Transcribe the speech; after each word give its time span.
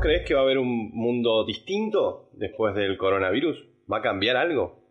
¿Vos 0.00 0.06
creés 0.06 0.26
que 0.26 0.32
va 0.32 0.40
a 0.40 0.44
haber 0.44 0.56
un 0.56 0.92
mundo 0.92 1.44
distinto 1.44 2.30
después 2.32 2.74
del 2.74 2.96
coronavirus? 2.96 3.66
¿Va 3.92 3.98
a 3.98 4.00
cambiar 4.00 4.38
algo? 4.38 4.82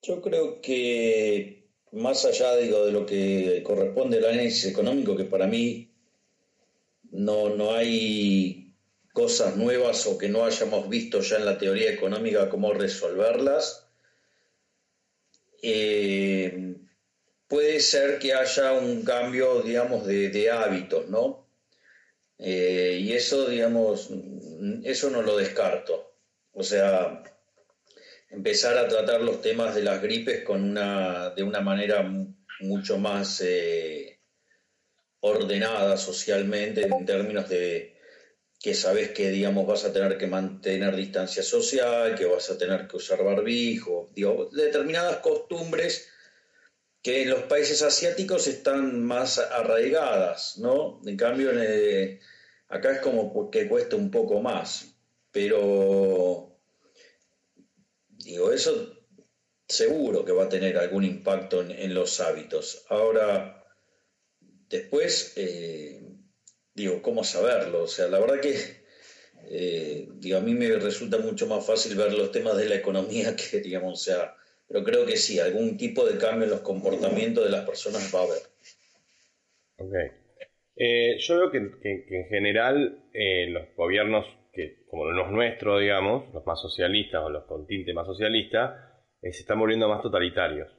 Yo 0.00 0.22
creo 0.22 0.62
que 0.62 1.68
más 1.92 2.24
allá 2.24 2.56
digo, 2.56 2.86
de 2.86 2.92
lo 2.92 3.04
que 3.04 3.62
corresponde 3.62 4.16
al 4.16 4.24
análisis 4.24 4.64
económico, 4.64 5.18
que 5.18 5.24
para 5.24 5.46
mí 5.46 5.92
no, 7.10 7.50
no 7.50 7.74
hay 7.74 8.74
cosas 9.12 9.54
nuevas 9.58 10.06
o 10.06 10.16
que 10.16 10.30
no 10.30 10.46
hayamos 10.46 10.88
visto 10.88 11.20
ya 11.20 11.36
en 11.36 11.44
la 11.44 11.58
teoría 11.58 11.90
económica 11.90 12.48
cómo 12.48 12.72
resolverlas, 12.72 13.86
eh, 15.62 16.74
puede 17.48 17.80
ser 17.80 18.18
que 18.18 18.32
haya 18.32 18.72
un 18.72 19.02
cambio, 19.02 19.60
digamos, 19.60 20.06
de, 20.06 20.50
hábitos, 20.50 21.06
¿no? 21.10 21.47
Eh, 22.38 22.98
y 23.00 23.12
eso, 23.12 23.48
digamos, 23.48 24.10
eso 24.84 25.10
no 25.10 25.22
lo 25.22 25.36
descarto. 25.36 26.14
O 26.52 26.62
sea, 26.62 27.22
empezar 28.30 28.78
a 28.78 28.88
tratar 28.88 29.20
los 29.20 29.42
temas 29.42 29.74
de 29.74 29.82
las 29.82 30.00
gripes 30.00 30.44
con 30.44 30.62
una, 30.62 31.30
de 31.30 31.42
una 31.42 31.60
manera 31.60 32.08
mucho 32.60 32.98
más 32.98 33.40
eh, 33.40 34.20
ordenada 35.20 35.96
socialmente 35.96 36.82
en 36.82 37.06
términos 37.06 37.48
de 37.48 37.96
que 38.60 38.74
sabes 38.74 39.10
que 39.10 39.30
digamos 39.30 39.66
vas 39.66 39.84
a 39.84 39.92
tener 39.92 40.18
que 40.18 40.26
mantener 40.26 40.96
distancia 40.96 41.42
social, 41.42 42.16
que 42.16 42.24
vas 42.24 42.50
a 42.50 42.58
tener 42.58 42.88
que 42.88 42.96
usar 42.96 43.22
barbijo, 43.22 44.10
digo, 44.14 44.48
determinadas 44.52 45.18
costumbres 45.18 46.08
que 47.02 47.22
en 47.22 47.30
los 47.30 47.42
países 47.44 47.82
asiáticos 47.82 48.46
están 48.46 49.04
más 49.04 49.38
arraigadas, 49.38 50.58
¿no? 50.58 51.00
En 51.06 51.16
cambio, 51.16 51.50
acá 52.68 52.92
es 52.92 53.00
como 53.00 53.50
que 53.50 53.68
cuesta 53.68 53.96
un 53.96 54.10
poco 54.10 54.40
más, 54.40 54.94
pero 55.30 56.48
Digo, 58.28 58.52
eso 58.52 58.94
seguro 59.66 60.24
que 60.24 60.32
va 60.32 60.44
a 60.44 60.48
tener 60.48 60.76
algún 60.76 61.04
impacto 61.04 61.62
en, 61.62 61.94
los 61.94 62.20
hábitos. 62.20 62.84
Ahora, 62.90 63.64
después, 64.68 65.32
eh, 65.36 66.02
digo, 66.74 67.00
¿cómo 67.00 67.24
saberlo? 67.24 67.84
O 67.84 67.88
sea, 67.88 68.08
la 68.08 68.18
verdad 68.18 68.40
que, 68.40 68.84
eh, 69.44 70.08
digo, 70.16 70.36
a 70.36 70.42
mí 70.42 70.52
me 70.52 70.68
resulta 70.76 71.18
mucho 71.18 71.46
más 71.46 71.64
fácil 71.64 71.96
ver 71.96 72.12
los 72.12 72.32
temas 72.32 72.56
de 72.56 72.68
la 72.68 72.74
economía 72.74 73.34
que, 73.50 73.60
digamos, 73.60 74.00
o 74.00 74.04
sea, 74.04 74.34
pero 74.68 74.84
creo 74.84 75.06
que 75.06 75.16
sí, 75.16 75.40
algún 75.40 75.76
tipo 75.76 76.04
de 76.04 76.18
cambio 76.18 76.44
en 76.44 76.50
los 76.50 76.60
comportamientos 76.60 77.44
de 77.44 77.50
las 77.50 77.64
personas 77.64 78.14
va 78.14 78.20
a 78.20 78.24
haber. 78.24 78.42
Ok. 79.78 79.94
Eh, 80.76 81.16
yo 81.18 81.36
veo 81.36 81.50
que, 81.50 81.58
en 81.58 82.26
general 82.28 83.02
los 83.48 83.74
gobiernos 83.74 84.26
como 84.88 85.04
los 85.10 85.30
nuestros, 85.30 85.80
digamos, 85.80 86.32
los 86.32 86.44
más 86.46 86.60
socialistas 86.60 87.22
o 87.22 87.30
los 87.30 87.44
con 87.44 87.66
tinte 87.66 87.92
más 87.92 88.06
socialista, 88.06 89.04
eh, 89.22 89.32
se 89.32 89.40
están 89.40 89.58
volviendo 89.58 89.88
más 89.88 90.02
totalitarios. 90.02 90.70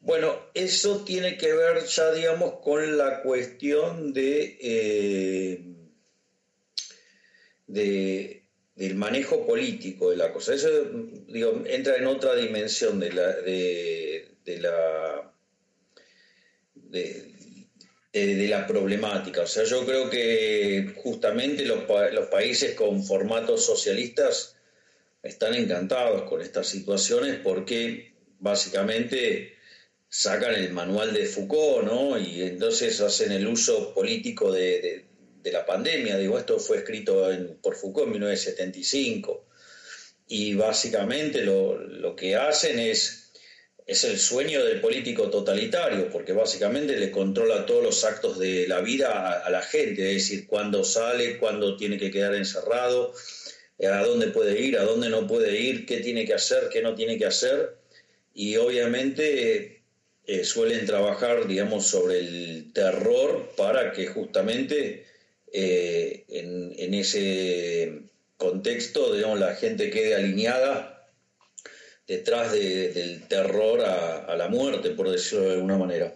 Bueno, 0.00 0.34
eso 0.52 1.04
tiene 1.04 1.36
que 1.36 1.52
ver 1.54 1.84
ya, 1.84 2.12
digamos, 2.12 2.54
con 2.60 2.98
la 2.98 3.22
cuestión 3.22 4.12
de, 4.12 4.58
eh, 4.60 5.74
del 8.76 8.96
manejo 8.96 9.46
político 9.46 10.10
de 10.10 10.16
la 10.16 10.32
cosa. 10.32 10.54
Eso, 10.54 10.68
digo, 11.28 11.62
entra 11.66 11.96
en 11.96 12.06
otra 12.06 12.34
dimensión 12.34 12.98
de 12.98 13.12
la, 13.12 13.28
de, 13.32 14.28
la, 14.60 15.32
de, 18.12 18.48
la 18.48 18.66
problemática. 18.66 19.42
O 19.42 19.46
sea, 19.46 19.64
yo 19.64 19.84
creo 19.84 20.10
que 20.10 20.92
justamente 20.96 21.64
los, 21.64 21.84
los 22.12 22.26
países 22.26 22.74
con 22.74 23.04
formatos 23.04 23.64
socialistas 23.64 24.56
están 25.22 25.54
encantados 25.54 26.22
con 26.28 26.42
estas 26.42 26.66
situaciones 26.66 27.40
porque 27.42 28.12
básicamente 28.40 29.54
sacan 30.08 30.54
el 30.54 30.70
manual 30.70 31.12
de 31.12 31.26
Foucault, 31.26 31.86
¿no? 31.86 32.18
Y 32.18 32.42
entonces 32.42 33.00
hacen 33.00 33.32
el 33.32 33.46
uso 33.46 33.94
político 33.94 34.52
de, 34.52 35.06
la 35.52 35.66
pandemia. 35.66 36.18
Digo, 36.18 36.38
esto 36.38 36.58
fue 36.58 36.78
escrito 36.78 37.28
por 37.62 37.76
Foucault 37.76 38.06
en 38.06 38.12
1975. 38.12 39.46
Y 40.28 40.54
básicamente 40.54 41.42
lo, 41.42 41.76
lo 41.76 42.16
que 42.16 42.36
hacen 42.36 42.78
es 42.78 43.24
es 43.86 44.04
el 44.04 44.18
sueño 44.18 44.64
del 44.64 44.80
político 44.80 45.28
totalitario, 45.28 46.08
porque 46.10 46.32
básicamente 46.32 46.96
le 46.96 47.10
controla 47.10 47.66
todos 47.66 47.82
los 47.82 48.04
actos 48.04 48.38
de 48.38 48.66
la 48.66 48.80
vida 48.80 49.42
a, 49.44 49.50
la 49.50 49.60
gente, 49.60 50.08
es 50.10 50.28
decir, 50.28 50.46
cuándo 50.46 50.84
sale, 50.84 51.38
cuándo 51.38 51.76
tiene 51.76 51.98
que 51.98 52.10
quedar 52.10 52.34
encerrado, 52.34 53.12
eh, 53.78 53.86
a 53.86 54.02
dónde 54.02 54.28
puede 54.28 54.58
ir, 54.58 54.78
a 54.78 54.84
dónde 54.84 55.10
no 55.10 55.26
puede 55.26 55.60
ir, 55.60 55.84
qué 55.84 56.00
tiene 56.00 56.24
que 56.24 56.34
hacer, 56.34 56.70
qué 56.72 56.80
no 56.80 56.94
tiene 56.94 57.18
que 57.18 57.26
hacer, 57.26 57.76
y 58.32 58.56
obviamente 58.56 59.82
eh, 60.26 60.44
suelen 60.44 60.86
trabajar, 60.86 61.46
digamos, 61.46 61.86
sobre 61.86 62.20
el 62.20 62.72
terror 62.72 63.52
para 63.54 63.92
que 63.92 64.06
justamente 64.06 65.04
eh, 65.56 66.24
en, 66.28 66.72
en 66.76 66.94
ese 66.94 68.10
contexto, 68.36 69.14
digamos, 69.14 69.38
la 69.38 69.54
gente 69.54 69.88
quede 69.88 70.16
alineada 70.16 71.08
detrás 72.08 72.52
del 72.52 73.28
terror 73.28 73.80
a, 73.80 74.34
la 74.36 74.48
muerte, 74.48 74.90
por 74.90 75.08
decirlo 75.08 75.44
de 75.44 75.54
alguna 75.54 75.78
manera. 75.78 76.12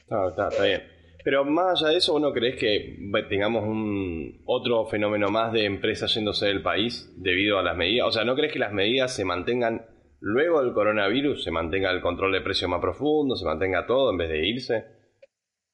Está, 0.00 0.48
está, 0.50 0.64
bien. 0.64 0.82
Pero 1.24 1.46
más 1.46 1.80
allá 1.80 1.92
de 1.92 1.96
eso, 1.96 2.14
¿uno 2.14 2.30
crees 2.32 2.56
que 2.56 2.98
tengamos 3.30 3.64
un 3.64 4.42
otro 4.44 4.86
fenómeno 4.86 5.28
más 5.28 5.54
de 5.54 5.64
empresas 5.64 6.14
yéndose 6.14 6.46
del 6.46 6.62
país 6.62 7.10
debido 7.16 7.58
a 7.58 7.62
las 7.62 7.74
medidas? 7.74 8.08
O 8.08 8.12
sea, 8.12 8.24
¿no 8.24 8.36
crees 8.36 8.52
que 8.52 8.58
las 8.58 8.72
medidas 8.72 9.16
se 9.16 9.24
mantengan 9.24 9.86
luego 10.20 10.62
del 10.62 10.74
coronavirus, 10.74 11.42
se 11.42 11.50
mantenga 11.50 11.90
el 11.90 12.02
control 12.02 12.32
de 12.32 12.42
precios 12.42 12.70
más 12.70 12.82
profundo, 12.82 13.34
se 13.34 13.46
mantenga 13.46 13.86
todo 13.86 14.10
en 14.10 14.18
vez 14.18 14.28
de 14.28 14.46
irse? 14.46 14.84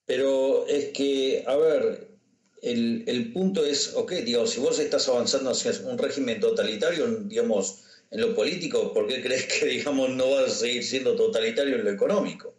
Pero 0.07 0.65
es 0.69 0.93
que, 0.93 1.45
a 1.45 1.57
ver, 1.57 2.12
el, 2.63 3.05
el 3.09 3.33
punto 3.33 3.65
es, 3.65 3.95
ok, 3.95 4.13
digo, 4.25 4.47
si 4.47 4.61
vos 4.61 4.79
estás 4.79 5.09
avanzando 5.09 5.51
hacia 5.51 5.73
un 5.85 5.99
régimen 5.99 6.41
totalitario, 6.41 7.07
digamos, 7.09 7.83
en 8.11 8.21
lo 8.21 8.35
político, 8.35 8.93
¿por 8.93 9.09
qué 9.09 9.21
crees 9.21 9.47
que, 9.47 9.67
digamos, 9.79 10.11
no 10.11 10.31
va 10.31 10.47
a 10.47 10.49
seguir 10.49 10.85
siendo 10.85 11.17
totalitario 11.17 11.75
en 11.77 11.85
lo 11.85 11.91
económico? 11.91 12.55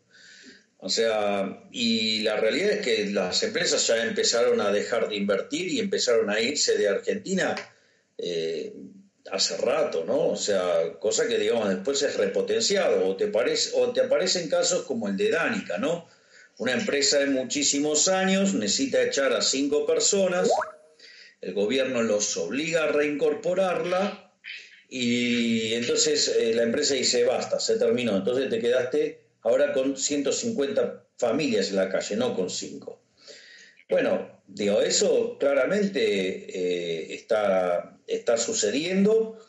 O 0.79 0.89
sea, 0.89 1.63
y 1.71 2.19
la 2.19 2.35
realidad 2.35 2.71
es 2.71 2.85
que 2.85 3.05
las 3.05 3.41
empresas 3.43 3.87
ya 3.87 4.03
empezaron 4.03 4.59
a 4.59 4.69
dejar 4.69 5.07
de 5.07 5.15
invertir 5.15 5.69
y 5.69 5.79
empezaron 5.79 6.29
a 6.29 6.41
irse 6.41 6.77
de 6.77 6.89
Argentina 6.89 7.55
eh, 8.17 8.73
hace 9.31 9.55
rato, 9.55 10.03
¿no? 10.03 10.27
O 10.27 10.35
sea, 10.35 10.99
cosa 10.99 11.25
que, 11.25 11.37
digamos, 11.37 11.69
después 11.69 12.01
es 12.01 12.17
repotenciado 12.17 13.07
o 13.07 13.15
te, 13.15 13.27
parece, 13.27 13.71
o 13.75 13.93
te 13.93 14.01
aparecen 14.01 14.49
casos 14.49 14.83
como 14.83 15.07
el 15.07 15.15
de 15.15 15.29
Dánica, 15.29 15.77
¿no? 15.77 16.05
Una 16.57 16.73
empresa 16.73 17.19
de 17.19 17.27
muchísimos 17.27 18.07
años 18.07 18.53
necesita 18.53 19.01
echar 19.01 19.33
a 19.33 19.41
cinco 19.41 19.85
personas, 19.85 20.49
el 21.41 21.53
gobierno 21.53 22.03
los 22.03 22.37
obliga 22.37 22.83
a 22.83 22.87
reincorporarla 22.87 24.31
y 24.87 25.73
entonces 25.73 26.27
eh, 26.27 26.53
la 26.53 26.63
empresa 26.63 26.93
dice, 26.93 27.23
basta, 27.25 27.59
se 27.59 27.77
terminó. 27.77 28.15
Entonces 28.15 28.49
te 28.49 28.59
quedaste 28.59 29.21
ahora 29.41 29.73
con 29.73 29.97
150 29.97 31.05
familias 31.17 31.69
en 31.69 31.77
la 31.77 31.89
calle, 31.89 32.15
no 32.15 32.35
con 32.35 32.49
5. 32.49 33.01
Bueno, 33.89 34.41
digo, 34.47 34.81
eso 34.81 35.37
claramente 35.39 35.99
eh, 35.99 37.13
está, 37.15 37.99
está 38.07 38.37
sucediendo 38.37 39.39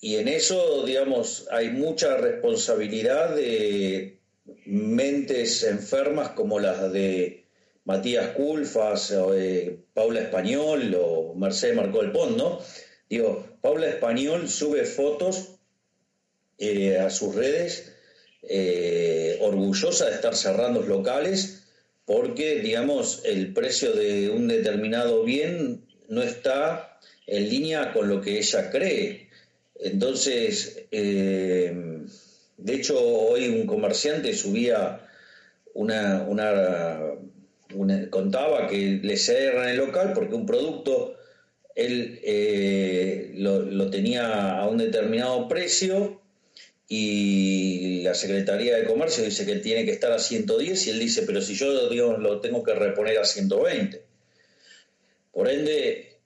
y 0.00 0.16
en 0.16 0.28
eso, 0.28 0.84
digamos, 0.84 1.46
hay 1.50 1.70
mucha 1.70 2.16
responsabilidad 2.16 3.34
de 3.34 4.17
mentes 4.66 5.62
enfermas 5.64 6.30
como 6.30 6.60
las 6.60 6.92
de 6.92 7.44
Matías 7.84 8.30
Culfas, 8.30 9.10
o, 9.12 9.34
Paula 9.94 10.20
Español 10.20 10.96
o 11.00 11.34
Mercedes 11.34 11.76
Marcó 11.76 12.02
el 12.02 12.12
Pont, 12.12 12.36
¿no? 12.36 12.60
Digo, 13.08 13.46
Paula 13.62 13.88
Español 13.88 14.48
sube 14.48 14.84
fotos 14.84 15.58
eh, 16.58 16.98
a 16.98 17.08
sus 17.08 17.34
redes 17.34 17.92
eh, 18.42 19.38
orgullosa 19.40 20.06
de 20.06 20.14
estar 20.14 20.34
cerrando 20.34 20.82
locales 20.82 21.64
porque, 22.04 22.60
digamos, 22.60 23.22
el 23.24 23.52
precio 23.52 23.92
de 23.92 24.30
un 24.30 24.48
determinado 24.48 25.24
bien 25.24 25.84
no 26.08 26.22
está 26.22 26.98
en 27.26 27.48
línea 27.48 27.92
con 27.92 28.08
lo 28.08 28.20
que 28.20 28.38
ella 28.38 28.70
cree. 28.70 29.28
Entonces, 29.78 30.86
eh, 30.90 31.72
de 32.58 32.74
hecho, 32.74 33.00
hoy 33.00 33.48
un 33.48 33.66
comerciante 33.66 34.34
subía 34.34 35.00
una, 35.74 36.24
una, 36.28 36.98
contaba 38.10 38.66
que 38.66 39.00
le 39.02 39.16
cierran 39.16 39.68
el 39.68 39.76
local 39.76 40.12
porque 40.12 40.34
un 40.34 40.44
producto 40.44 41.14
él 41.76 42.18
eh, 42.24 43.30
lo, 43.36 43.88
tenía 43.90 44.58
a 44.58 44.68
un 44.68 44.78
determinado 44.78 45.46
precio 45.46 46.20
y 46.88 48.02
la 48.02 48.14
Secretaría 48.14 48.76
de 48.76 48.86
Comercio 48.86 49.22
dice 49.22 49.46
que 49.46 49.56
tiene 49.56 49.84
que 49.84 49.92
estar 49.92 50.10
a 50.10 50.18
110 50.18 50.86
y 50.86 50.90
él 50.90 50.98
dice, 50.98 51.22
pero 51.22 51.40
si 51.40 51.54
yo 51.54 51.70
lo 51.70 52.40
tengo 52.40 52.64
que 52.64 52.74
reponer 52.74 53.18
a 53.18 53.24
120. 53.24 54.02
Por 55.30 55.48
ende, 55.48 56.18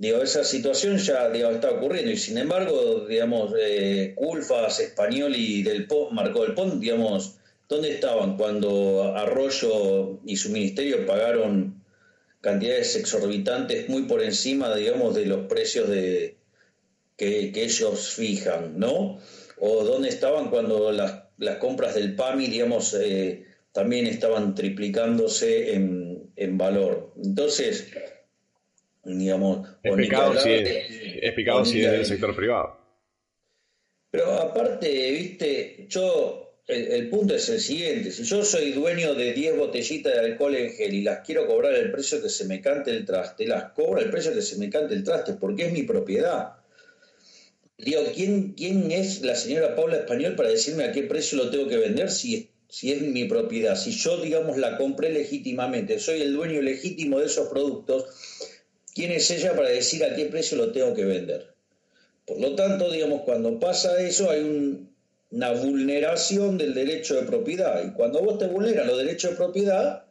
digo, 0.00 0.22
esa 0.22 0.44
situación 0.44 0.96
ya 0.96 1.26
está 1.28 1.70
ocurriendo 1.70 2.10
y 2.10 2.16
sin 2.16 2.38
embargo, 2.38 3.04
digamos, 3.06 3.52
eh, 3.60 4.14
Culfas, 4.16 4.80
Español 4.80 5.34
y 5.36 5.62
Del 5.62 5.86
Pont, 5.86 6.12
Marco 6.12 6.42
Del 6.42 6.54
Pont, 6.54 6.80
digamos, 6.80 7.36
¿dónde 7.68 7.92
estaban 7.92 8.38
cuando 8.38 9.14
Arroyo 9.14 10.18
y 10.24 10.36
su 10.36 10.48
ministerio 10.50 11.06
pagaron 11.06 11.84
cantidades 12.40 12.96
exorbitantes 12.96 13.90
muy 13.90 14.04
por 14.04 14.22
encima, 14.22 14.74
digamos, 14.74 15.14
de 15.14 15.26
los 15.26 15.46
precios 15.48 15.90
de, 15.90 16.38
que, 17.18 17.52
ellos 17.54 18.14
fijan, 18.14 18.78
¿no? 18.78 19.20
O 19.58 19.84
dónde 19.84 20.08
estaban 20.08 20.48
cuando 20.48 20.92
las, 20.92 21.24
las 21.36 21.58
compras 21.58 21.94
del 21.94 22.16
PAMI, 22.16 22.46
digamos, 22.46 22.94
eh, 22.94 23.44
también 23.72 24.06
estaban 24.06 24.54
triplicándose 24.54 25.74
en, 25.74 26.32
en 26.36 26.56
valor. 26.56 27.12
Entonces, 27.22 27.88
digamos... 29.04 29.68
Es 29.82 29.94
picado, 29.96 30.34
si 30.40 30.50
es, 30.50 31.68
si 31.68 31.84
es 31.84 31.90
del 31.90 32.06
sector 32.06 32.34
privado. 32.34 32.78
Pero 34.10 34.32
aparte, 34.32 35.12
viste, 35.12 35.86
yo, 35.88 36.62
el, 36.66 37.08
punto 37.08 37.34
es 37.34 37.48
el 37.48 37.60
siguiente, 37.60 38.10
si 38.10 38.24
yo 38.24 38.44
soy 38.44 38.72
dueño 38.72 39.14
de 39.14 39.32
10 39.32 39.56
botellitas 39.56 40.14
de 40.14 40.20
alcohol 40.20 40.56
en 40.56 40.72
gel 40.72 40.94
y 40.94 41.02
las 41.02 41.24
quiero 41.24 41.46
cobrar 41.46 41.74
el 41.74 41.92
precio 41.92 42.20
que 42.20 42.28
se 42.28 42.44
me 42.44 42.60
cante 42.60 42.90
el 42.90 43.04
traste, 43.04 43.46
las 43.46 43.72
cobro 43.72 44.00
el 44.00 44.10
precio 44.10 44.34
que 44.34 44.42
se 44.42 44.58
me 44.58 44.68
cante 44.68 44.94
el 44.94 45.04
traste, 45.04 45.34
porque 45.34 45.66
es 45.66 45.72
mi 45.72 45.84
propiedad. 45.84 46.56
Digo, 47.78 48.02
¿quién, 48.14 48.52
¿quién 48.52 48.90
es 48.90 49.22
la 49.22 49.34
señora 49.34 49.74
Paula 49.74 49.96
Español 49.96 50.34
para 50.34 50.50
decirme 50.50 50.84
a 50.84 50.92
qué 50.92 51.04
precio 51.04 51.38
lo 51.38 51.50
tengo 51.50 51.66
que 51.68 51.78
vender 51.78 52.10
si, 52.10 52.50
si 52.68 52.92
es 52.92 53.00
mi 53.00 53.24
propiedad? 53.24 53.76
Si 53.76 53.92
yo, 53.92 54.20
digamos, 54.20 54.58
la 54.58 54.76
compré 54.76 55.10
legítimamente, 55.10 55.98
soy 55.98 56.20
el 56.20 56.34
dueño 56.34 56.60
legítimo 56.60 57.20
de 57.20 57.26
esos 57.26 57.48
productos, 57.48 58.06
¿quién 58.94 59.12
es 59.12 59.30
ella 59.30 59.54
para 59.54 59.68
decir 59.68 60.04
a 60.04 60.14
qué 60.14 60.26
precio 60.26 60.56
lo 60.56 60.72
tengo 60.72 60.94
que 60.94 61.04
vender? 61.04 61.54
Por 62.26 62.40
lo 62.40 62.54
tanto, 62.54 62.90
digamos, 62.90 63.22
cuando 63.22 63.58
pasa 63.58 64.00
eso 64.00 64.30
hay 64.30 64.86
una 65.30 65.52
vulneración 65.52 66.58
del 66.58 66.74
derecho 66.74 67.16
de 67.16 67.22
propiedad. 67.22 67.84
Y 67.84 67.92
cuando 67.92 68.22
vos 68.22 68.38
te 68.38 68.46
vulneras 68.46 68.86
los 68.86 68.98
derechos 68.98 69.32
de 69.32 69.36
propiedad, 69.36 70.04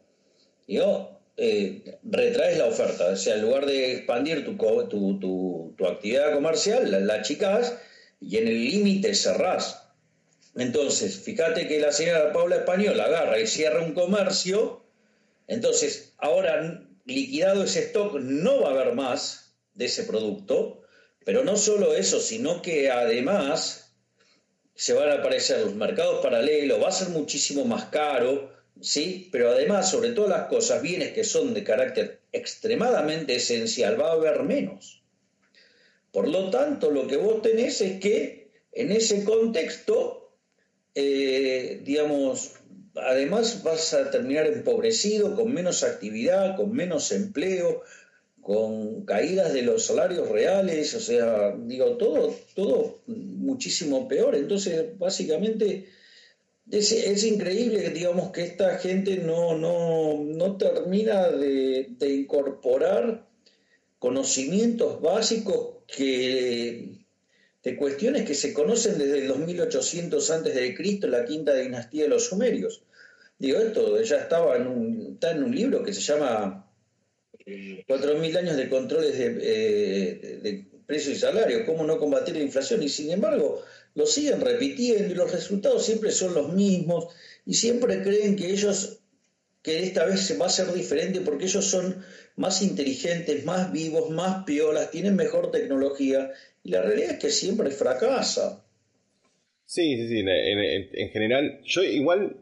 digo, 0.66 1.18
eh, 1.36 1.98
retraes 2.02 2.58
la 2.58 2.66
oferta. 2.66 3.06
O 3.06 3.16
sea, 3.16 3.36
en 3.36 3.42
lugar 3.42 3.66
de 3.66 3.94
expandir 3.94 4.44
tu, 4.44 4.56
tu, 4.88 5.74
tu, 5.76 5.86
actividad 5.86 6.34
comercial, 6.34 6.90
la, 6.90 7.00
la 7.00 7.22
chicas 7.22 7.74
y 8.20 8.36
en 8.36 8.48
el 8.48 8.64
límite 8.64 9.14
cerrás. 9.14 9.82
Entonces, 10.56 11.20
fíjate 11.20 11.68
que 11.68 11.80
la 11.80 11.92
señora 11.92 12.32
Paula 12.32 12.56
Española 12.56 13.04
agarra 13.04 13.38
y 13.38 13.46
cierra 13.46 13.82
un 13.82 13.94
comercio, 13.94 14.82
entonces 15.46 16.12
ahora 16.18 16.86
liquidado 17.10 17.64
ese 17.64 17.80
stock 17.80 18.14
no 18.20 18.62
va 18.62 18.68
a 18.68 18.72
haber 18.72 18.94
más 18.94 19.54
de 19.74 19.86
ese 19.86 20.04
producto, 20.04 20.82
pero 21.24 21.44
no 21.44 21.56
solo 21.56 21.94
eso, 21.94 22.20
sino 22.20 22.62
que 22.62 22.90
además 22.90 23.94
se 24.74 24.94
van 24.94 25.10
a 25.10 25.16
aparecer 25.16 25.60
los 25.60 25.74
mercados 25.74 26.22
paralelos, 26.22 26.82
va 26.82 26.88
a 26.88 26.92
ser 26.92 27.10
muchísimo 27.10 27.64
más 27.64 27.86
caro, 27.86 28.50
¿sí? 28.80 29.28
Pero 29.30 29.50
además, 29.50 29.90
sobre 29.90 30.12
todas 30.12 30.30
las 30.30 30.48
cosas, 30.48 30.80
bienes 30.82 31.12
que 31.12 31.24
son 31.24 31.52
de 31.52 31.64
carácter 31.64 32.20
extremadamente 32.32 33.34
esencial, 33.34 34.00
va 34.00 34.08
a 34.08 34.14
haber 34.14 34.42
menos. 34.42 35.02
Por 36.12 36.28
lo 36.28 36.50
tanto, 36.50 36.90
lo 36.90 37.06
que 37.06 37.16
vos 37.16 37.42
tenés 37.42 37.80
es 37.80 38.00
que 38.00 38.50
en 38.72 38.90
ese 38.90 39.24
contexto, 39.24 40.34
eh, 40.94 41.80
digamos, 41.84 42.52
además 42.94 43.62
vas 43.62 43.94
a 43.94 44.10
terminar 44.10 44.46
empobrecido, 44.46 45.34
con 45.34 45.52
menos 45.52 45.82
actividad, 45.82 46.56
con 46.56 46.72
menos 46.72 47.12
empleo, 47.12 47.82
con 48.40 49.04
caídas 49.04 49.52
de 49.52 49.62
los 49.62 49.84
salarios 49.86 50.28
reales, 50.28 50.94
o 50.94 51.00
sea, 51.00 51.54
digo, 51.56 51.96
todo, 51.96 52.34
todo 52.54 53.00
muchísimo 53.06 54.08
peor. 54.08 54.34
Entonces, 54.34 54.98
básicamente, 54.98 55.86
es, 56.70 57.24
increíble, 57.24 57.90
digamos, 57.90 58.30
que 58.30 58.42
esta 58.42 58.78
gente 58.78 59.18
no, 59.18 59.56
no, 59.56 60.56
termina 60.56 61.28
de, 61.28 61.88
incorporar 62.00 63.26
conocimientos 63.98 65.00
básicos 65.00 65.78
que 65.86 66.99
de 67.62 67.76
cuestiones 67.76 68.26
que 68.26 68.34
se 68.34 68.52
conocen 68.52 68.98
desde 68.98 69.18
el 69.18 69.28
2800 69.28 70.30
antes 70.30 70.54
de 70.54 70.74
Cristo, 70.74 71.08
la 71.08 71.24
quinta 71.24 71.54
dinastía 71.54 72.04
de 72.04 72.08
los 72.08 72.26
sumerios. 72.26 72.82
Digo, 73.38 73.58
esto 73.58 74.00
ya 74.02 74.16
estaba 74.16 74.56
en 74.56 74.66
un, 74.66 75.10
está 75.14 75.32
en 75.32 75.42
un 75.42 75.54
libro 75.54 75.82
que 75.82 75.92
se 75.92 76.00
llama 76.00 76.66
4.000 77.46 78.36
años 78.36 78.56
de 78.56 78.68
controles 78.68 79.18
de, 79.18 79.38
eh, 79.40 80.40
de 80.42 80.66
precios 80.86 81.16
y 81.16 81.20
salarios, 81.20 81.62
cómo 81.66 81.84
no 81.84 81.98
combatir 81.98 82.34
la 82.36 82.42
inflación, 82.42 82.82
y 82.82 82.88
sin 82.88 83.10
embargo 83.10 83.62
lo 83.94 84.06
siguen 84.06 84.40
repitiendo 84.40 85.12
y 85.12 85.16
los 85.16 85.32
resultados 85.32 85.84
siempre 85.84 86.12
son 86.12 86.34
los 86.34 86.52
mismos 86.52 87.08
y 87.46 87.54
siempre 87.54 88.02
creen 88.02 88.36
que 88.36 88.50
ellos, 88.50 88.98
que 89.62 89.84
esta 89.84 90.04
vez 90.04 90.20
se 90.20 90.36
va 90.36 90.46
a 90.46 90.50
ser 90.50 90.72
diferente 90.72 91.20
porque 91.20 91.44
ellos 91.44 91.64
son 91.64 92.04
más 92.36 92.62
inteligentes, 92.62 93.44
más 93.44 93.72
vivos, 93.72 94.10
más 94.10 94.44
piolas, 94.44 94.90
tienen 94.90 95.16
mejor 95.16 95.50
tecnología 95.50 96.30
y 96.62 96.70
la 96.70 96.82
realidad 96.82 97.12
es 97.12 97.18
que 97.18 97.30
siempre 97.30 97.70
fracasa. 97.70 98.64
Sí, 99.64 99.96
sí, 99.96 100.08
sí, 100.08 100.18
en, 100.18 100.28
en 100.28 101.10
general, 101.10 101.60
yo 101.64 101.82
igual 101.82 102.36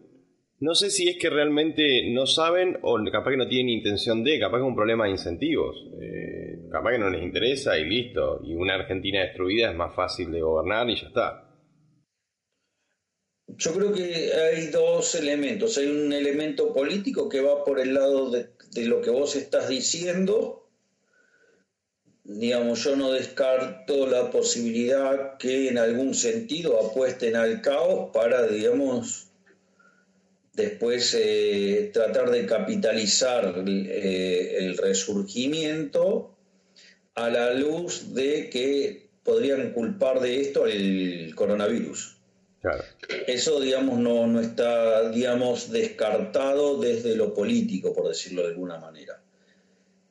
no 0.61 0.75
sé 0.75 0.91
si 0.91 1.09
es 1.09 1.17
que 1.19 1.31
realmente 1.31 2.11
no 2.11 2.27
saben 2.27 2.79
o 2.83 2.99
capaz 3.13 3.31
que 3.31 3.37
no 3.37 3.47
tienen 3.47 3.69
intención 3.69 4.25
de, 4.25 4.41
capaz 4.41 4.59
que 4.59 4.65
es 4.65 4.69
un 4.69 4.75
problema 4.75 5.05
de 5.05 5.13
incentivos. 5.13 5.87
Eh, 6.01 6.67
capaz 6.71 6.93
que 6.93 6.99
no 6.99 7.11
les 7.11 7.23
interesa 7.23 7.79
y 7.79 7.89
listo. 7.89 8.41
Y 8.45 8.55
una 8.55 8.75
Argentina 8.75 9.21
destruida 9.21 9.71
es 9.71 9.77
más 9.77 9.95
fácil 9.95 10.33
de 10.33 10.41
gobernar 10.41 10.91
y 10.91 10.97
ya 10.97 11.07
está. 11.07 11.48
Yo 13.59 13.75
creo 13.75 13.93
que 13.93 14.33
hay 14.33 14.69
dos 14.69 15.17
elementos. 15.17 15.79
Hay 15.79 15.87
un 15.87 16.13
elemento 16.13 16.73
político 16.73 17.29
que 17.29 17.41
va 17.41 17.65
por 17.65 17.81
el 17.81 17.93
lado 17.93 18.31
de, 18.31 18.49
lo 18.87 19.03
que 19.03 19.11
vos 19.11 19.35
estás 19.35 19.69
diciendo. 19.69 20.71
Digamos, 22.23 22.85
yo 22.85 22.95
no 22.95 23.11
descarto 23.11 24.07
la 24.07 24.31
posibilidad 24.31 25.39
que 25.39 25.69
en 25.69 25.79
algún 25.79 26.15
sentido 26.15 26.81
apuesten 26.81 27.35
al 27.35 27.61
caos 27.61 28.11
para, 28.13 28.47
digamos, 28.47 29.33
después 30.53 31.17
eh, 31.19 31.91
tratar 31.93 32.31
de 32.31 32.47
capitalizar 32.47 33.65
eh, 33.67 34.57
el 34.59 34.79
resurgimiento 34.79 36.37
a 37.17 37.29
la 37.29 37.55
luz 37.55 38.15
de 38.15 38.51
que 38.51 39.09
podrían 39.25 39.73
culpar 39.73 40.21
de 40.21 40.43
esto 40.43 40.67
el 40.67 41.35
coronavirus. 41.35 42.18
Eso, 43.27 43.61
digamos, 43.61 43.99
no, 43.99 44.27
no 44.27 44.41
está, 44.41 45.11
digamos, 45.11 45.71
descartado 45.71 46.79
desde 46.79 47.17
lo 47.17 47.33
político, 47.33 47.95
por 47.95 48.09
decirlo 48.09 48.43
de 48.43 48.49
alguna 48.49 48.79
manera. 48.79 49.23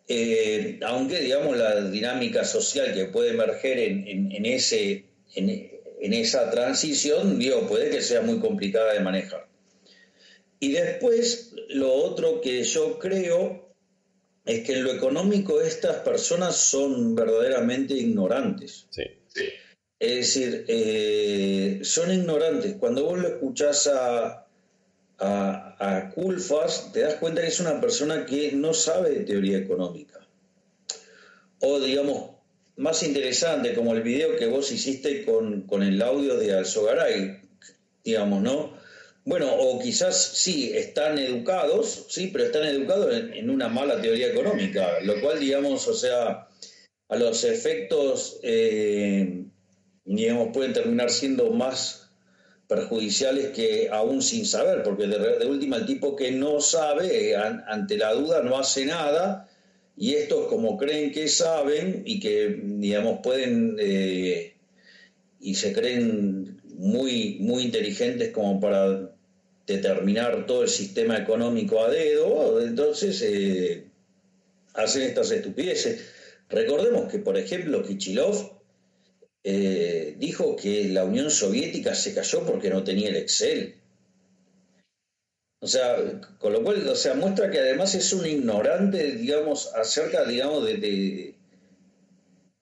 Eh, 0.08 0.80
aunque, 0.84 1.20
digamos, 1.20 1.58
la 1.58 1.89
dinámica 1.89 2.44
social 2.44 2.94
que 2.94 3.06
puede 3.06 3.32
emerger 3.32 3.77
en, 3.77 4.46
ese, 4.46 5.06
en, 5.36 5.50
en 6.00 6.13
esa 6.13 6.50
transición, 6.50 7.38
digo, 7.38 7.68
puede 7.68 7.92
que 7.92 8.01
sea 8.01 8.22
muy 8.22 8.39
complicada 8.39 8.94
de 8.94 9.01
manejar. 9.01 9.48
Y 10.60 10.72
después, 10.72 11.54
lo 11.70 11.94
otro 11.94 12.42
que 12.42 12.63
yo 12.63 12.98
creo 12.98 13.68
es 14.46 14.66
que 14.66 14.74
en 14.74 14.86
lo 14.86 14.94
económico 14.94 15.62
estas 15.62 15.98
personas 15.98 16.56
son 16.56 17.16
verdaderamente 17.16 17.94
ignorantes. 17.94 18.88
Sí. 18.89 19.04
Es 20.00 20.16
decir, 20.16 20.66
eh, 20.68 21.80
son 21.84 22.13
ignorantes. 22.13 22.75
Cuando 22.80 23.04
vos 23.04 23.20
lo 23.20 23.27
escuchás 23.27 23.88
a, 23.88 24.48
a, 25.18 25.75
a 25.80 26.13
te 26.94 27.00
das 27.01 27.16
cuenta 27.16 27.42
que 27.42 27.48
es 27.48 27.60
una 27.60 27.82
persona 27.82 28.25
que 28.25 28.51
no 28.51 28.74
sabe 28.74 29.12
de 29.12 29.25
teoría 29.25 29.58
económica. 29.58 30.20
O 31.60 31.80
digamos, 31.80 32.32
más 32.75 33.01
interesante, 33.01 33.74
como 33.74 33.94
el 33.94 34.04
video 34.04 34.38
que 34.38 34.46
vos 34.46 34.72
hiciste 34.72 35.25
con, 35.25 35.63
con 35.63 35.82
el 35.82 36.01
audio 36.01 36.38
de 36.38 36.54
Alzogaray, 36.54 37.42
digamos, 38.04 38.42
¿no? 38.44 38.77
Bueno, 39.25 39.54
o 39.54 39.80
quizás 39.80 40.16
sí, 40.36 40.72
están 40.74 41.18
educados, 41.18 42.06
sí, 42.08 42.30
pero 42.32 42.46
están 42.46 42.63
educados 42.63 43.13
en, 43.13 43.50
una 43.50 43.68
mala 43.68 44.00
teoría 44.01 44.27
económica, 44.27 45.01
lo 45.01 45.20
cual, 45.20 45.39
digamos, 45.39 45.86
o 45.88 45.94
sea, 45.94 46.48
a 47.10 47.16
los 47.18 47.44
efectos, 47.44 48.39
eh, 48.44 49.44
digamos, 50.08 50.50
pueden 50.54 50.74
terminar 50.74 51.12
siendo 51.12 51.52
más 51.52 52.10
perjudiciales 52.68 53.50
que 53.50 53.90
aún 53.92 54.22
sin 54.22 54.46
saber, 54.46 54.84
porque 54.84 55.08
de, 55.08 55.46
última 55.46 55.78
el 55.78 55.86
tipo 55.86 56.16
que 56.16 56.32
no 56.32 56.60
sabe, 56.62 57.36
ante 57.36 57.98
la 57.98 58.14
duda 58.14 58.42
no 58.42 58.58
hace 58.58 58.86
nada, 58.86 59.50
y 59.96 60.14
estos 60.14 60.48
como 60.48 60.78
creen 60.78 61.12
que 61.12 61.28
saben 61.28 62.04
y 62.06 62.20
que, 62.20 62.60
digamos, 62.64 63.20
pueden 63.24 63.78
eh, 63.80 64.54
y 65.40 65.56
se 65.56 65.74
creen 65.74 66.62
muy, 66.76 67.38
muy 67.40 67.64
inteligentes 67.64 68.32
como 68.32 68.60
para 68.60 69.12
determinar 69.66 70.46
todo 70.46 70.64
el 70.64 70.70
sistema 70.70 71.18
económico 71.18 71.84
a 71.84 71.90
dedo, 71.90 72.62
entonces 72.62 73.22
eh, 73.24 73.86
hacen 74.74 75.04
estas 75.04 75.32
estupideces. 75.32 76.06
Recordemos 76.50 77.12
que, 77.12 77.20
por 77.20 77.38
ejemplo, 77.38 77.84
Kichilov 77.84 78.57
eh, 79.50 80.16
dijo 80.20 80.58
que 80.58 80.89
la 80.89 81.06
Unión 81.06 81.32
Soviética 81.32 81.96
se 81.96 82.13
cayó 82.13 82.46
porque 82.46 82.70
no 82.70 82.84
tenía 82.84 83.08
el 83.08 83.16
Excel. 83.16 83.75
O 85.62 85.68
sea, 85.68 85.96
con 86.38 86.51
lo 86.51 86.62
cual, 86.63 86.86
o 86.89 86.96
sea, 86.98 87.13
muestra 87.13 87.50
que 87.50 87.60
además 87.60 87.96
es 87.96 88.12
un 88.12 88.25
ignorante, 88.25 89.13
digamos, 89.13 89.74
acerca, 89.74 90.25
digamos, 90.25 90.66
de, 90.66 90.75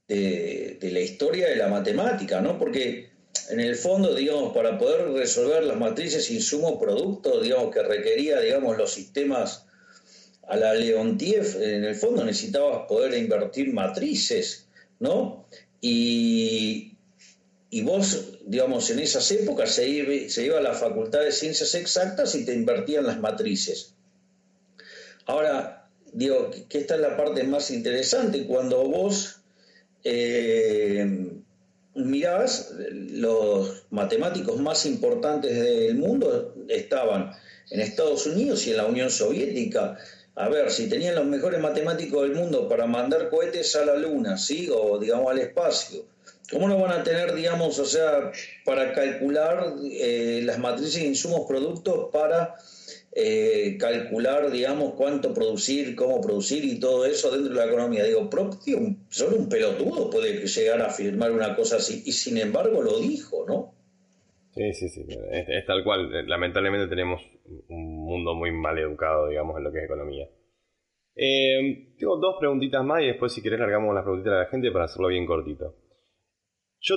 de, 0.07 0.77
de, 0.79 0.91
la 0.91 0.99
historia 0.99 1.49
de 1.49 1.55
la 1.55 1.69
matemática, 1.69 2.39
¿no? 2.39 2.59
Porque 2.59 3.09
en 3.49 3.59
el 3.61 3.75
fondo, 3.75 4.13
digamos, 4.13 4.53
para 4.53 4.77
poder 4.77 5.09
resolver 5.09 5.63
las 5.63 5.77
matrices 5.77 6.29
insumo-producto, 6.29 7.41
digamos, 7.41 7.73
que 7.73 7.81
requería, 7.81 8.39
digamos, 8.41 8.77
los 8.77 8.93
sistemas 8.93 9.65
a 10.43 10.55
la 10.55 10.75
Leontiev, 10.75 11.59
en 11.63 11.83
el 11.83 11.95
fondo 11.95 12.23
necesitabas 12.23 12.87
poder 12.87 13.17
invertir 13.17 13.73
matrices, 13.73 14.67
¿no? 14.99 15.47
Y, 15.87 16.97
y 17.69 17.81
vos, 17.83 18.39
digamos, 18.43 18.89
en 18.89 18.97
esas 18.97 19.29
épocas 19.31 19.69
se 19.69 19.87
iba, 19.87 20.29
se 20.29 20.43
iba 20.43 20.57
a 20.57 20.61
la 20.61 20.73
Facultad 20.73 21.19
de 21.19 21.31
Ciencias 21.31 21.75
Exactas 21.75 22.33
y 22.33 22.43
te 22.43 22.55
invertían 22.55 23.05
las 23.05 23.19
matrices. 23.19 23.93
Ahora, 25.27 25.87
digo, 26.11 26.49
que 26.69 26.79
esta 26.79 26.95
es 26.95 27.01
la 27.01 27.15
parte 27.15 27.43
más 27.43 27.69
interesante, 27.69 28.47
cuando 28.47 28.83
vos 28.85 29.41
eh, 30.03 31.33
mirás, 31.93 32.73
los 32.91 33.83
matemáticos 33.91 34.59
más 34.59 34.87
importantes 34.87 35.53
del 35.53 35.97
mundo 35.97 36.55
estaban 36.67 37.31
en 37.69 37.79
Estados 37.79 38.25
Unidos 38.25 38.65
y 38.65 38.71
en 38.71 38.77
la 38.77 38.87
Unión 38.87 39.11
Soviética. 39.11 39.99
A 40.35 40.49
ver, 40.49 40.69
si 40.69 40.89
tenían 40.89 41.15
los 41.15 41.25
mejores 41.25 41.61
matemáticos 41.61 42.23
del 42.23 42.35
mundo 42.35 42.67
para 42.67 42.85
mandar 42.85 43.29
cohetes 43.29 43.75
a 43.75 43.85
la 43.85 43.95
Luna, 43.95 44.37
¿sí? 44.37 44.69
O, 44.71 44.99
digamos, 44.99 45.31
al 45.31 45.39
espacio. 45.39 46.05
¿Cómo 46.51 46.67
no 46.67 46.77
van 46.77 46.91
a 46.91 47.03
tener, 47.03 47.33
digamos, 47.33 47.79
o 47.79 47.85
sea, 47.85 48.31
para 48.65 48.93
calcular 48.93 49.73
eh, 49.83 50.41
las 50.43 50.59
matrices 50.59 51.01
de 51.01 51.07
insumos 51.07 51.47
productos 51.47 52.09
para 52.11 52.55
eh, 53.13 53.77
calcular, 53.79 54.51
digamos, 54.51 54.93
cuánto 54.95 55.33
producir, 55.33 55.95
cómo 55.95 56.19
producir 56.19 56.65
y 56.65 56.81
todo 56.81 57.05
eso 57.05 57.31
dentro 57.31 57.53
de 57.53 57.59
la 57.59 57.67
economía. 57.67 58.03
Digo, 58.03 58.29
propio, 58.29 58.77
solo 59.09 59.37
un 59.37 59.47
pelotudo 59.47 60.09
puede 60.09 60.45
llegar 60.45 60.81
a 60.81 60.87
afirmar 60.87 61.31
una 61.31 61.55
cosa 61.55 61.77
así, 61.77 62.03
y 62.05 62.11
sin 62.11 62.37
embargo 62.37 62.81
lo 62.81 62.99
dijo, 62.99 63.45
¿no? 63.47 63.73
Sí, 64.53 64.73
sí, 64.73 64.89
sí, 64.89 65.05
es, 65.31 65.65
tal 65.65 65.83
cual. 65.83 66.27
Lamentablemente 66.27 66.87
tenemos 66.87 67.21
un 67.69 67.94
mundo 68.05 68.33
muy 68.33 68.51
mal 68.51 68.77
educado, 68.77 69.27
digamos, 69.27 69.57
en 69.57 69.63
lo 69.63 69.71
que 69.71 69.79
es 69.79 69.85
economía. 69.85 70.27
Eh, 71.15 71.95
tengo 71.97 72.17
dos 72.17 72.35
preguntitas 72.39 72.83
más 72.83 73.01
y 73.01 73.07
después 73.07 73.33
si 73.33 73.41
querés 73.41 73.59
largamos 73.59 73.93
las 73.93 74.03
preguntitas 74.03 74.33
de 74.33 74.39
la 74.39 74.49
gente 74.49 74.71
para 74.71 74.85
hacerlo 74.85 75.07
bien 75.07 75.25
cortito. 75.25 75.75
Yo 76.79 76.95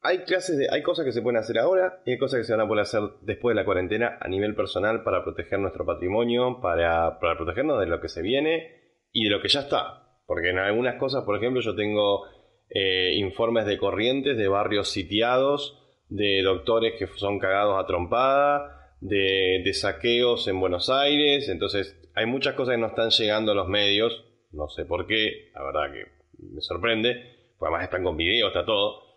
hay 0.00 0.18
clases 0.18 0.56
de, 0.56 0.68
hay 0.70 0.82
cosas 0.82 1.04
que 1.04 1.12
se 1.12 1.22
pueden 1.22 1.38
hacer 1.38 1.58
ahora 1.58 2.02
y 2.06 2.12
hay 2.12 2.18
cosas 2.18 2.38
que 2.38 2.44
se 2.44 2.52
van 2.52 2.60
a 2.60 2.68
poder 2.68 2.82
hacer 2.82 3.00
después 3.22 3.54
de 3.54 3.60
la 3.60 3.64
cuarentena 3.64 4.16
a 4.20 4.28
nivel 4.28 4.54
personal 4.54 5.02
para 5.02 5.24
proteger 5.24 5.58
nuestro 5.58 5.84
patrimonio, 5.84 6.60
para, 6.60 7.18
protegernos 7.18 7.80
de 7.80 7.86
lo 7.86 8.00
que 8.00 8.08
se 8.08 8.22
viene 8.22 8.94
y 9.12 9.24
de 9.24 9.30
lo 9.30 9.42
que 9.42 9.48
ya 9.48 9.60
está. 9.60 10.20
Porque 10.26 10.50
en 10.50 10.58
algunas 10.58 10.96
cosas, 10.96 11.24
por 11.24 11.36
ejemplo, 11.36 11.60
yo 11.62 11.74
tengo 11.74 12.26
eh, 12.70 13.14
informes 13.16 13.66
de 13.66 13.78
corrientes 13.78 14.36
de 14.36 14.46
barrios 14.46 14.90
sitiados, 14.90 15.82
de 16.08 16.42
doctores 16.42 16.94
que 16.98 17.06
son 17.18 17.38
cagados 17.38 17.82
a 17.82 17.86
trompada, 17.86 18.77
de, 19.00 19.62
de 19.64 19.72
saqueos 19.74 20.46
en 20.48 20.60
Buenos 20.60 20.90
Aires. 20.90 21.48
Entonces, 21.48 21.96
hay 22.14 22.26
muchas 22.26 22.54
cosas 22.54 22.74
que 22.74 22.80
no 22.80 22.88
están 22.88 23.10
llegando 23.10 23.52
a 23.52 23.54
los 23.54 23.68
medios. 23.68 24.24
No 24.52 24.68
sé 24.68 24.84
por 24.84 25.06
qué, 25.06 25.50
la 25.54 25.62
verdad 25.62 25.92
que 25.92 26.04
me 26.38 26.60
sorprende. 26.60 27.14
Pues 27.58 27.68
además 27.68 27.84
están 27.84 28.04
con 28.04 28.16
video, 28.16 28.48
está 28.48 28.64
todo 28.64 29.08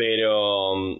pero 0.00 0.76
mm, 0.76 0.96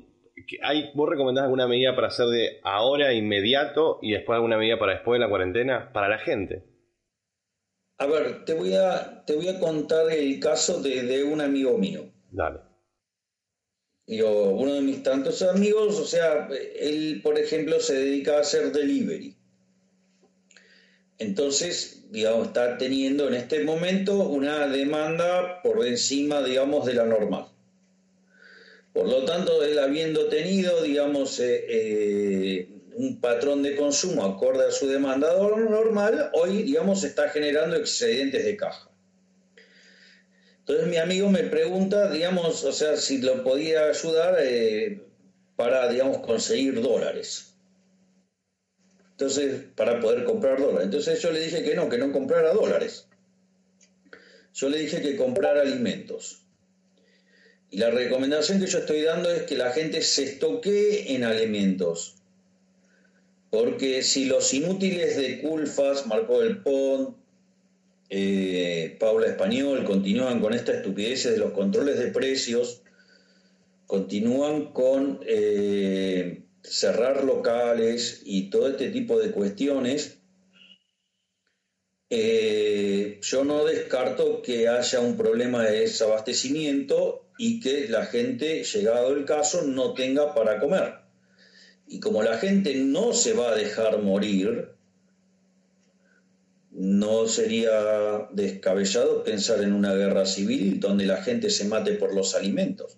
¿hay, 0.63 0.91
¿vos 0.95 1.09
recomendás 1.09 1.45
alguna 1.45 1.67
medida 1.67 1.95
para 1.95 2.09
hacer 2.09 2.27
de 2.27 2.61
ahora, 2.63 3.15
inmediato, 3.15 3.99
y 4.03 4.13
después 4.13 4.37
alguna 4.37 4.59
medida 4.59 4.79
para 4.79 4.93
después 4.93 5.19
de 5.19 5.25
la 5.25 5.31
cuarentena? 5.31 5.91
Para 5.95 6.11
la 6.11 6.19
gente. 6.19 6.65
A 7.97 8.07
ver, 8.07 8.45
te 8.45 8.53
voy 8.53 8.75
a, 8.75 9.25
te 9.25 9.35
voy 9.35 9.49
a 9.49 9.59
contar 9.59 10.11
el 10.11 10.39
caso 10.39 10.83
de, 10.83 11.25
un 11.25 11.41
amigo 11.41 11.79
mío. 11.79 12.13
Dale. 12.31 12.61
Yo, 14.11 14.29
uno 14.29 14.75
de 14.75 14.81
mis 14.81 15.05
tantos 15.05 15.41
amigos, 15.43 16.01
o 16.01 16.05
sea, 16.05 16.49
él, 16.81 17.21
por 17.23 17.39
ejemplo, 17.39 17.79
se 17.79 17.95
dedica 17.95 18.39
a 18.39 18.41
hacer 18.41 18.73
delivery. 18.73 19.37
Entonces, 21.19 22.03
digamos, 22.11 22.49
está 22.49 22.77
teniendo 22.77 23.29
en 23.29 23.35
este 23.35 23.63
momento 23.63 24.17
una 24.17 24.67
demanda 24.67 25.63
por 25.63 25.87
encima, 25.87 26.43
digamos, 26.43 26.87
de 26.87 26.95
la 26.95 27.05
normal. 27.05 27.47
Por 28.93 29.07
lo 29.07 29.25
tanto, 29.27 29.63
él 29.63 29.79
habiendo 29.79 30.27
tenido, 30.27 30.83
digamos, 30.83 31.39
eh, 31.39 31.65
eh, 31.69 32.69
un 32.97 33.21
patrón 33.21 33.63
de 33.63 33.77
consumo 33.77 34.25
acorde 34.25 34.67
a 34.67 34.73
su 34.73 34.89
demandador 34.89 35.57
normal, 35.71 36.31
hoy, 36.33 36.65
digamos, 36.65 37.05
está 37.05 37.29
generando 37.29 37.77
excedentes 37.77 38.45
de 38.45 38.57
caja. 38.57 38.90
Entonces 40.71 40.89
mi 40.89 40.99
amigo 40.99 41.29
me 41.29 41.43
pregunta, 41.43 42.09
digamos, 42.13 42.63
o 42.63 42.73
sea, 42.73 42.97
si 42.97 43.19
lo 43.19 43.43
podía 43.43 43.87
ayudar 43.87 44.37
eh, 44.39 45.03
para, 45.57 45.91
digamos, 45.91 46.19
conseguir 46.19 46.81
dólares. 46.81 47.55
Entonces, 49.11 49.65
para 49.75 49.99
poder 49.99 50.23
comprar 50.23 50.61
dólares. 50.61 50.85
Entonces 50.85 51.21
yo 51.21 51.33
le 51.33 51.41
dije 51.41 51.65
que 51.65 51.75
no, 51.75 51.89
que 51.89 51.99
no 51.99 52.13
comprara 52.13 52.55
dólares. 52.55 53.09
Yo 54.55 54.69
le 54.69 54.79
dije 54.79 55.03
que 55.03 55.17
comprara 55.17 55.63
alimentos. 55.63 56.43
Y 57.73 57.79
la 57.79 57.91
recomendación 57.91 58.61
que 58.61 58.69
yo 58.69 58.79
estoy 58.79 59.03
dando 59.03 59.29
es 59.29 59.43
que 59.43 59.57
la 59.57 59.73
gente 59.73 60.03
se 60.03 60.23
estoquee 60.23 61.17
en 61.17 61.25
alimentos. 61.25 62.15
Porque 63.51 64.05
si 64.05 64.27
los 64.27 64.55
inútiles 64.55 65.17
de 65.17 65.41
Culfas, 65.41 66.07
Marco 66.07 66.41
del 66.41 66.63
Pont, 66.63 67.20
eh, 68.11 68.97
Paula 68.99 69.29
Español 69.29 69.85
continúan 69.85 70.41
con 70.41 70.53
esta 70.53 70.73
estupidez 70.73 71.31
de 71.31 71.39
los 71.39 71.53
controles 71.53 71.99
de 71.99 72.09
precios, 72.09 72.83
continúan 73.87 74.73
con 74.73 75.21
eh, 75.27 76.43
cerrar 76.63 77.25
locales 77.25 78.23
y 78.25 78.51
todo 78.51 78.69
este 78.69 78.91
tipo 78.91 79.19
de 79.19 79.31
cuestiones, 79.31 80.19
eh, 82.13 83.21
yo 83.23 83.45
no 83.45 83.65
descarto 83.65 84.43
que 84.43 84.67
haya 84.67 84.99
un 84.99 85.17
problema 85.17 85.65
de 85.65 85.83
desabastecimiento 85.83 87.29
y 87.39 87.61
que 87.61 87.89
la 87.89 88.07
gente, 88.07 88.65
llegado 88.65 89.15
el 89.15 89.25
caso, 89.25 89.63
no 89.63 89.95
tenga 89.95 90.35
para 90.35 90.59
comer. 90.59 90.95
Y 91.87 92.01
como 92.01 92.25
la 92.25 92.39
gente 92.39 92.75
no 92.75 93.13
se 93.13 93.33
va 93.35 93.53
a 93.53 93.57
dejar 93.57 94.03
morir, 94.03 94.71
no 96.73 97.27
sería 97.27 98.29
descabellado 98.33 99.25
pensar 99.25 99.63
en 99.63 99.73
una 99.73 99.95
guerra 99.95 100.25
civil 100.25 100.79
donde 100.81 101.07
la 101.07 101.23
gente 101.23 101.51
se 101.51 101.65
mate 101.65 101.95
por 101.95 102.15
los 102.15 102.35
alimentos. 102.35 102.97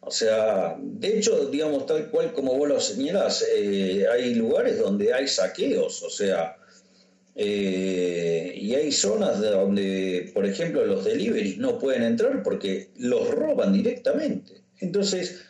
O 0.00 0.10
sea, 0.10 0.76
de 0.78 1.18
hecho, 1.18 1.46
digamos, 1.46 1.86
tal 1.86 2.10
cual 2.10 2.32
como 2.32 2.56
vos 2.56 2.68
lo 2.68 2.80
señalás, 2.80 3.44
eh, 3.56 4.06
hay 4.12 4.34
lugares 4.34 4.78
donde 4.78 5.12
hay 5.12 5.26
saqueos, 5.26 6.02
o 6.02 6.10
sea, 6.10 6.56
eh, 7.34 8.54
y 8.56 8.74
hay 8.74 8.92
zonas 8.92 9.40
donde, 9.40 10.30
por 10.32 10.46
ejemplo, 10.46 10.86
los 10.86 11.04
deliveries 11.04 11.58
no 11.58 11.78
pueden 11.78 12.02
entrar 12.02 12.42
porque 12.42 12.90
los 12.96 13.28
roban 13.30 13.72
directamente. 13.72 14.62
Entonces, 14.78 15.42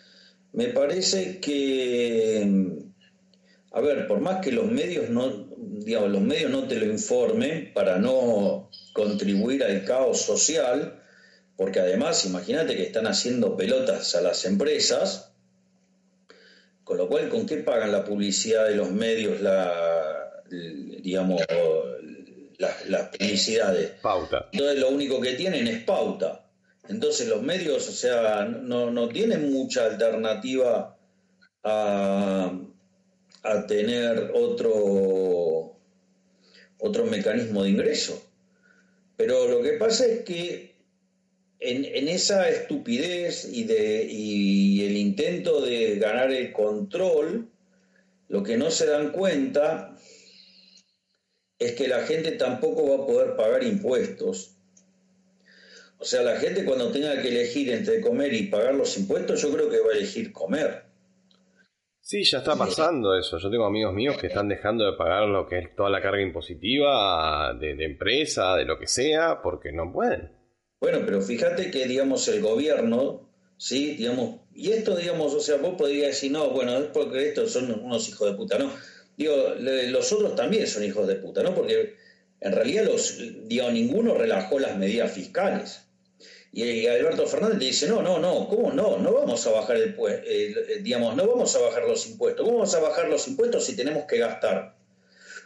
me 0.52 0.68
parece 0.68 1.38
que, 1.38 2.49
a 3.73 3.80
ver, 3.80 4.06
por 4.06 4.20
más 4.20 4.42
que 4.42 4.52
los 4.52 4.70
medios 4.73 5.11
no, 5.11 5.45
digamos, 5.86 6.10
los 6.10 6.20
medios 6.20 6.50
no 6.50 6.66
te 6.66 6.74
lo 6.74 6.86
informen 6.86 7.70
para 7.72 7.98
no 7.98 8.68
contribuir 8.92 9.62
al 9.62 9.84
caos 9.84 10.20
social, 10.20 11.00
porque 11.56 11.78
además, 11.78 12.26
imagínate 12.26 12.74
que 12.74 12.82
están 12.82 13.06
haciendo 13.06 13.56
pelotas 13.56 14.16
a 14.16 14.20
las 14.20 14.44
empresas, 14.46 15.30
con 16.82 16.98
lo 16.98 17.06
cual, 17.06 17.28
¿con 17.28 17.46
qué 17.46 17.58
pagan 17.58 17.92
la 17.92 18.04
publicidad 18.04 18.66
de 18.66 18.74
los 18.74 18.90
medios 18.90 19.40
la, 19.40 20.42
digamos, 20.50 21.40
las, 22.58 23.08
publicidades. 23.10 23.92
Pauta. 24.02 24.48
Entonces 24.50 24.80
lo 24.80 24.88
único 24.88 25.20
que 25.20 25.34
tienen 25.34 25.68
es 25.68 25.84
pauta. 25.84 26.48
Entonces 26.88 27.28
los 27.28 27.42
medios, 27.42 27.88
o 27.88 27.92
sea, 27.92 28.44
no, 28.44 28.90
no 28.90 29.08
tienen 29.08 29.52
mucha 29.52 29.84
alternativa 29.84 30.96
a, 31.62 32.52
a 33.44 33.66
tener 33.68 34.32
otro, 34.34 35.75
otro 36.78 37.06
mecanismo 37.06 37.62
de 37.62 37.71
ingreso. 37.71 38.23
Pero 39.16 39.49
lo 39.49 39.62
que 39.62 39.73
pasa 39.73 40.06
es 40.06 40.25
que 40.25 40.75
en, 41.61 41.85
en 41.85 42.09
esa 42.09 42.49
estupidez 42.49 43.49
y, 43.50 43.64
de, 43.64 44.04
y 44.04 44.85
el 44.85 44.97
intento 44.97 45.61
de 45.62 45.99
ganar 45.99 46.30
el 46.33 46.52
control, 46.52 47.49
lo 48.28 48.42
que 48.42 48.56
no 48.56 48.71
se 48.71 48.87
dan 48.87 49.12
cuenta 49.12 49.97
es 51.59 51.73
que 51.73 51.88
la 51.88 52.02
gente 52.02 52.33
tampoco 52.33 52.88
va 52.88 53.04
a 53.04 53.06
poder 53.06 53.37
pagar 53.37 53.62
impuestos 53.64 54.56
O 55.99 56.04
sea, 56.04 56.23
la 56.23 56.38
gente 56.38 56.64
cuando 56.64 56.92
tenga 56.92 57.23
que 57.23 57.28
elegir 57.28 57.73
entre 57.73 58.00
comer 58.02 58.35
y 58.35 58.49
pagar 58.49 58.75
los 58.75 58.99
impuestos, 58.99 59.40
yo 59.40 59.50
creo 59.52 59.71
que 59.71 59.80
va 59.80 59.92
a 59.92 59.97
elegir 59.97 60.33
comer. 60.33 60.85
Sí, 62.08 62.22
ya 62.22 62.38
está 62.38 62.54
pasando 62.54 63.18
eso. 63.18 63.36
Yo 63.36 63.50
tengo 63.50 63.64
amigos 63.64 63.92
míos 63.92 64.16
que 64.16 64.28
están 64.28 64.48
dejando 64.48 64.84
de 64.84 64.96
pagar 64.96 65.26
lo 65.26 65.48
que 65.48 65.58
es 65.58 65.75
toda 65.75 65.90
la 65.90 66.00
carga 66.00 66.22
impositiva 66.22 67.52
de, 67.54 67.75
de 67.75 67.84
empresa, 67.84 68.54
de 68.54 68.64
lo 68.64 68.78
que 68.78 68.86
sea, 68.86 69.42
porque 69.42 69.72
no 69.72 69.92
pueden. 69.92 70.30
Bueno, 70.80 71.00
pero 71.04 71.20
fíjate 71.20 71.68
que, 71.72 71.88
digamos, 71.88 72.28
el 72.28 72.42
gobierno, 72.42 73.28
¿sí? 73.56 73.96
Digamos, 73.96 74.36
y 74.54 74.70
esto, 74.70 74.94
digamos, 74.94 75.34
o 75.34 75.40
sea, 75.40 75.56
vos 75.56 75.75
podrías 75.76 76.10
decir, 76.10 76.30
no, 76.30 76.48
bueno, 76.50 76.76
es 76.76 76.84
porque 76.94 77.26
estos 77.26 77.50
son 77.50 77.72
unos 77.72 78.08
hijos 78.08 78.30
de 78.30 78.36
puta, 78.36 78.56
¿no? 78.56 78.70
Digo, 79.16 79.34
los 79.58 80.12
otros 80.12 80.36
también 80.36 80.68
son 80.68 80.84
hijos 80.84 81.08
de 81.08 81.16
puta, 81.16 81.42
¿no? 81.42 81.56
Porque 81.56 81.96
en 82.40 82.52
realidad 82.52 82.84
los, 82.84 83.18
digo, 83.48 83.68
ninguno 83.72 84.14
relajó 84.14 84.60
las 84.60 84.78
medidas 84.78 85.10
fiscales. 85.10 85.85
Y 86.56 86.86
Alberto 86.86 87.26
Fernández 87.26 87.58
dice, 87.58 87.86
no, 87.86 88.00
no, 88.00 88.18
no, 88.18 88.48
¿cómo 88.48 88.72
no? 88.72 88.96
No 88.96 89.12
vamos 89.12 89.46
a 89.46 89.50
bajar 89.50 89.76
el, 89.76 90.82
digamos, 90.82 91.14
no 91.14 91.26
vamos 91.26 91.54
a 91.54 91.58
bajar 91.58 91.86
los 91.86 92.06
impuestos. 92.06 92.46
¿Cómo 92.46 92.56
vamos 92.56 92.75
a 92.75 92.80
bajar 92.80 93.10
los 93.10 93.28
impuestos 93.28 93.66
si 93.66 93.76
tenemos 93.76 94.06
que 94.06 94.16
gastar? 94.16 94.75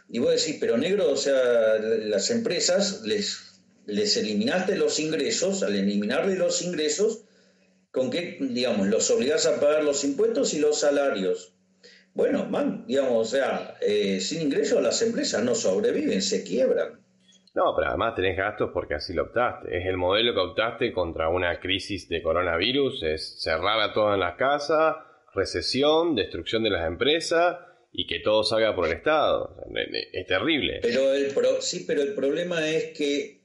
Y 0.07 0.19
vos 0.19 0.31
decís, 0.31 0.55
pero 0.61 0.77
negro, 0.77 1.11
o 1.11 1.17
sea, 1.17 1.79
las 1.79 2.29
empresas 2.29 3.01
les, 3.01 3.59
les 3.87 4.15
eliminaste 4.15 4.77
los 4.77 5.01
ingresos, 5.01 5.63
al 5.63 5.75
eliminarle 5.75 6.37
los 6.37 6.61
ingresos, 6.61 7.25
¿con 7.91 8.09
qué, 8.09 8.37
digamos, 8.39 8.87
los 8.87 9.11
obligás 9.11 9.45
a 9.47 9.59
pagar 9.59 9.83
los 9.83 10.05
impuestos 10.05 10.53
y 10.53 10.59
los 10.59 10.79
salarios? 10.79 11.53
Bueno, 12.13 12.45
man, 12.45 12.85
digamos, 12.87 13.27
o 13.27 13.29
sea, 13.29 13.75
eh, 13.81 14.21
sin 14.21 14.43
ingresos 14.43 14.81
las 14.81 15.01
empresas 15.01 15.43
no 15.43 15.55
sobreviven, 15.55 16.21
se 16.21 16.45
quiebran. 16.45 17.00
No, 17.53 17.73
pero 17.75 17.89
además 17.89 18.15
tenés 18.15 18.37
gastos 18.37 18.71
porque 18.73 18.93
así 18.93 19.13
lo 19.13 19.23
optaste. 19.23 19.77
Es 19.77 19.85
el 19.85 19.97
modelo 19.97 20.33
que 20.33 20.39
optaste 20.39 20.93
contra 20.93 21.27
una 21.29 21.59
crisis 21.59 22.07
de 22.07 22.21
coronavirus, 22.21 23.03
es 23.03 23.41
cerrar 23.41 23.79
a 23.81 23.93
todo 23.93 24.13
en 24.13 24.21
las 24.21 24.35
casas, 24.35 24.95
recesión, 25.33 26.15
destrucción 26.15 26.63
de 26.63 26.69
las 26.69 26.87
empresas 26.87 27.57
y 27.91 28.07
que 28.07 28.19
todo 28.19 28.43
salga 28.43 28.73
por 28.73 28.87
el 28.87 28.93
Estado. 28.93 29.57
Es 30.13 30.27
terrible. 30.27 30.79
Pero 30.81 31.13
el 31.13 31.33
sí, 31.61 31.83
pero 31.85 32.01
el 32.01 32.13
problema 32.13 32.65
es 32.69 32.97
que, 32.97 33.41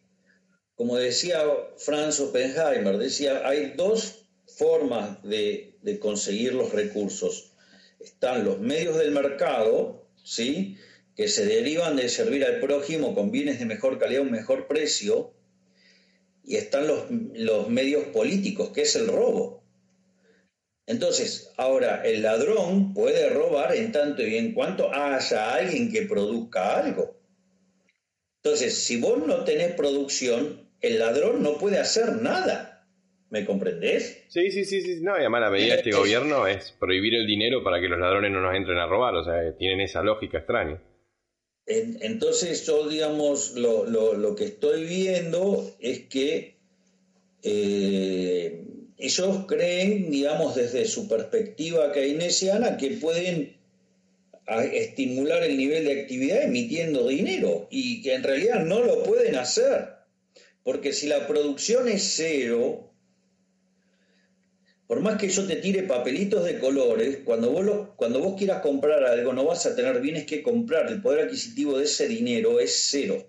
como 0.76 0.96
decía 0.96 1.42
Franz 1.76 2.20
Oppenheimer, 2.20 2.98
decía, 2.98 3.46
hay 3.46 3.72
dos 3.76 4.24
formas 4.46 5.20
de 5.24 5.98
conseguir 6.00 6.54
los 6.54 6.72
recursos. 6.72 7.52
Están 7.98 8.44
los 8.44 8.60
medios 8.60 8.96
del 8.98 9.10
mercado, 9.10 10.06
¿sí? 10.22 10.78
Que 11.16 11.28
se 11.28 11.46
derivan 11.46 11.96
de 11.96 12.08
servir 12.08 12.44
al 12.44 12.60
prójimo 12.60 13.14
con 13.14 13.30
bienes 13.30 13.58
de 13.58 13.64
mejor 13.64 13.98
calidad 13.98 14.22
un 14.22 14.30
mejor 14.30 14.68
precio, 14.68 15.32
y 16.44 16.56
están 16.56 16.86
los, 16.86 17.06
los 17.34 17.68
medios 17.68 18.04
políticos, 18.08 18.70
que 18.70 18.82
es 18.82 18.94
el 18.94 19.08
robo. 19.08 19.64
Entonces, 20.86 21.52
ahora 21.56 22.02
el 22.04 22.22
ladrón 22.22 22.94
puede 22.94 23.28
robar 23.30 23.74
en 23.74 23.90
tanto 23.90 24.22
y 24.22 24.36
en 24.36 24.52
cuanto 24.52 24.94
haya 24.94 25.54
alguien 25.54 25.90
que 25.90 26.02
produzca 26.02 26.78
algo. 26.78 27.16
Entonces, 28.44 28.84
si 28.84 29.00
vos 29.00 29.26
no 29.26 29.42
tenés 29.42 29.72
producción, 29.72 30.70
el 30.80 31.00
ladrón 31.00 31.42
no 31.42 31.58
puede 31.58 31.78
hacer 31.78 32.22
nada. 32.22 32.86
¿Me 33.28 33.44
comprendés? 33.44 34.24
Sí, 34.28 34.52
sí, 34.52 34.64
sí, 34.64 34.82
sí. 34.82 35.00
No, 35.02 35.16
y 35.16 35.20
además 35.20 35.40
la 35.40 35.50
medida 35.50 35.72
de 35.72 35.80
este 35.80 35.90
gobierno 35.90 36.46
es 36.46 36.70
prohibir 36.78 37.16
el 37.16 37.26
dinero 37.26 37.64
para 37.64 37.80
que 37.80 37.88
los 37.88 37.98
ladrones 37.98 38.30
no 38.30 38.40
nos 38.40 38.54
entren 38.54 38.78
a 38.78 38.86
robar. 38.86 39.16
O 39.16 39.24
sea, 39.24 39.56
tienen 39.56 39.80
esa 39.80 40.02
lógica 40.04 40.38
extraña. 40.38 40.80
Entonces 41.66 42.64
yo, 42.64 42.88
digamos, 42.88 43.54
lo, 43.54 44.34
que 44.36 44.44
estoy 44.44 44.84
viendo 44.84 45.74
es 45.80 46.06
que 46.06 46.54
eh, 47.42 48.64
ellos 48.98 49.46
creen, 49.46 50.10
digamos, 50.10 50.54
desde 50.54 50.84
su 50.86 51.08
perspectiva 51.08 51.92
keynesiana, 51.92 52.76
que 52.76 52.90
pueden 52.92 53.56
estimular 54.72 55.42
el 55.42 55.56
nivel 55.56 55.84
de 55.84 56.02
actividad 56.02 56.44
emitiendo 56.44 57.08
dinero 57.08 57.66
y 57.68 58.00
que 58.02 58.14
en 58.14 58.22
realidad 58.22 58.64
no 58.64 58.84
lo 58.84 59.02
pueden 59.02 59.34
hacer. 59.34 59.88
Porque 60.62 60.92
si 60.92 61.08
la 61.08 61.26
producción 61.26 61.88
es 61.88 62.14
cero, 62.14 62.85
por 64.86 65.00
más 65.00 65.18
que 65.18 65.28
yo 65.28 65.46
te 65.46 65.56
tire 65.56 65.82
papelitos 65.82 66.44
de 66.44 66.58
colores, 66.58 67.20
cuando 67.24 67.50
vos, 67.50 67.88
cuando 67.96 68.20
vos 68.20 68.38
quieras 68.38 68.62
comprar 68.62 69.02
algo 69.04 69.32
no 69.32 69.44
vas 69.44 69.66
a 69.66 69.74
tener 69.74 70.00
bienes 70.00 70.26
que 70.26 70.42
comprar, 70.42 70.90
el 70.90 71.02
poder 71.02 71.26
adquisitivo 71.26 71.78
de 71.78 71.84
ese 71.84 72.06
dinero 72.06 72.60
es 72.60 72.88
cero. 72.90 73.26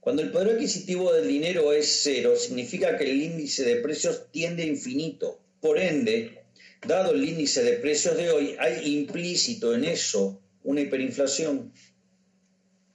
Cuando 0.00 0.22
el 0.22 0.32
poder 0.32 0.56
adquisitivo 0.56 1.12
del 1.12 1.28
dinero 1.28 1.72
es 1.72 2.00
cero, 2.02 2.34
significa 2.36 2.98
que 2.98 3.04
el 3.04 3.22
índice 3.22 3.64
de 3.64 3.76
precios 3.76 4.32
tiende 4.32 4.64
a 4.64 4.66
infinito. 4.66 5.38
Por 5.60 5.78
ende, 5.78 6.42
dado 6.84 7.12
el 7.12 7.22
índice 7.22 7.62
de 7.62 7.74
precios 7.74 8.16
de 8.16 8.30
hoy, 8.30 8.56
hay 8.58 8.98
implícito 8.98 9.72
en 9.76 9.84
eso 9.84 10.40
una 10.64 10.80
hiperinflación. 10.80 11.72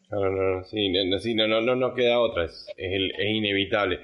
No, 0.09 0.19
no, 0.19 0.61
no, 0.61 1.47
no, 1.47 1.61
no, 1.61 1.75
no 1.75 1.93
queda 1.93 2.19
otra, 2.19 2.43
es, 2.43 2.65
inevitable. 2.77 3.99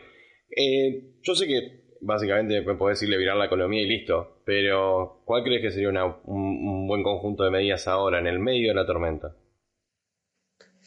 Eh, 0.55 1.03
yo 1.23 1.35
sé 1.35 1.47
que 1.47 1.82
básicamente 2.03 2.61
podés 2.61 2.99
decirle 2.99 3.17
virar 3.17 3.37
la 3.37 3.45
economía 3.45 3.81
y 3.81 3.87
listo. 3.87 4.41
Pero, 4.45 5.21
¿cuál 5.25 5.43
crees 5.43 5.61
que 5.61 5.71
sería 5.71 5.89
un, 5.89 6.87
buen 6.87 7.03
conjunto 7.03 7.43
de 7.43 7.51
medidas 7.51 7.87
ahora, 7.87 8.19
en 8.19 8.27
el 8.27 8.39
medio 8.39 8.69
de 8.69 8.75
la 8.75 8.85
tormenta? 8.85 9.35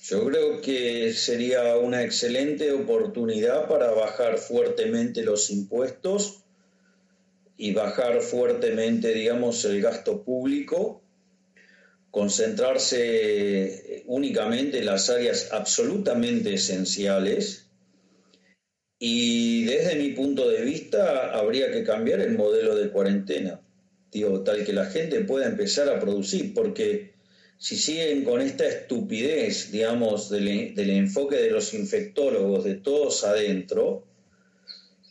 Yo 0.03 0.27
creo 0.27 0.61
que 0.61 1.13
sería 1.13 1.77
una 1.79 2.03
excelente 2.03 2.71
oportunidad 2.73 3.67
para 3.67 3.91
bajar 3.93 4.39
fuertemente 4.39 5.23
los 5.25 5.51
impuestos 5.51 6.45
y 7.57 7.73
bajar 7.73 8.21
fuertemente, 8.21 9.15
digamos, 9.15 9.65
el 9.65 9.81
gasto 9.81 10.23
público, 10.23 11.03
concentrarse 12.11 14.05
únicamente 14.07 14.79
en 14.79 14.87
las 14.87 15.09
áreas 15.09 15.51
absolutamente 15.53 16.53
esenciales 16.55 17.66
y 18.99 19.65
desde 19.65 19.97
mi 19.97 20.11
punto 20.11 20.49
de 20.49 20.63
vista 20.63 21.37
habría 21.37 21.71
que 21.71 21.85
cambiar 21.85 22.21
el 22.21 22.37
modelo 22.37 22.75
de 22.75 22.91
cuarentena, 22.91 23.61
digo, 24.11 24.41
tal 24.43 24.65
que 24.65 24.73
la 24.73 24.87
gente 24.87 25.21
pueda 25.21 25.47
empezar 25.47 25.89
a 25.89 26.01
producir, 26.01 26.55
porque 26.55 27.15
si 27.59 27.77
siguen 27.77 28.25
con 28.25 28.41
esta 28.41 28.67
estupidez, 28.67 29.71
digamos, 29.71 30.31
del, 30.31 30.75
del 30.75 30.91
enfoque 30.91 31.37
de 31.37 31.51
los 31.51 31.75
infectólogos, 31.75 32.65
de 32.65 32.77
todos 32.77 33.25
adentro, 33.25 34.05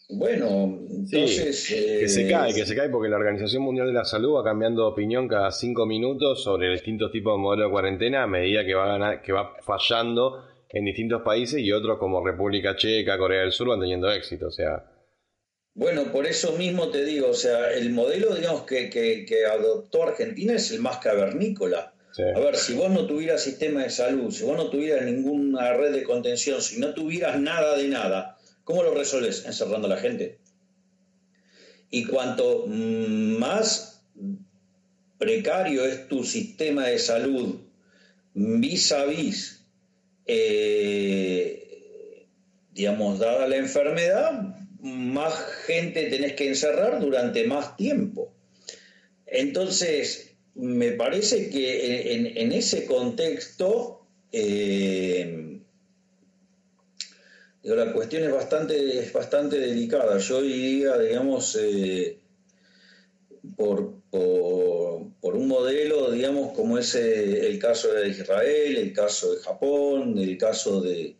bueno, 0.10 0.80
entonces... 0.90 1.68
que 1.68 2.08
se 2.08 2.30
cae, 2.30 2.54
que 2.54 2.66
se 2.66 2.76
cae 2.76 2.90
porque 2.90 3.10
la 3.10 3.18
Organización 3.18 3.64
Mundial 3.64 3.88
de 3.88 3.94
la 3.94 4.06
Salud 4.06 4.36
va 4.36 4.44
cambiando 4.44 4.84
de 4.84 4.88
opinión 4.90 5.28
cada 5.28 5.52
cinco 5.52 5.86
minutos 5.86 6.44
sobre 6.44 6.72
distintos 6.72 7.12
tipos 7.12 7.34
de 7.34 7.42
modelo 7.42 7.66
de 7.66 7.72
cuarentena 7.72 8.24
a 8.24 8.28
medida 8.28 8.64
que 8.64 8.76
va, 8.76 9.22
que 9.22 9.32
va 9.32 9.56
fallando 9.62 10.44
en 10.76 10.84
distintos 10.84 11.22
países 11.22 11.62
y 11.62 11.72
otros 11.72 11.98
como 11.98 12.24
República 12.24 12.76
Checa, 12.76 13.18
Corea 13.18 13.42
del 13.42 13.54
Sur 13.54 13.70
van 13.70 13.80
teniendo 13.80 14.12
éxito, 14.12 14.48
o 14.48 14.52
sea. 14.52 14.84
Bueno, 15.74 16.12
por 16.12 16.28
eso 16.28 16.52
mismo 16.58 16.90
te 16.90 17.06
digo, 17.06 17.30
o 17.30 17.34
sea, 17.34 17.72
el 17.72 17.92
modelo, 17.92 18.36
digamos, 18.36 18.64
que, 18.64 18.90
que, 18.90 19.46
adoptó 19.46 20.04
Argentina 20.04 20.54
es 20.54 20.72
el 20.72 20.82
más 20.82 20.98
cavernícola. 20.98 21.94
A 22.36 22.40
ver, 22.40 22.58
si 22.58 22.74
vos 22.76 22.92
no 22.92 23.08
tuvieras 23.08 23.44
sistema 23.44 23.84
de 23.84 23.90
salud, 23.90 24.32
si 24.32 24.44
vos 24.44 24.58
no 24.58 24.70
tuvieras 24.70 25.06
ninguna 25.06 25.74
red 25.74 25.94
de 25.94 26.04
contención, 26.04 26.62
si 26.62 26.80
no 26.80 26.94
tuvieras 26.94 27.40
nada 27.40 27.78
de 27.78 27.88
nada, 27.88 28.38
¿cómo 28.66 28.84
lo 28.84 28.94
resolves? 28.94 29.46
Encerrando 29.46 29.88
a 29.88 29.92
la 29.92 29.98
gente. 29.98 30.40
Y 31.90 32.06
cuanto 32.06 32.68
más 32.68 34.06
precario 35.18 35.86
es 35.86 36.10
tu 36.10 36.24
sistema 36.26 36.88
de 36.88 37.00
salud 37.00 37.62
vis 38.34 38.92
a 38.92 39.06
vis 39.06 39.65
eh, 40.26 42.26
digamos, 42.74 43.20
dada 43.20 43.48
la 43.48 43.58
enfermedad, 43.58 44.56
más 44.82 45.34
gente 45.66 46.10
tenés 46.10 46.34
que 46.34 46.48
encerrar 46.48 47.00
durante 47.00 47.48
más 47.48 47.78
tiempo. 47.78 48.34
Entonces, 49.26 50.36
me 50.56 50.92
parece 50.92 51.50
que 51.50 52.42
en, 52.42 52.52
ese 52.52 52.86
contexto, 52.86 54.06
eh, 54.32 55.60
la 57.64 57.94
cuestión 57.94 58.24
es 58.24 58.32
bastante, 58.32 59.00
es 59.00 59.12
bastante 59.12 59.60
delicada. 59.60 60.18
Yo 60.20 60.42
diría, 60.42 60.98
digamos, 60.98 61.58
eh, 61.60 62.20
por, 63.56 64.02
por, 64.10 65.36
un 65.36 65.48
modelo, 65.48 66.12
digamos, 66.12 66.54
como 66.54 66.78
es 66.78 66.96
eh, 66.96 67.48
el 67.48 67.60
caso 67.60 67.92
de 67.94 68.10
Israel, 68.10 68.78
el 68.78 68.94
caso 68.94 69.34
de 69.34 69.42
Japón, 69.42 70.18
el 70.18 70.38
caso 70.38 70.82
de, 70.82 71.16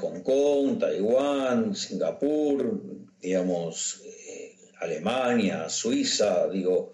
Hong 0.00 0.22
Kong, 0.22 0.78
Taiwán, 0.78 1.74
Singapur, 1.74 2.80
digamos, 3.20 4.00
eh, 4.04 4.56
Alemania, 4.80 5.68
Suiza, 5.68 6.48
digo, 6.48 6.92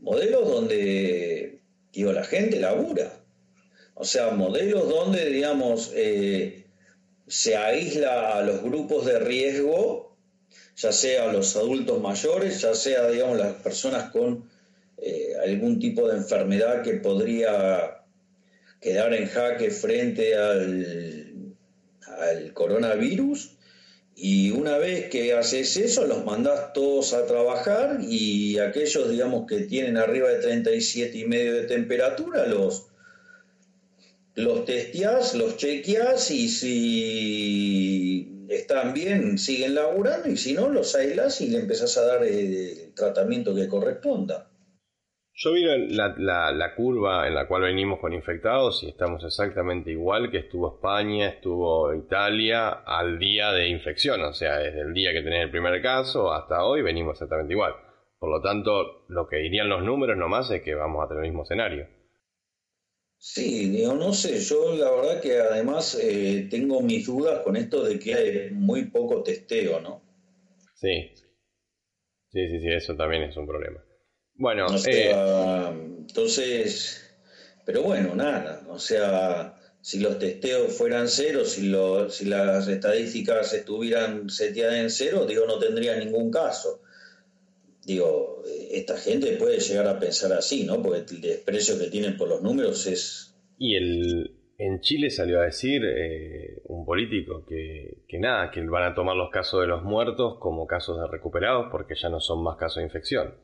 modelos 0.00 0.48
donde, 0.48 1.60
digo, 1.92 2.12
la 2.12 2.24
gente 2.24 2.58
labura. 2.60 3.20
O 3.94 4.04
sea, 4.04 4.30
modelos 4.30 4.88
donde, 4.88 5.28
digamos, 5.30 5.92
eh, 5.94 6.64
se 7.26 7.56
aísla 7.56 8.36
a 8.36 8.42
los 8.42 8.62
grupos 8.62 9.06
de 9.06 9.18
riesgo, 9.18 10.13
ya 10.76 10.92
sea 10.92 11.32
los 11.32 11.56
adultos 11.56 12.00
mayores, 12.00 12.60
ya 12.60 12.74
sea, 12.74 13.08
digamos, 13.08 13.38
las 13.38 13.54
personas 13.54 14.10
con 14.10 14.48
eh, 14.98 15.34
algún 15.44 15.78
tipo 15.78 16.08
de 16.08 16.16
enfermedad 16.16 16.82
que 16.82 16.94
podría 16.94 18.02
quedar 18.80 19.14
en 19.14 19.26
jaque 19.26 19.70
frente 19.70 20.36
al, 20.36 21.30
coronavirus. 22.54 23.56
Y 24.16 24.50
una 24.52 24.78
vez 24.78 25.10
que 25.10 25.34
haces 25.34 25.76
eso, 25.76 26.06
los 26.06 26.24
mandás 26.24 26.72
todos 26.72 27.12
a 27.12 27.26
trabajar 27.26 27.98
y 28.00 28.58
aquellos, 28.58 29.10
digamos, 29.10 29.46
que 29.48 29.62
tienen 29.62 29.96
arriba 29.96 30.28
de 30.28 30.38
37 30.38 31.18
y 31.18 31.24
medio 31.24 31.54
de 31.54 31.64
temperatura, 31.64 32.46
los, 32.46 32.86
los 34.36 34.64
testeás, 34.64 35.34
los 35.34 35.56
chequeás 35.56 36.30
y 36.30 36.48
si 36.48 38.33
están 38.48 38.94
bien, 38.94 39.38
siguen 39.38 39.74
laburando 39.74 40.28
y 40.28 40.36
si 40.36 40.52
no, 40.54 40.68
los 40.68 40.94
aislas 40.94 41.40
y 41.40 41.48
le 41.48 41.58
empezás 41.58 41.96
a 41.98 42.06
dar 42.06 42.24
el 42.24 42.92
tratamiento 42.94 43.54
que 43.54 43.68
corresponda. 43.68 44.50
Yo 45.36 45.52
vi 45.52 45.64
la, 45.64 46.14
la, 46.52 46.74
curva 46.76 47.26
en 47.26 47.34
la 47.34 47.48
cual 47.48 47.62
venimos 47.62 47.98
con 47.98 48.12
infectados 48.12 48.84
y 48.84 48.88
estamos 48.88 49.24
exactamente 49.24 49.90
igual 49.90 50.30
que 50.30 50.38
estuvo 50.38 50.76
España, 50.76 51.28
estuvo 51.28 51.92
Italia 51.92 52.68
al 52.68 53.18
día 53.18 53.50
de 53.50 53.68
infección, 53.68 54.22
o 54.22 54.32
sea, 54.32 54.58
desde 54.58 54.82
el 54.82 54.94
día 54.94 55.12
que 55.12 55.22
tenés 55.22 55.42
el 55.42 55.50
primer 55.50 55.82
caso 55.82 56.32
hasta 56.32 56.64
hoy 56.64 56.82
venimos 56.82 57.14
exactamente 57.14 57.52
igual. 57.52 57.74
Por 58.20 58.30
lo 58.30 58.40
tanto, 58.40 59.04
lo 59.08 59.26
que 59.26 59.38
dirían 59.38 59.68
los 59.68 59.82
números 59.82 60.16
nomás 60.16 60.48
es 60.52 60.62
que 60.62 60.76
vamos 60.76 61.04
a 61.04 61.08
tener 61.08 61.24
el 61.24 61.30
mismo 61.30 61.42
escenario. 61.42 61.88
Sí, 63.26 63.70
digo, 63.70 63.94
no 63.94 64.12
sé, 64.12 64.38
yo 64.38 64.76
la 64.76 64.90
verdad 64.90 65.22
que 65.22 65.38
además 65.38 65.96
eh, 65.98 66.46
tengo 66.50 66.82
mis 66.82 67.06
dudas 67.06 67.40
con 67.42 67.56
esto 67.56 67.82
de 67.82 67.98
que 67.98 68.14
hay 68.14 68.50
muy 68.50 68.90
poco 68.90 69.22
testeo, 69.22 69.80
¿no? 69.80 70.02
Sí, 70.74 71.10
sí, 72.30 72.48
sí, 72.48 72.60
sí, 72.60 72.68
eso 72.70 72.94
también 72.94 73.22
es 73.22 73.34
un 73.38 73.46
problema. 73.46 73.82
Bueno, 74.34 74.66
eh, 74.86 75.10
entonces, 76.00 77.02
pero 77.64 77.82
bueno, 77.82 78.14
nada, 78.14 78.62
o 78.68 78.78
sea, 78.78 79.54
si 79.80 80.00
los 80.00 80.18
testeos 80.18 80.76
fueran 80.76 81.08
cero, 81.08 81.46
si, 81.46 81.68
lo, 81.68 82.10
si 82.10 82.26
las 82.26 82.68
estadísticas 82.68 83.54
estuvieran 83.54 84.28
seteadas 84.28 84.76
en 84.76 84.90
cero, 84.90 85.24
digo, 85.24 85.46
no 85.46 85.58
tendría 85.58 85.96
ningún 85.96 86.30
caso. 86.30 86.82
Digo, 87.86 88.42
esta 88.70 88.96
gente 88.96 89.36
puede 89.36 89.60
llegar 89.60 89.86
a 89.86 89.98
pensar 89.98 90.32
así, 90.32 90.64
¿no? 90.64 90.82
Porque 90.82 91.04
el 91.14 91.20
desprecio 91.20 91.78
que 91.78 91.90
tienen 91.90 92.16
por 92.16 92.28
los 92.28 92.42
números 92.42 92.86
es... 92.86 93.34
Y 93.58 93.76
el, 93.76 94.30
en 94.58 94.80
Chile 94.80 95.10
salió 95.10 95.40
a 95.40 95.44
decir 95.44 95.82
eh, 95.84 96.62
un 96.66 96.84
político 96.84 97.44
que, 97.46 98.04
que, 98.08 98.18
nada, 98.18 98.50
que 98.50 98.60
van 98.62 98.92
a 98.92 98.94
tomar 98.94 99.16
los 99.16 99.30
casos 99.30 99.60
de 99.60 99.66
los 99.66 99.82
muertos 99.82 100.38
como 100.40 100.66
casos 100.66 100.98
de 101.00 101.08
recuperados 101.08 101.66
porque 101.70 101.94
ya 101.94 102.08
no 102.08 102.20
son 102.20 102.42
más 102.42 102.56
casos 102.56 102.76
de 102.76 102.84
infección. 102.84 103.34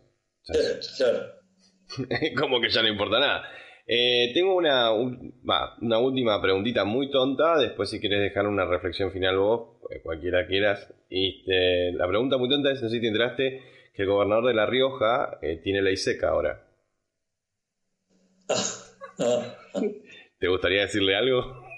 como 2.39 2.61
que 2.61 2.71
ya 2.71 2.83
no 2.83 2.89
importa 2.89 3.21
nada. 3.21 3.43
Eh, 3.87 4.31
tengo 4.35 4.55
una, 4.55 4.93
una 4.93 5.99
última 5.99 6.41
preguntita 6.41 6.85
muy 6.85 7.11
tonta, 7.11 7.59
después 7.59 7.91
si 7.91 7.99
quieres 7.99 8.21
dejar 8.21 8.47
una 8.47 8.65
reflexión 8.65 9.11
final 9.11 9.39
vos, 9.39 9.81
eh, 9.91 10.01
cualquiera 10.03 10.47
quieras. 10.47 10.95
Este, 11.09 11.93
la 11.93 12.07
pregunta 12.07 12.37
muy 12.37 12.49
tonta 12.49 12.71
es, 12.71 12.81
no 12.83 12.89
sé 12.89 12.97
si 12.97 13.01
te 13.01 13.09
enteraste, 13.09 13.61
que 13.93 14.03
el 14.03 14.09
gobernador 14.09 14.47
de 14.47 14.55
La 14.55 14.67
Rioja 14.67 15.39
eh, 15.43 15.61
tiene 15.63 15.83
ley 15.83 15.97
seca 15.97 16.31
ahora. 16.31 16.67
¿Te 20.39 20.49
gustaría 20.49 20.83
decirle 20.83 21.17
algo? 21.17 21.71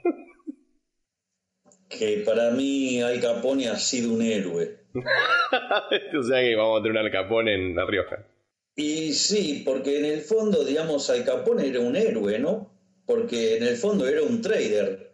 que 1.99 2.23
para 2.25 2.51
mí 2.51 3.03
Al 3.03 3.21
Capone 3.21 3.69
ha 3.69 3.77
sido 3.77 4.13
un 4.13 4.23
héroe. 4.23 4.79
o 4.95 6.23
sea 6.23 6.41
que 6.41 6.57
vamos 6.57 6.81
a 6.81 6.83
tener 6.83 6.99
un 6.99 7.07
Al 7.07 7.13
Capone 7.13 7.55
en 7.55 7.75
La 7.75 7.87
Rioja. 7.87 8.27
Y 8.75 9.13
sí, 9.13 9.63
porque 9.65 9.99
en 9.99 10.07
el 10.07 10.21
fondo, 10.23 10.65
digamos, 10.65 11.11
Al 11.11 11.25
Capone 11.25 11.67
era 11.69 11.81
un 11.81 11.97
héroe, 11.97 12.39
¿no? 12.39 12.73
Porque 13.07 13.57
en 13.57 13.65
el 13.65 13.77
fondo 13.77 14.07
era 14.07 14.23
un 14.23 14.41
trader. 14.41 15.13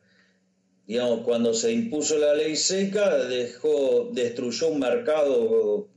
Digamos, 0.87 1.21
cuando 1.21 1.53
se 1.53 1.73
impuso 1.73 2.19
la 2.19 2.35
ley 2.35 2.57
seca, 2.57 3.17
dejó, 3.25 4.11
destruyó 4.13 4.69
un 4.69 4.81
mercado 4.81 5.89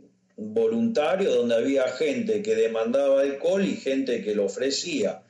voluntario 0.41 1.35
donde 1.35 1.55
había 1.55 1.87
gente 1.89 2.41
que 2.41 2.55
demandaba 2.55 3.21
alcohol 3.21 3.63
y 3.63 3.75
gente 3.75 4.23
que 4.23 4.33
lo 4.33 4.45
ofrecía. 4.45 5.21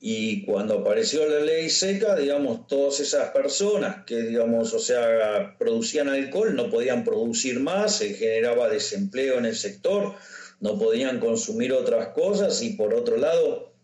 Y 0.00 0.46
cuando 0.46 0.78
apareció 0.78 1.28
la 1.28 1.40
ley 1.40 1.68
seca, 1.68 2.16
digamos, 2.16 2.66
todas 2.66 3.00
esas 3.00 3.30
personas 3.32 4.06
que, 4.06 4.22
digamos, 4.22 4.72
o 4.72 4.78
sea, 4.78 5.56
producían 5.58 6.08
alcohol 6.08 6.56
no 6.56 6.70
podían 6.70 7.04
producir 7.04 7.60
más, 7.60 7.96
se 7.96 8.14
generaba 8.14 8.70
desempleo 8.70 9.36
en 9.36 9.44
el 9.44 9.54
sector, 9.54 10.14
no 10.60 10.78
podían 10.78 11.20
consumir 11.20 11.74
otras 11.74 12.08
cosas 12.08 12.62
y 12.62 12.70
por 12.70 12.94
otro 12.94 13.18
lado, 13.18 13.74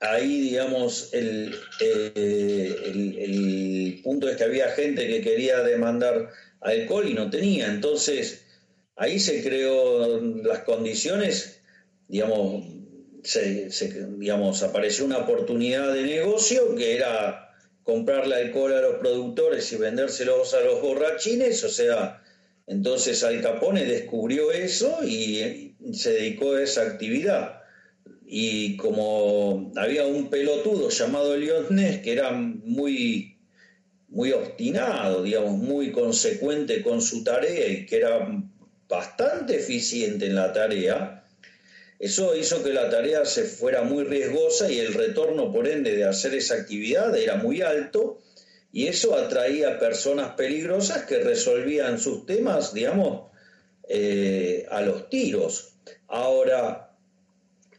ahí, 0.00 0.40
digamos, 0.40 1.10
el, 1.12 1.54
eh, 1.80 2.76
el 2.84 4.00
punto 4.02 4.28
es 4.28 4.36
que 4.36 4.44
había 4.44 4.70
gente 4.70 5.06
que 5.06 5.20
quería 5.20 5.60
demandar 5.60 6.30
alcohol 6.62 7.08
y 7.08 7.14
no 7.14 7.30
tenía. 7.30 7.68
Entonces, 7.68 8.44
ahí 8.98 9.18
se 9.20 9.42
creó 9.42 10.20
las 10.20 10.60
condiciones, 10.60 11.60
digamos, 12.08 12.66
se, 13.22 13.70
digamos, 14.18 14.62
apareció 14.62 15.04
una 15.04 15.18
oportunidad 15.18 15.92
de 15.94 16.02
negocio 16.02 16.74
que 16.74 16.96
era 16.96 17.54
comprarle 17.84 18.34
alcohol 18.34 18.72
a 18.74 18.82
los 18.82 18.96
productores 18.96 19.72
y 19.72 19.76
vendérselos 19.76 20.52
a 20.54 20.60
los 20.60 20.82
borrachines, 20.82 21.64
o 21.64 21.68
sea, 21.68 22.22
entonces 22.66 23.24
Al 23.24 23.40
Capone 23.40 23.84
descubrió 23.84 24.52
eso 24.52 24.98
y 25.02 25.74
se 25.92 26.12
dedicó 26.12 26.52
a 26.52 26.62
esa 26.62 26.82
actividad. 26.82 27.62
Y 28.26 28.76
como 28.76 29.72
había 29.76 30.06
un 30.06 30.28
pelotudo 30.28 30.90
llamado 30.90 31.34
Ness 31.70 32.02
que 32.02 32.12
era 32.12 32.30
muy, 32.32 33.38
muy 34.08 34.32
obstinado, 34.32 35.22
digamos, 35.22 35.56
muy 35.56 35.92
consecuente 35.92 36.82
con 36.82 37.00
su 37.00 37.24
tarea 37.24 37.68
y 37.68 37.86
que 37.86 37.96
era 37.96 38.28
bastante 38.88 39.56
eficiente 39.56 40.26
en 40.26 40.34
la 40.34 40.52
tarea, 40.52 41.24
eso 41.98 42.36
hizo 42.36 42.62
que 42.62 42.72
la 42.72 42.88
tarea 42.90 43.24
se 43.24 43.44
fuera 43.44 43.82
muy 43.82 44.04
riesgosa 44.04 44.70
y 44.70 44.78
el 44.78 44.94
retorno, 44.94 45.52
por 45.52 45.66
ende, 45.66 45.96
de 45.96 46.04
hacer 46.04 46.34
esa 46.34 46.54
actividad 46.54 47.16
era 47.16 47.36
muy 47.36 47.60
alto 47.60 48.20
y 48.72 48.86
eso 48.86 49.16
atraía 49.16 49.78
personas 49.80 50.34
peligrosas 50.34 51.04
que 51.04 51.18
resolvían 51.18 51.98
sus 51.98 52.24
temas, 52.24 52.72
digamos, 52.72 53.32
eh, 53.88 54.66
a 54.70 54.80
los 54.82 55.08
tiros. 55.08 55.72
Ahora, 56.06 56.92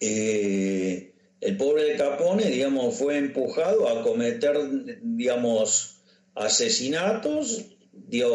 eh, 0.01 1.13
el 1.39 1.57
pobre 1.57 1.95
Capone, 1.95 2.49
digamos, 2.49 2.95
fue 2.95 3.17
empujado 3.17 3.87
a 3.87 4.03
cometer, 4.03 4.57
digamos, 5.01 6.01
asesinatos, 6.35 7.67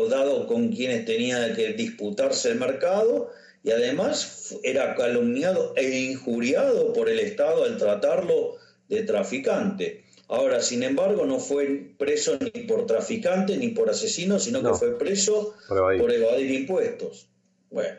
dado 0.09 0.47
con 0.47 0.71
quienes 0.73 1.05
tenía 1.05 1.55
que 1.55 1.73
disputarse 1.73 2.51
el 2.51 2.59
mercado, 2.59 3.31
y 3.63 3.71
además 3.71 4.59
era 4.63 4.95
calumniado 4.95 5.73
e 5.77 5.99
injuriado 6.11 6.93
por 6.93 7.09
el 7.09 7.19
Estado 7.19 7.65
al 7.65 7.79
tratarlo 7.79 8.57
de 8.89 9.03
traficante. 9.03 10.05
Ahora, 10.29 10.61
sin 10.61 10.83
embargo, 10.83 11.27
no 11.27 11.39
fue 11.39 11.95
preso 11.99 12.39
ni 12.41 12.63
por 12.63 12.87
traficante 12.87 13.57
ni 13.57 13.69
por 13.69 13.91
asesino, 13.91 14.39
sino 14.39 14.63
que 14.63 14.75
fue 14.75 14.99
preso 14.99 15.55
por 15.69 16.13
evadir, 16.13 16.51
impuestos. 16.51 17.29
Bueno. 17.71 17.99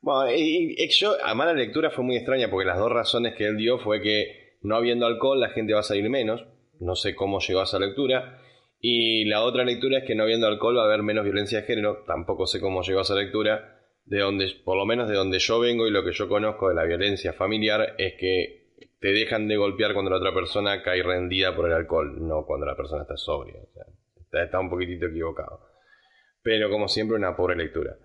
Bueno, 0.00 0.32
y, 0.34 0.88
yo, 0.90 1.16
a 1.22 1.34
mala 1.34 1.52
lectura 1.54 1.90
fue 1.90 2.04
muy 2.04 2.16
extraña 2.16 2.50
porque 2.50 2.66
las 2.66 2.78
dos 2.78 2.90
razones 2.90 3.34
que 3.36 3.46
él 3.46 3.56
dio 3.56 3.78
fue 3.78 4.00
que 4.00 4.56
no 4.62 4.76
habiendo 4.76 5.06
alcohol 5.06 5.40
la 5.40 5.50
gente 5.50 5.72
va 5.72 5.80
a 5.80 5.84
salir 5.84 6.08
menos. 6.08 6.44
No 6.80 6.94
sé 6.96 7.14
cómo 7.14 7.40
llegó 7.40 7.60
a 7.60 7.64
esa 7.64 7.78
lectura. 7.78 8.40
Y 8.80 9.24
la 9.24 9.42
otra 9.42 9.64
lectura 9.64 9.98
es 9.98 10.04
que 10.04 10.14
no 10.14 10.22
habiendo 10.22 10.46
alcohol 10.46 10.76
va 10.76 10.82
a 10.82 10.86
haber 10.86 11.02
menos 11.02 11.24
violencia 11.24 11.60
de 11.60 11.66
género. 11.66 12.04
Tampoco 12.06 12.46
sé 12.46 12.60
cómo 12.60 12.82
llegó 12.82 13.00
a 13.00 13.02
esa 13.02 13.14
lectura 13.16 13.78
de 14.04 14.20
donde, 14.20 14.48
por 14.64 14.76
lo 14.76 14.86
menos 14.86 15.08
de 15.08 15.16
donde 15.16 15.38
yo 15.38 15.60
vengo 15.60 15.86
y 15.86 15.90
lo 15.90 16.04
que 16.04 16.12
yo 16.12 16.28
conozco 16.28 16.68
de 16.68 16.74
la 16.74 16.84
violencia 16.84 17.32
familiar, 17.32 17.94
es 17.98 18.14
que 18.18 18.58
te 19.00 19.08
dejan 19.08 19.48
de 19.48 19.56
golpear 19.56 19.92
cuando 19.92 20.10
la 20.10 20.16
otra 20.16 20.32
persona 20.32 20.82
cae 20.82 21.02
rendida 21.02 21.54
por 21.54 21.66
el 21.66 21.74
alcohol, 21.74 22.26
no 22.26 22.44
cuando 22.46 22.66
la 22.66 22.76
persona 22.76 23.02
está 23.02 23.16
sobria. 23.16 23.60
está, 24.32 24.60
un 24.60 24.70
poquitito 24.70 25.06
equivocado. 25.06 25.60
Pero 26.42 26.70
como 26.70 26.88
siempre, 26.88 27.16
una 27.16 27.36
pobre 27.36 27.56
lectura. 27.56 27.96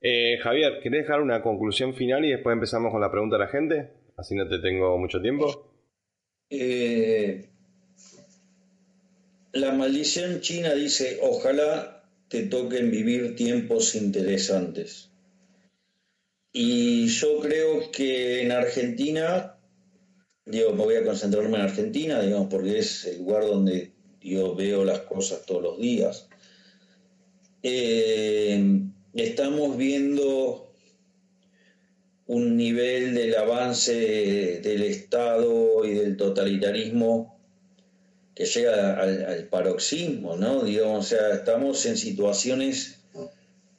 Eh, 0.00 0.38
Javier, 0.38 0.80
¿querés 0.82 1.02
dejar 1.02 1.20
una 1.20 1.42
conclusión 1.42 1.92
final 1.92 2.24
y 2.24 2.30
después 2.30 2.54
empezamos 2.54 2.90
con 2.90 3.00
la 3.00 3.10
pregunta 3.10 3.36
de 3.36 3.44
la 3.44 3.50
gente? 3.50 3.90
Así 4.16 4.34
no 4.34 4.48
te 4.48 4.58
tengo 4.60 4.96
mucho 4.96 5.20
tiempo. 5.20 5.74
Eh, 6.48 7.50
la 9.52 9.72
maldición 9.72 10.40
china 10.40 10.74
dice, 10.74 11.18
ojalá 11.22 12.04
te 12.28 12.44
toquen 12.44 12.90
vivir 12.90 13.34
tiempos 13.34 13.94
interesantes. 13.94 15.10
Y 16.52 17.06
yo 17.08 17.40
creo 17.40 17.90
que 17.90 18.42
en 18.42 18.52
Argentina, 18.52 19.58
digo, 20.44 20.72
me 20.72 20.84
voy 20.84 20.96
a 20.96 21.04
concentrarme 21.04 21.56
en 21.56 21.62
Argentina, 21.62 22.20
digamos, 22.20 22.48
porque 22.48 22.78
es 22.78 23.04
el 23.04 23.18
lugar 23.18 23.46
donde 23.46 23.92
yo 24.20 24.54
veo 24.54 24.84
las 24.84 25.00
cosas 25.00 25.44
todos 25.46 25.62
los 25.62 25.78
días. 25.78 26.28
Eh, 27.62 28.82
estamos 29.14 29.76
viendo 29.76 30.72
un 32.26 32.56
nivel 32.56 33.14
del 33.14 33.34
avance 33.34 34.60
del 34.62 34.82
Estado 34.82 35.84
y 35.84 35.94
del 35.94 36.16
totalitarismo 36.16 37.29
que 38.40 38.46
llega 38.46 38.98
al, 38.98 39.48
paroxismo, 39.50 40.34
¿no? 40.34 40.60
O 40.60 41.02
sea, 41.02 41.34
estamos 41.34 41.84
en 41.84 41.98
situaciones 41.98 42.98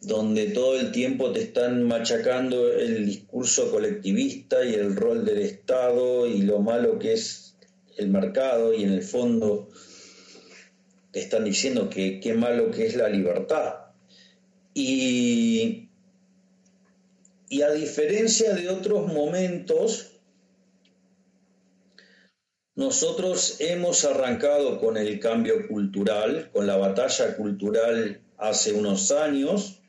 donde 0.02 0.52
todo 0.52 0.80
el 0.80 0.92
tiempo 0.92 1.32
te 1.32 1.42
están 1.42 1.82
machacando 1.82 2.72
el 2.72 3.08
discurso 3.08 3.72
colectivista 3.72 4.64
y 4.64 4.76
el 4.76 4.96
rol 4.96 5.26
del 5.26 5.40
Estado 5.40 6.28
y 6.28 6.44
lo 6.44 6.60
malo 6.60 7.00
que 7.00 7.14
es 7.14 7.56
el 7.98 8.10
mercado 8.10 8.72
y 8.72 8.84
en 8.84 8.92
el 8.92 9.02
fondo 9.02 9.68
te 11.10 11.22
están 11.22 11.44
diciendo 11.44 11.90
que 11.90 12.20
qué 12.20 12.36
malo 12.36 12.70
que 12.70 12.86
es 12.86 12.96
la 12.96 13.10
libertad. 13.10 13.74
Y, 14.76 15.90
y 17.50 17.64
a 17.64 17.72
diferencia 17.72 18.54
de 18.54 18.70
otros 18.70 19.12
momentos, 19.12 20.11
nosotros 22.82 23.58
hemos 23.60 24.06
arrancado 24.06 24.80
con 24.80 24.98
el 24.98 25.20
cambio 25.20 25.68
cultural, 25.68 26.50
con 26.52 26.66
la 26.66 26.78
batalla 26.78 27.38
cultural 27.38 28.22
hace 28.40 28.74
unos 28.74 29.12
años, 29.12 29.80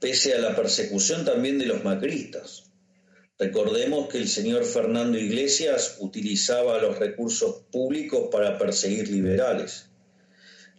pese 0.00 0.34
a 0.34 0.38
la 0.38 0.56
persecución 0.56 1.24
también 1.24 1.60
de 1.60 1.66
los 1.66 1.84
macristas. 1.84 2.64
Recordemos 3.38 4.08
que 4.08 4.18
el 4.18 4.28
señor 4.28 4.64
Fernando 4.64 5.16
Iglesias 5.16 5.98
utilizaba 6.00 6.80
los 6.80 6.98
recursos 6.98 7.62
públicos 7.70 8.28
para 8.32 8.58
perseguir 8.58 9.08
liberales. 9.08 9.86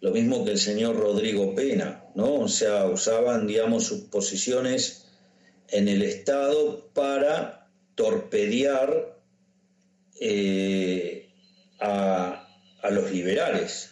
Lo 0.02 0.12
mismo 0.12 0.44
que 0.44 0.52
el 0.52 0.60
señor 0.60 0.98
Rodrigo 0.98 1.56
Pena, 1.56 2.04
¿no? 2.16 2.36
O 2.42 2.48
sea, 2.50 2.86
usaban, 2.86 3.48
digamos, 3.48 3.86
sus 3.86 4.02
posiciones 4.02 5.06
en 5.70 5.88
el 5.88 6.02
Estado 6.02 6.90
para 6.94 7.70
torpedear 7.96 9.14
eh, 10.19 11.30
a, 11.80 12.47
los 12.91 13.12
liberales. 13.12 13.91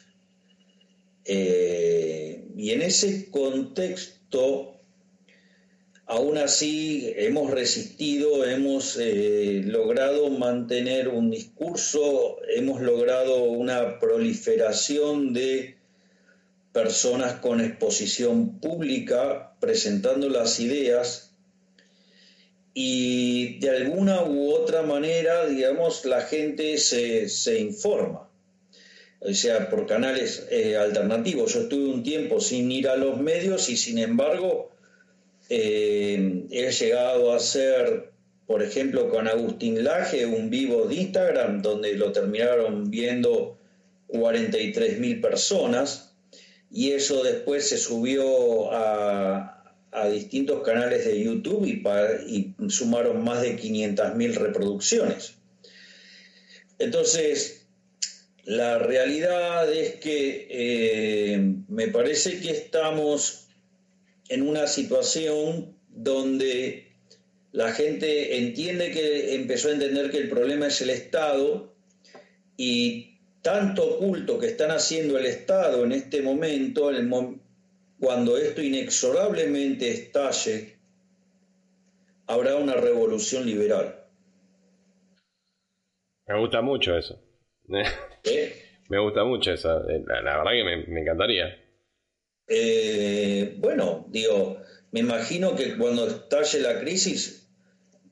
Eh, 1.25 2.45
y 2.55 2.71
en 2.71 2.81
ese 2.81 3.29
contexto, 3.31 4.73
Aún 6.05 6.37
así, 6.37 7.13
hemos 7.15 7.49
resistido, 7.49 8.45
hemos 8.45 8.97
eh, 8.99 9.61
logrado 9.65 10.29
mantener 10.29 11.07
un 11.07 11.31
discurso, 11.31 12.37
hemos 12.55 12.81
logrado 12.81 13.43
una 13.45 13.99
proliferación 13.99 15.33
de 15.33 15.77
personas 16.73 17.39
con 17.39 17.61
exposición 17.61 18.59
pública 18.59 19.55
presentando 19.61 20.27
las 20.27 20.59
ideas 20.59 21.32
y 22.73 23.59
de 23.59 23.69
alguna 23.69 24.23
u 24.23 24.51
otra 24.51 24.81
manera, 24.81 25.45
digamos, 25.45 26.05
la 26.05 26.21
gente 26.21 26.77
se, 26.77 27.59
informa, 27.59 28.29
o 29.19 29.33
sea, 29.33 29.69
por 29.69 29.85
canales 29.85 30.47
eh, 30.49 30.75
alternativos. 30.75 31.53
Yo 31.53 31.61
estuve 31.61 31.93
un 31.93 32.03
tiempo 32.03 32.39
sin 32.39 32.71
ir 32.71 32.87
a 32.87 32.95
los 32.95 33.19
medios 33.19 33.69
y 33.69 33.77
sin 33.77 33.99
embargo 33.99 34.71
eh, 35.49 36.45
he 36.49 36.71
llegado 36.71 37.31
a 37.31 37.37
hacer, 37.37 38.11
por 38.47 38.63
ejemplo, 38.63 39.09
con 39.09 39.27
Agustín 39.27 39.83
Laje, 39.83 40.25
un 40.25 40.49
vivo 40.49 40.87
de 40.87 40.95
Instagram, 40.95 41.61
donde 41.61 41.93
lo 41.93 42.11
terminaron 42.11 42.89
viendo 42.89 43.57
43 44.07 44.99
mil 44.99 45.21
personas, 45.21 46.15
y 46.71 46.91
eso 46.91 47.23
después 47.23 47.69
se 47.69 47.77
subió 47.77 48.71
a, 48.71 49.52
distintos 50.11 50.63
canales 50.63 51.05
de 51.05 51.23
YouTube 51.23 51.65
y, 51.65 52.53
sumaron 52.69 53.23
más 53.23 53.41
de 53.41 53.55
500 53.55 54.15
mil 54.15 54.35
reproducciones. 54.35 55.35
Entonces, 56.79 57.65
la 58.45 58.79
realidad 58.79 59.71
es 59.71 59.95
que 59.95 60.47
eh, 60.49 61.55
me 61.67 61.87
parece 61.87 62.41
que 62.41 62.51
estamos 62.51 63.47
en 64.29 64.41
una 64.41 64.67
situación 64.67 65.75
donde 65.89 66.87
la 67.51 67.71
gente 67.71 68.37
entiende 68.37 68.91
que 68.91 69.35
empezó 69.35 69.69
a 69.69 69.73
entender 69.73 70.09
que 70.09 70.17
el 70.17 70.29
problema 70.29 70.67
es 70.67 70.81
el 70.81 70.89
Estado 70.89 71.71
y 72.57 73.17
tanto 73.43 73.97
culto 73.99 74.39
que 74.39 74.47
están 74.47 74.71
haciendo 74.71 75.17
el 75.17 75.25
Estado 75.25 75.83
en 75.83 75.91
este 75.91 76.21
momento, 76.21 76.89
cuando 78.03 78.37
esto 78.37 78.61
inexorablemente 78.61 79.89
estalle, 79.89 80.77
habrá 82.27 82.57
una 82.57 82.73
revolución 82.73 83.45
liberal. 83.45 83.95
Me 86.27 86.37
gusta 86.37 86.61
mucho 86.61 86.97
eso. 86.97 87.23
Me 88.89 88.99
gusta 88.99 89.23
mucho 89.23 89.53
eso. 89.53 89.83
La, 89.87 90.37
verdad 90.37 90.51
que 90.51 90.91
me 90.91 91.01
encantaría. 91.01 91.57
Eh, 92.47 93.55
bueno, 93.57 94.05
digo, 94.09 94.57
me 94.91 94.99
imagino 94.99 95.55
que 95.55 95.77
cuando 95.77 96.05
estalle 96.05 96.59
la 96.59 96.81
crisis, 96.81 97.49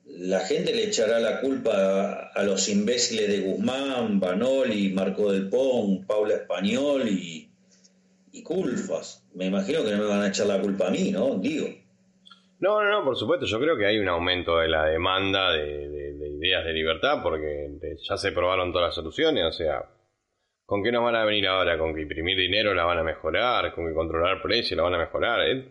la 0.06 0.40
gente 0.40 0.74
le 0.74 0.84
echará 0.84 1.20
la 1.20 1.42
culpa 1.42 2.30
a, 2.34 2.42
los 2.44 2.66
imbéciles 2.70 3.28
de 3.28 3.40
Guzmán, 3.40 4.18
Banoli, 4.18 4.88
Marco 4.88 5.30
del 5.30 5.50
Pon, 5.50 6.06
Paula 6.06 6.36
Español 6.36 7.08
y, 7.10 7.51
Culfas. 8.42 9.28
Me 9.34 9.46
imagino 9.46 9.84
que 9.84 9.90
no 9.90 9.98
me 9.98 10.06
van 10.06 10.22
a 10.22 10.28
echar 10.28 10.46
la 10.46 10.60
culpa 10.60 10.88
a 10.88 10.90
mí, 10.90 11.10
¿no? 11.10 11.36
Digo. 11.36 11.66
No, 12.60 12.82
no, 12.82 12.90
no, 12.90 13.04
por 13.04 13.16
supuesto. 13.16 13.44
Yo 13.46 13.60
creo 13.60 13.76
que 13.76 13.86
hay 13.86 13.98
un 13.98 14.08
aumento 14.08 14.58
de 14.58 14.68
la 14.68 14.86
demanda 14.86 15.52
de 15.52 16.14
ideas 16.40 16.64
de 16.64 16.72
libertad 16.72 17.22
porque 17.22 17.68
ya 18.08 18.16
se 18.16 18.32
probaron 18.32 18.72
todas 18.72 18.88
las 18.88 18.94
soluciones. 18.94 19.44
O 19.44 19.52
sea, 19.52 19.84
¿Con 20.72 20.82
qué 20.82 20.90
nos 20.90 21.04
van 21.04 21.16
a 21.16 21.24
venir 21.26 21.46
ahora? 21.48 21.76
¿Con 21.76 21.94
que 21.94 22.00
imprimir 22.00 22.34
dinero 22.34 22.72
la 22.72 22.84
van 22.84 22.96
a 22.96 23.02
mejorar? 23.02 23.74
¿Con 23.74 23.86
que 23.86 23.94
controlar 23.94 24.40
precios 24.40 24.74
la 24.74 24.84
van 24.84 24.94
a 24.94 24.98
mejorar? 25.00 25.40
¿Eh? 25.46 25.68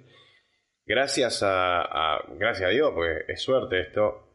Gracias 0.86 1.42
a, 1.44 2.20
Gracias 2.38 2.70
a 2.70 2.72
Dios, 2.72 2.92
pues 2.94 3.24
es 3.28 3.42
suerte 3.42 3.82
esto. 3.82 4.28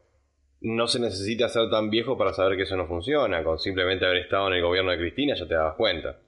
No 0.59 0.87
se 0.87 0.99
necesita 0.99 1.47
ser 1.47 1.69
tan 1.69 1.89
viejo 1.89 2.17
para 2.17 2.33
saber 2.33 2.57
que 2.57 2.63
eso 2.63 2.75
no 2.75 2.85
funciona. 2.85 3.45
Con 3.45 3.59
simplemente 3.59 4.05
haber 4.05 4.17
estado 4.17 4.47
en 4.47 4.55
el 4.55 4.61
gobierno 4.61 4.91
de 4.91 4.97
Cristina 4.97 5.35
ya 5.35 5.47
te 5.47 5.53
das 5.53 5.75
cuenta. 5.75 6.19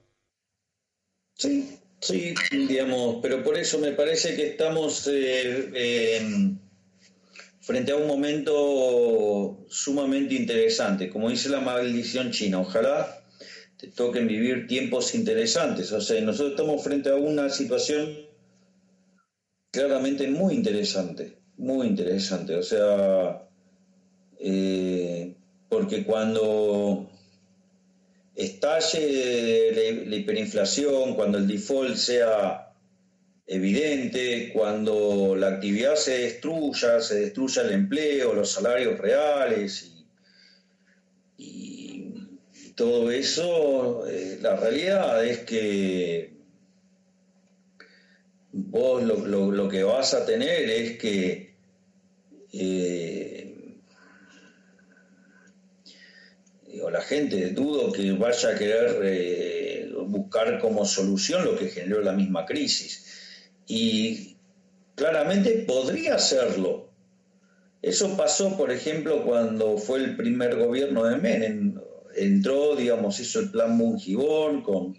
Sí, 1.34 1.78
sí, 2.00 2.34
digamos, 2.50 3.18
pero 3.22 3.42
por 3.42 3.56
eso 3.56 3.78
me 3.78 3.92
parece 3.92 4.34
que 4.34 4.48
estamos 4.48 5.08
eh, 5.12 6.56
frente 7.60 7.92
a 7.92 7.96
un 7.96 8.06
momento 8.06 9.64
sumamente 9.68 10.34
interesante. 10.34 11.10
Como 11.10 11.30
dice 11.30 11.48
la 11.48 11.60
maldición 11.60 12.30
china, 12.32 12.60
ojalá 12.60 13.20
te 13.76 13.88
toquen 13.88 14.26
vivir 14.26 14.66
tiempos 14.66 15.14
interesantes. 15.14 15.92
O 15.92 16.00
sea, 16.00 16.20
nosotros 16.20 16.52
estamos 16.52 16.82
frente 16.82 17.10
a 17.10 17.16
una 17.16 17.48
situación 17.48 18.16
claramente 19.70 20.26
muy 20.28 20.54
interesante, 20.54 21.38
muy 21.56 21.86
interesante. 21.86 22.56
O 22.56 22.62
sea, 22.62 23.46
eh, 24.38 25.34
porque 25.68 26.04
cuando 26.04 27.09
estalle 28.44 30.04
la 30.06 30.16
hiperinflación, 30.16 31.14
cuando 31.14 31.38
el 31.38 31.46
default 31.46 31.96
sea 31.96 32.74
evidente, 33.46 34.50
cuando 34.52 35.34
la 35.36 35.48
actividad 35.48 35.96
se 35.96 36.18
destruya, 36.18 37.00
se 37.00 37.20
destruya 37.20 37.62
el 37.62 37.72
empleo, 37.72 38.34
los 38.34 38.52
salarios 38.52 38.98
reales 38.98 39.90
todo 42.80 43.10
eso, 43.10 44.08
eh, 44.08 44.38
la 44.40 44.56
realidad 44.56 45.22
es 45.22 45.40
que 45.40 46.32
vos 48.52 49.02
lo, 49.02 49.68
que 49.68 49.82
vas 49.82 50.14
a 50.14 50.24
tener 50.24 50.70
es 50.70 50.96
que 50.96 51.52
eh, 52.54 53.39
la 56.88 57.02
gente 57.02 57.50
dudo 57.50 57.92
que 57.92 58.12
vaya 58.12 58.50
a 58.50 58.54
querer 58.54 59.00
eh, 59.02 59.92
buscar 60.06 60.58
como 60.60 60.86
solución 60.86 61.44
lo 61.44 61.58
que 61.58 61.68
generó 61.68 62.00
la 62.00 62.12
misma 62.12 62.46
crisis. 62.46 63.04
Y 63.66 64.36
claramente 64.94 65.64
podría 65.66 66.14
hacerlo. 66.14 66.88
Eso 67.82 68.16
pasó, 68.16 68.56
por 68.56 68.70
ejemplo, 68.70 69.24
cuando 69.24 69.76
fue 69.78 69.98
el 69.98 70.16
primer 70.16 70.56
gobierno 70.56 71.04
de 71.04 71.16
Menem 71.16 71.80
entró, 72.14 72.76
digamos, 72.76 73.20
hizo 73.20 73.40
el 73.40 73.50
plan 73.50 73.76
Mungibón 73.76 74.62
con, 74.62 74.96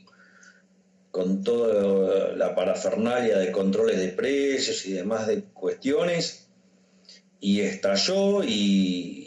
con 1.11 1.43
toda 1.43 2.35
la 2.35 2.55
parafernalia 2.55 3.37
de 3.37 3.51
controles 3.51 3.97
de 3.97 4.09
precios 4.09 4.85
y 4.85 4.93
demás 4.93 5.27
de 5.27 5.43
cuestiones, 5.43 6.47
y 7.39 7.61
estalló 7.61 8.43
y, 8.43 9.20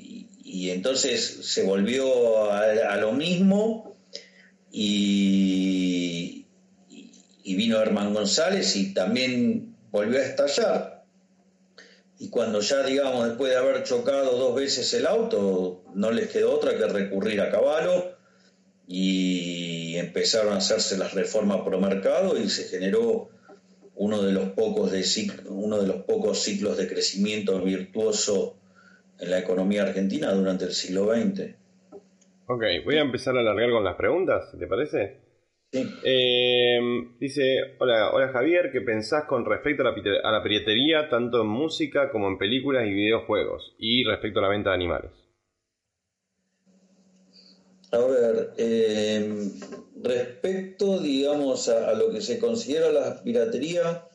entonces 0.71 1.41
se 1.43 1.65
volvió 1.65 2.51
a, 2.51 2.97
lo 2.97 3.13
mismo 3.13 3.97
y, 4.71 6.47
y 7.43 7.55
vino 7.57 7.81
Herman 7.81 8.15
González 8.15 8.77
y 8.77 8.95
también 8.95 9.75
volvió 9.91 10.19
a 10.19 10.23
estallar. 10.23 11.05
Y 12.19 12.29
cuando 12.29 12.61
ya, 12.61 12.85
digamos, 12.85 13.27
después 13.27 13.51
de 13.51 13.59
haber 13.59 13.83
chocado 13.83 14.39
dos 14.39 14.55
veces 14.55 14.95
el 14.95 15.07
auto, 15.07 15.83
no 15.95 16.11
les 16.11 16.31
quedó 16.31 16.55
otra 16.55 16.77
que 16.77 16.87
recurrir 16.87 17.41
a 17.41 17.51
caballo 17.51 18.17
y 18.87 19.97
empezaron 19.97 20.53
a 20.53 20.59
hacerse 20.59 20.97
las 20.97 21.15
reformas 21.15 21.63
pro 21.65 21.81
mercado 21.81 22.39
y 22.39 22.49
se 22.49 22.65
generó 22.65 23.31
uno 23.97 24.23
de 24.23 24.33
los 24.33 24.51
pocos 24.51 24.91
de 24.93 25.05
uno 25.49 25.81
de 25.81 25.87
los 25.87 26.03
pocos 26.03 26.41
ciclos 26.41 26.77
de 26.77 26.89
crecimiento 26.89 27.61
virtuoso 27.61 28.57
en 29.19 29.31
la 29.31 29.39
economía 29.39 29.83
argentina 29.83 30.33
durante 30.33 30.65
el 30.65 30.73
siglo 30.73 31.13
XX. 31.15 31.55
Ok, 32.47 32.63
voy 32.85 32.97
a 32.97 33.03
empezar 33.03 33.37
a 33.37 33.41
alargar 33.41 33.71
con 33.71 33.85
las 33.85 33.97
preguntas, 33.97 34.55
¿te 34.59 34.67
parece? 34.67 35.21
Sí. 35.73 35.85
Eh, 36.05 36.79
dice, 37.19 37.77
hola, 37.79 38.13
hola 38.13 38.29
Javier, 38.29 38.71
¿qué 38.71 38.81
pensás 38.81 39.25
con 39.25 39.45
respecto 39.45 39.83
a 39.83 39.87
la, 39.87 39.95
a 40.23 40.33
la 40.33 40.43
piratería 40.43 41.09
tanto 41.09 41.41
en 41.41 41.49
música 41.49 42.11
como 42.11 42.29
en 42.29 42.39
películas 42.39 42.87
y 42.87 42.93
videojuegos 42.93 43.75
y 43.79 44.05
respecto 44.05 44.39
a 44.39 44.43
la 44.43 44.49
venta 44.49 44.71
de 44.71 44.77
animales? 44.77 45.11
A 47.95 47.99
ver, 47.99 48.51
eh, 48.57 49.51
respecto, 50.03 50.99
digamos, 50.99 51.69
a, 51.69 51.95
lo 51.95 52.11
que 52.11 52.21
se 52.21 52.41
considera 52.41 52.91
la 52.91 53.23
piratería, 53.23 54.09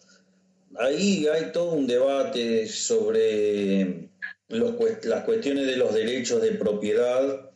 ahí 0.78 1.28
hay 1.28 1.54
todo 1.54 1.74
un 1.74 1.88
debate 1.88 2.68
sobre 2.68 4.09
las 4.50 5.24
cuestiones 5.24 5.68
de 5.68 5.78
los 5.78 5.94
derechos 5.94 6.42
de 6.42 6.52
propiedad, 6.52 7.52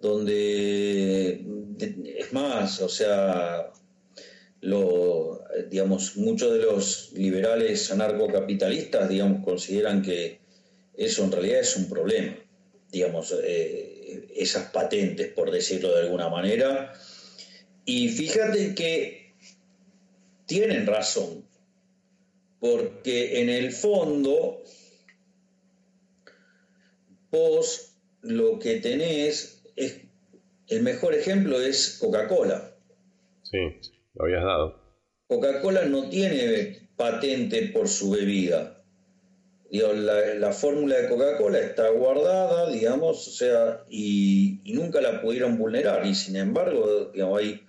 donde, 0.00 1.44
es 2.18 2.32
más, 2.32 2.80
o 2.80 2.88
sea, 2.88 3.72
lo, 4.60 5.44
digamos, 5.68 6.16
muchos 6.16 6.52
de 6.52 6.60
los 6.60 7.12
liberales 7.12 7.90
anarcocapitalistas, 7.90 9.08
digamos, 9.08 9.44
consideran 9.44 10.02
que 10.02 10.40
eso 10.96 11.24
en 11.24 11.32
realidad 11.32 11.60
es 11.60 11.76
un 11.76 11.88
problema, 11.88 12.36
digamos, 12.90 13.34
eh, 13.42 14.28
esas 14.34 14.70
patentes, 14.70 15.32
por 15.32 15.50
decirlo 15.50 15.94
de 15.94 16.02
alguna 16.02 16.28
manera. 16.28 16.92
Y 17.84 18.08
fíjate 18.08 18.74
que 18.74 19.34
tienen 20.46 20.86
razón, 20.86 21.44
porque 22.60 23.42
en 23.42 23.50
el 23.50 23.72
fondo 23.72 24.62
vos 27.34 27.98
lo 28.22 28.58
que 28.58 28.80
tenés 28.80 29.62
es, 29.76 30.00
el 30.68 30.82
mejor 30.82 31.14
ejemplo 31.14 31.60
es 31.60 31.98
Coca-Cola. 32.00 32.74
Sí, 33.42 33.58
lo 34.14 34.24
habías 34.24 34.44
dado. 34.44 34.82
Coca-Cola 35.26 35.84
no 35.84 36.08
tiene 36.08 36.88
patente 36.96 37.70
por 37.74 37.88
su 37.88 38.12
bebida 38.12 38.74
la, 39.80 40.52
fórmula 40.52 40.96
de 40.96 41.08
Coca-Cola 41.08 41.58
está 41.58 41.88
guardada, 41.90 42.70
digamos, 42.70 43.26
o 43.26 43.30
sea, 43.30 43.84
y, 43.88 44.60
nunca 44.66 45.00
la 45.00 45.20
pudieron 45.20 45.58
vulnerar. 45.58 46.06
Y 46.06 46.14
sin 46.14 46.36
embargo, 46.36 47.10
digamos, 47.12 47.40
hay 47.40 47.66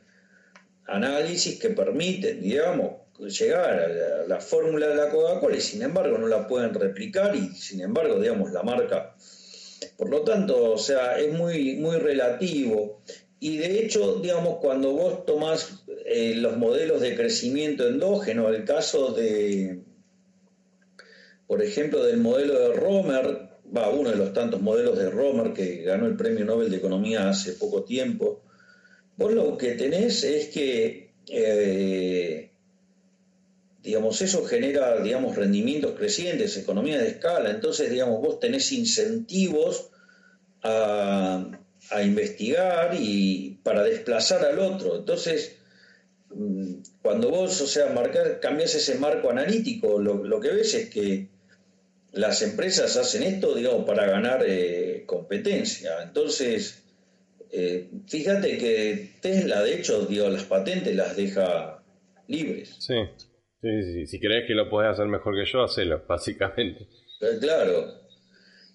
análisis 0.85 1.59
que 1.59 1.69
permiten, 1.69 2.41
digamos, 2.41 2.93
llegar 3.17 3.79
a 3.79 4.27
la, 4.27 4.39
fórmula 4.39 4.87
de 4.87 4.95
la 4.95 5.09
Coca-Cola 5.09 5.55
y 5.55 5.61
sin 5.61 5.81
embargo 5.81 6.17
no 6.17 6.27
la 6.27 6.47
pueden 6.47 6.73
replicar 6.73 7.35
y 7.35 7.47
sin 7.55 7.81
embargo, 7.81 8.19
digamos, 8.19 8.51
la 8.51 8.63
marca. 8.63 9.15
Por 9.97 10.09
lo 10.09 10.21
tanto, 10.21 10.73
o 10.73 10.77
sea, 10.77 11.19
es 11.19 11.33
muy, 11.33 11.75
muy 11.75 11.97
relativo. 11.97 13.01
Y 13.39 13.57
de 13.57 13.79
hecho, 13.79 14.19
digamos, 14.21 14.57
cuando 14.57 14.93
vos 14.93 15.25
tomás 15.25 15.83
eh, 16.05 16.35
los 16.35 16.57
modelos 16.57 17.01
de 17.01 17.15
crecimiento 17.15 17.87
endógeno, 17.87 18.49
el 18.49 18.63
caso 18.63 19.11
de, 19.11 19.81
por 21.47 21.61
ejemplo, 21.61 22.03
del 22.03 22.17
modelo 22.17 22.59
de 22.59 22.73
Romer, 22.73 23.49
va, 23.75 23.89
uno 23.89 24.09
de 24.09 24.15
los 24.15 24.33
tantos 24.33 24.61
modelos 24.61 24.97
de 24.97 25.09
Romer 25.09 25.53
que 25.53 25.83
ganó 25.83 26.05
el 26.07 26.15
Premio 26.15 26.45
Nobel 26.45 26.71
de 26.71 26.77
Economía 26.77 27.29
hace 27.29 27.53
poco 27.53 27.83
tiempo, 27.83 28.43
vos 29.17 29.33
lo 29.33 29.57
que 29.57 29.71
tenés 29.71 30.23
es 30.23 30.47
que, 30.47 31.11
eh, 31.29 32.51
digamos, 33.85 34.21
eso 34.21 34.43
genera, 34.45 34.99
digamos, 35.01 35.35
rendimientos 35.35 35.93
crecientes, 35.97 36.57
economía 36.57 36.97
de 36.97 37.07
escala, 37.07 37.51
entonces, 37.51 37.89
digamos, 37.89 38.21
vos 38.21 38.39
tenés 38.39 38.71
incentivos 38.71 39.89
a, 40.63 41.51
investigar 42.03 42.97
y 42.99 43.59
para 43.63 43.83
desplazar 43.83 44.43
al 44.43 44.57
otro. 44.59 44.97
Entonces, 44.97 45.55
mm, 46.31 46.73
cuando 47.01 47.29
vos, 47.29 47.61
o 47.61 47.67
sea, 47.67 47.87
marcar, 47.91 48.39
cambias 48.39 48.73
ese 48.75 48.95
marco 48.95 49.29
analítico, 49.29 49.99
lo 49.99 50.39
que 50.39 50.49
ves 50.49 50.73
es 50.73 50.89
que 50.89 51.27
las 52.15 52.41
empresas 52.41 52.95
hacen 52.97 53.23
esto, 53.23 53.55
para 53.85 54.05
ganar 54.05 54.43
eh, 54.47 55.03
competencia. 55.05 56.01
Entonces, 56.01 56.81
eh, 57.51 57.89
fíjate 58.07 58.57
que 58.57 59.11
Tesla, 59.21 59.61
de 59.61 59.75
hecho, 59.75 60.05
digo, 60.05 60.29
las 60.29 60.43
patentes 60.43 60.95
las 60.95 61.15
deja 61.15 61.83
libres. 62.27 62.75
Sí, 62.79 62.95
sí, 63.71 63.93
sí. 63.93 64.07
si 64.07 64.19
crees 64.19 64.45
que 64.47 64.53
lo 64.53 64.69
podés 64.69 64.91
hacer 64.91 65.07
mejor 65.07 65.35
que 65.35 65.49
yo, 65.49 65.63
hacelo, 65.63 66.03
básicamente. 66.07 66.87
Eh, 67.21 67.37
claro. 67.39 68.05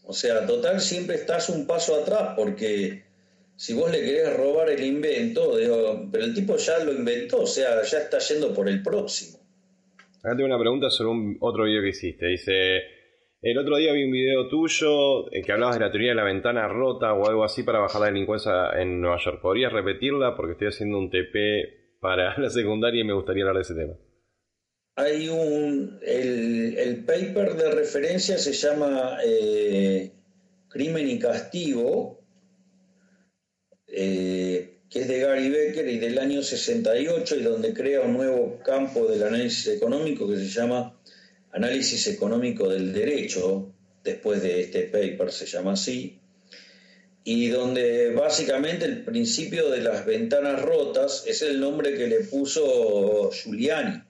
O 0.05 0.12
sea, 0.12 0.46
total, 0.46 0.81
siempre 0.81 1.16
estás 1.16 1.48
un 1.48 1.66
paso 1.66 1.94
atrás 1.94 2.35
porque 2.37 3.05
si 3.55 3.74
vos 3.74 3.90
le 3.90 4.00
querés 4.00 4.37
robar 4.37 4.70
el 4.70 4.83
invento, 4.83 5.57
digo, 5.57 6.09
pero 6.11 6.24
el 6.24 6.35
tipo 6.35 6.57
ya 6.57 6.83
lo 6.83 6.92
inventó, 6.92 7.42
o 7.42 7.46
sea, 7.46 7.83
ya 7.83 7.98
está 7.98 8.18
yendo 8.18 8.53
por 8.55 8.68
el 8.68 8.83
próximo. 8.83 9.38
Acá 10.22 10.35
tengo 10.35 10.46
una 10.46 10.59
pregunta 10.59 10.90
sobre 10.90 11.11
un 11.11 11.37
otro 11.40 11.64
video 11.64 11.83
que 11.83 11.90
hiciste. 11.90 12.26
Dice, 12.26 12.83
el 13.42 13.57
otro 13.59 13.76
día 13.76 13.92
vi 13.92 14.05
un 14.05 14.12
video 14.12 14.48
tuyo 14.48 15.33
eh, 15.33 15.42
que 15.42 15.53
hablabas 15.53 15.76
de 15.76 15.85
la 15.85 15.90
teoría 15.90 16.11
de 16.11 16.14
la 16.16 16.24
ventana 16.24 16.68
rota 16.68 17.12
o 17.14 17.29
algo 17.29 17.44
así 17.44 17.62
para 17.62 17.79
bajar 17.79 18.00
la 18.00 18.07
delincuencia 18.09 18.70
en 18.79 19.00
Nueva 19.00 19.18
York. 19.18 19.40
¿Podrías 19.40 19.72
repetirla? 19.72 20.37
Porque 20.37 20.53
estoy 20.53 20.68
haciendo 20.68 20.98
un 20.98 21.11
TP 21.11 21.98
para 22.00 22.37
la 22.38 22.50
secundaria 22.50 23.03
y 23.03 23.05
me 23.05 23.14
gustaría 23.14 23.44
hablar 23.44 23.57
de 23.57 23.62
ese 23.62 23.74
tema. 23.74 23.94
Hay 24.96 25.29
un. 25.29 25.98
El, 26.03 27.05
paper 27.07 27.57
de 27.57 27.70
referencia 27.70 28.38
se 28.38 28.53
llama 28.53 29.18
eh, 29.24 30.12
Crimen 30.68 31.09
y 31.09 31.18
Castigo, 31.18 32.20
eh, 33.87 34.81
que 34.90 35.00
es 35.00 35.09
de 35.09 35.20
Gary 35.20 35.48
Becker 35.48 35.88
y 35.88 35.98
del 35.98 36.18
año 36.18 36.42
68, 36.42 37.37
y 37.37 37.42
donde 37.42 37.72
crea 37.72 38.03
un 38.03 38.12
nuevo 38.12 38.59
campo 38.64 39.07
del 39.07 39.22
análisis 39.22 39.68
económico 39.68 40.29
que 40.29 40.37
se 40.37 40.48
llama 40.48 41.00
Análisis 41.53 42.07
económico 42.07 42.68
del 42.68 42.92
derecho, 42.92 43.72
después 44.05 44.42
de 44.42 44.61
este 44.62 44.83
paper 44.83 45.33
se 45.33 45.46
llama 45.46 45.72
así, 45.72 46.20
y 47.24 47.48
donde 47.48 48.12
básicamente 48.12 48.85
el 48.85 49.05
principio 49.05 49.70
de 49.70 49.81
las 49.81 50.07
ventanas 50.07 50.62
rotas 50.62 51.24
es 51.26 51.42
el 51.42 51.61
nombre 51.61 51.94
que 51.94 52.07
le 52.07 52.20
puso 52.20 53.31
Giuliani. 53.33 54.10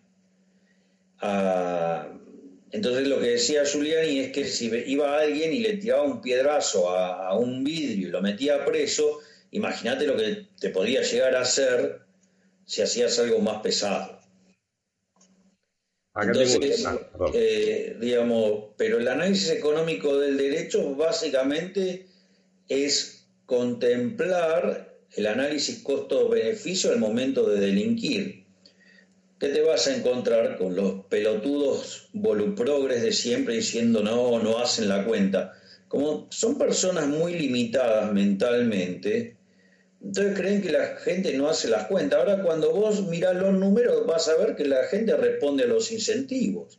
Entonces 1.22 3.08
lo 3.08 3.20
que 3.20 3.30
decía 3.30 3.64
Giuliani 3.64 4.20
es 4.20 4.32
que 4.32 4.44
si 4.44 4.66
iba 4.86 5.18
alguien 5.18 5.52
y 5.52 5.60
le 5.60 5.76
tiraba 5.76 6.02
un 6.02 6.20
piedrazo 6.20 6.90
a, 6.90 7.28
a 7.28 7.36
un 7.36 7.64
vidrio 7.64 8.08
y 8.08 8.10
lo 8.10 8.22
metía 8.22 8.64
preso, 8.64 9.20
imagínate 9.50 10.06
lo 10.06 10.16
que 10.16 10.46
te 10.58 10.70
podía 10.70 11.02
llegar 11.02 11.34
a 11.34 11.42
hacer 11.42 12.00
si 12.64 12.82
hacías 12.82 13.18
algo 13.18 13.40
más 13.40 13.62
pesado. 13.62 14.20
Entonces, 16.16 16.84
eh, 17.34 17.96
digamos, 18.00 18.64
pero 18.76 18.98
el 18.98 19.08
análisis 19.08 19.50
económico 19.50 20.18
del 20.18 20.36
derecho 20.36 20.94
básicamente 20.94 22.06
es 22.68 23.26
contemplar 23.46 24.98
el 25.16 25.26
análisis 25.26 25.82
costo-beneficio 25.82 26.90
al 26.90 26.98
momento 26.98 27.48
de 27.48 27.60
delinquir. 27.60 28.39
¿Qué 29.40 29.48
te 29.48 29.62
vas 29.62 29.86
a 29.86 29.96
encontrar 29.96 30.58
con 30.58 30.76
los 30.76 31.06
pelotudos 31.06 32.10
voluprogres 32.12 33.02
de 33.02 33.10
siempre 33.10 33.54
diciendo 33.54 34.02
no, 34.02 34.38
no 34.38 34.58
hacen 34.58 34.86
la 34.86 35.06
cuenta? 35.06 35.54
Como 35.88 36.26
son 36.30 36.58
personas 36.58 37.06
muy 37.06 37.32
limitadas 37.32 38.12
mentalmente, 38.12 39.38
entonces 40.04 40.38
creen 40.38 40.60
que 40.60 40.70
la 40.70 40.96
gente 40.98 41.32
no 41.38 41.48
hace 41.48 41.68
las 41.68 41.86
cuentas. 41.86 42.18
Ahora 42.18 42.42
cuando 42.42 42.70
vos 42.70 43.08
mirás 43.08 43.34
los 43.34 43.54
números 43.54 44.06
vas 44.06 44.28
a 44.28 44.36
ver 44.36 44.56
que 44.56 44.66
la 44.66 44.84
gente 44.84 45.16
responde 45.16 45.64
a 45.64 45.68
los 45.68 45.90
incentivos. 45.90 46.78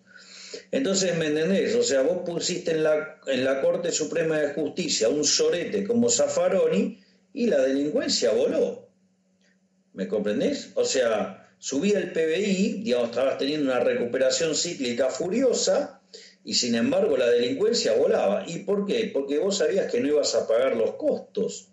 Entonces, 0.69 1.17
¿me 1.17 1.27
entendés? 1.27 1.73
O 1.73 1.81
sea, 1.81 2.03
vos 2.03 2.19
pusiste 2.23 2.71
en 2.71 2.83
la, 2.83 3.19
en 3.25 3.43
la 3.43 3.59
Corte 3.61 3.91
Suprema 3.91 4.37
de 4.37 4.53
Justicia 4.53 5.09
un 5.09 5.23
sorete 5.23 5.83
como 5.83 6.11
Zaffaroni 6.11 6.99
y 7.33 7.47
la 7.47 7.59
delincuencia 7.59 8.31
voló. 8.33 8.87
¿Me 9.93 10.07
comprendés? 10.07 10.71
O 10.75 10.85
sea, 10.85 11.40
subía 11.61 11.99
el 11.99 12.11
PBI, 12.11 12.81
digamos, 12.83 13.09
estabas 13.09 13.37
teniendo 13.37 13.71
una 13.71 13.81
recuperación 13.81 14.55
cíclica 14.55 15.09
furiosa 15.09 16.01
y 16.43 16.55
sin 16.55 16.73
embargo 16.73 17.15
la 17.17 17.29
delincuencia 17.29 17.93
volaba. 17.93 18.43
¿Y 18.47 18.63
por 18.63 18.87
qué? 18.87 19.11
Porque 19.13 19.37
vos 19.37 19.59
sabías 19.59 19.91
que 19.91 20.01
no 20.01 20.07
ibas 20.07 20.33
a 20.33 20.47
pagar 20.47 20.75
los 20.75 20.95
costos. 20.95 21.67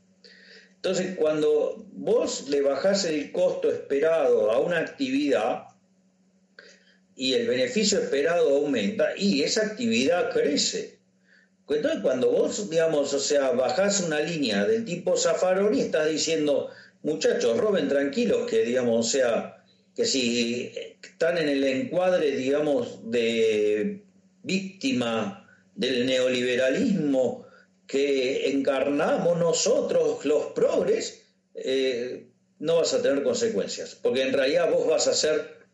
Entonces, 0.76 1.16
cuando 1.16 1.86
vos 1.92 2.50
le 2.50 2.60
bajás 2.60 3.06
el 3.06 3.32
costo 3.32 3.72
esperado 3.72 4.52
a 4.52 4.60
una 4.60 4.78
actividad 4.78 5.68
y 7.16 7.32
el 7.32 7.48
beneficio 7.48 7.98
esperado 7.98 8.56
aumenta, 8.58 9.16
y 9.16 9.42
esa 9.42 9.62
actividad 9.62 10.30
crece. 10.30 10.98
Entonces, 11.66 12.00
cuando 12.02 12.30
vos, 12.30 12.68
digamos, 12.68 13.14
o 13.14 13.18
sea, 13.18 13.52
bajás 13.52 14.02
una 14.02 14.20
línea 14.20 14.66
del 14.66 14.84
tipo 14.84 15.16
Zaffaroni, 15.16 15.80
estás 15.80 16.10
diciendo, 16.10 16.68
muchachos, 17.02 17.56
roben 17.56 17.88
tranquilos, 17.88 18.48
que, 18.48 18.64
digamos, 18.64 19.06
o 19.06 19.10
sea, 19.10 19.57
que 19.98 20.04
si 20.04 20.70
están 21.02 21.38
en 21.38 21.48
el 21.48 21.64
encuadre, 21.64 22.30
digamos, 22.36 23.10
de 23.10 24.04
víctima 24.44 25.44
del 25.74 26.06
neoliberalismo 26.06 27.44
que 27.84 28.48
encarnamos 28.48 29.36
nosotros, 29.40 30.24
los 30.24 30.52
progres, 30.52 31.26
eh, 31.56 32.28
no 32.60 32.76
vas 32.76 32.94
a 32.94 33.02
tener 33.02 33.24
consecuencias, 33.24 33.96
porque 34.00 34.22
en 34.22 34.34
realidad 34.34 34.70
vos 34.70 34.86
vas 34.86 35.08
a 35.08 35.14
ser 35.14 35.66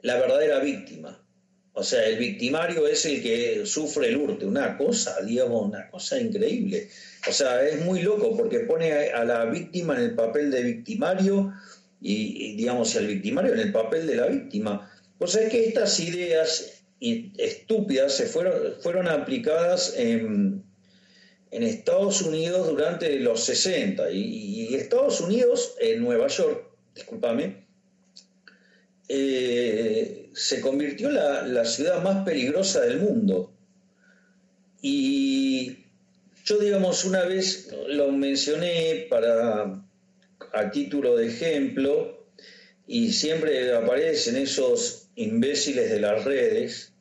la 0.00 0.16
verdadera 0.16 0.60
víctima. 0.60 1.22
O 1.74 1.82
sea, 1.82 2.06
el 2.06 2.16
victimario 2.16 2.86
es 2.86 3.04
el 3.04 3.22
que 3.22 3.66
sufre 3.66 4.08
el 4.08 4.16
hurte, 4.16 4.46
una 4.46 4.78
cosa, 4.78 5.20
digamos, 5.20 5.68
una 5.68 5.90
cosa 5.90 6.18
increíble. 6.18 6.88
O 7.28 7.32
sea, 7.32 7.68
es 7.68 7.84
muy 7.84 8.00
loco 8.00 8.34
porque 8.34 8.60
pone 8.60 9.10
a 9.10 9.26
la 9.26 9.44
víctima 9.44 9.94
en 9.94 10.04
el 10.04 10.14
papel 10.14 10.50
de 10.50 10.62
victimario 10.62 11.52
y, 12.00 12.56
digamos, 12.56 12.94
al 12.96 13.06
victimario 13.06 13.54
en 13.54 13.60
el 13.60 13.72
papel 13.72 14.06
de 14.06 14.16
la 14.16 14.26
víctima. 14.26 14.90
O 15.18 15.26
sea, 15.26 15.42
es 15.42 15.50
que 15.50 15.66
estas 15.66 15.98
ideas 16.00 16.82
estúpidas 17.00 18.14
se 18.14 18.26
fueron, 18.26 18.74
fueron 18.80 19.08
aplicadas 19.08 19.94
en, 19.96 20.64
Estados 21.50 22.20
Unidos 22.20 22.68
durante 22.68 23.18
los 23.18 23.44
60 23.44 24.10
y, 24.10 24.74
Estados 24.74 25.22
Unidos, 25.22 25.74
en 25.80 26.02
Nueva 26.02 26.26
York, 26.26 26.70
discúlpame, 26.94 27.64
eh, 29.08 30.28
se 30.34 30.60
convirtió 30.60 31.10
la, 31.10 31.46
la 31.46 31.64
ciudad 31.64 32.02
más 32.02 32.26
peligrosa 32.26 32.82
del 32.82 33.00
mundo. 33.00 33.54
Y 34.82 35.78
yo, 36.44 36.58
digamos, 36.58 37.06
una 37.06 37.24
vez 37.24 37.70
lo 37.88 38.12
mencioné 38.12 39.06
para 39.08 39.82
a 40.52 40.70
título 40.70 41.16
de 41.16 41.28
ejemplo 41.28 42.26
y 42.86 43.12
siempre 43.12 43.74
aparecen 43.74 44.36
esos 44.36 45.08
imbéciles 45.14 45.90
de 45.90 46.00
las 46.00 46.24
redes 46.24 46.94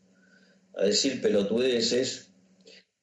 a 0.75 0.85
decir 0.85 1.21
pelotudeces. 1.21 2.31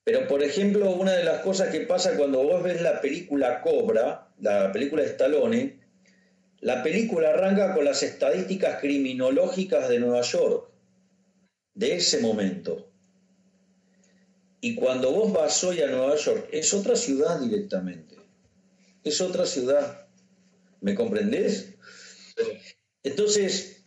Pero, 0.05 0.26
por 0.26 0.43
ejemplo, 0.43 0.91
una 0.91 1.12
de 1.12 1.24
las 1.24 1.43
cosas 1.43 1.70
que 1.70 1.80
pasa 1.80 2.16
cuando 2.16 2.43
vos 2.43 2.62
ves 2.62 2.80
la 2.83 3.01
película 3.01 3.61
Cobra, 3.62 4.33
la 4.41 4.72
película 4.72 5.03
de 5.03 5.09
Stallone, 5.11 5.80
la 6.61 6.83
película 6.83 7.30
arranca 7.30 7.74
con 7.74 7.85
las 7.85 8.03
estadísticas 8.03 8.80
criminológicas 8.80 9.89
de 9.89 10.01
Nueva 10.01 10.22
York, 10.22 10.70
de 11.74 11.97
ese 11.97 12.20
momento. 12.20 12.89
Y 14.61 14.76
cuando 14.76 15.11
vos 15.12 15.33
vas 15.33 15.62
hoy 15.64 15.83
a 15.83 15.89
Nueva 15.89 16.14
York, 16.16 16.49
es 16.53 16.72
otra 16.72 16.95
ciudad 16.95 17.41
directamente. 17.41 18.16
Es 19.03 19.20
otra 19.20 19.45
ciudad. 19.45 20.01
¿Me 20.83 20.95
comprendés? 20.97 21.74
Entonces, 23.05 23.85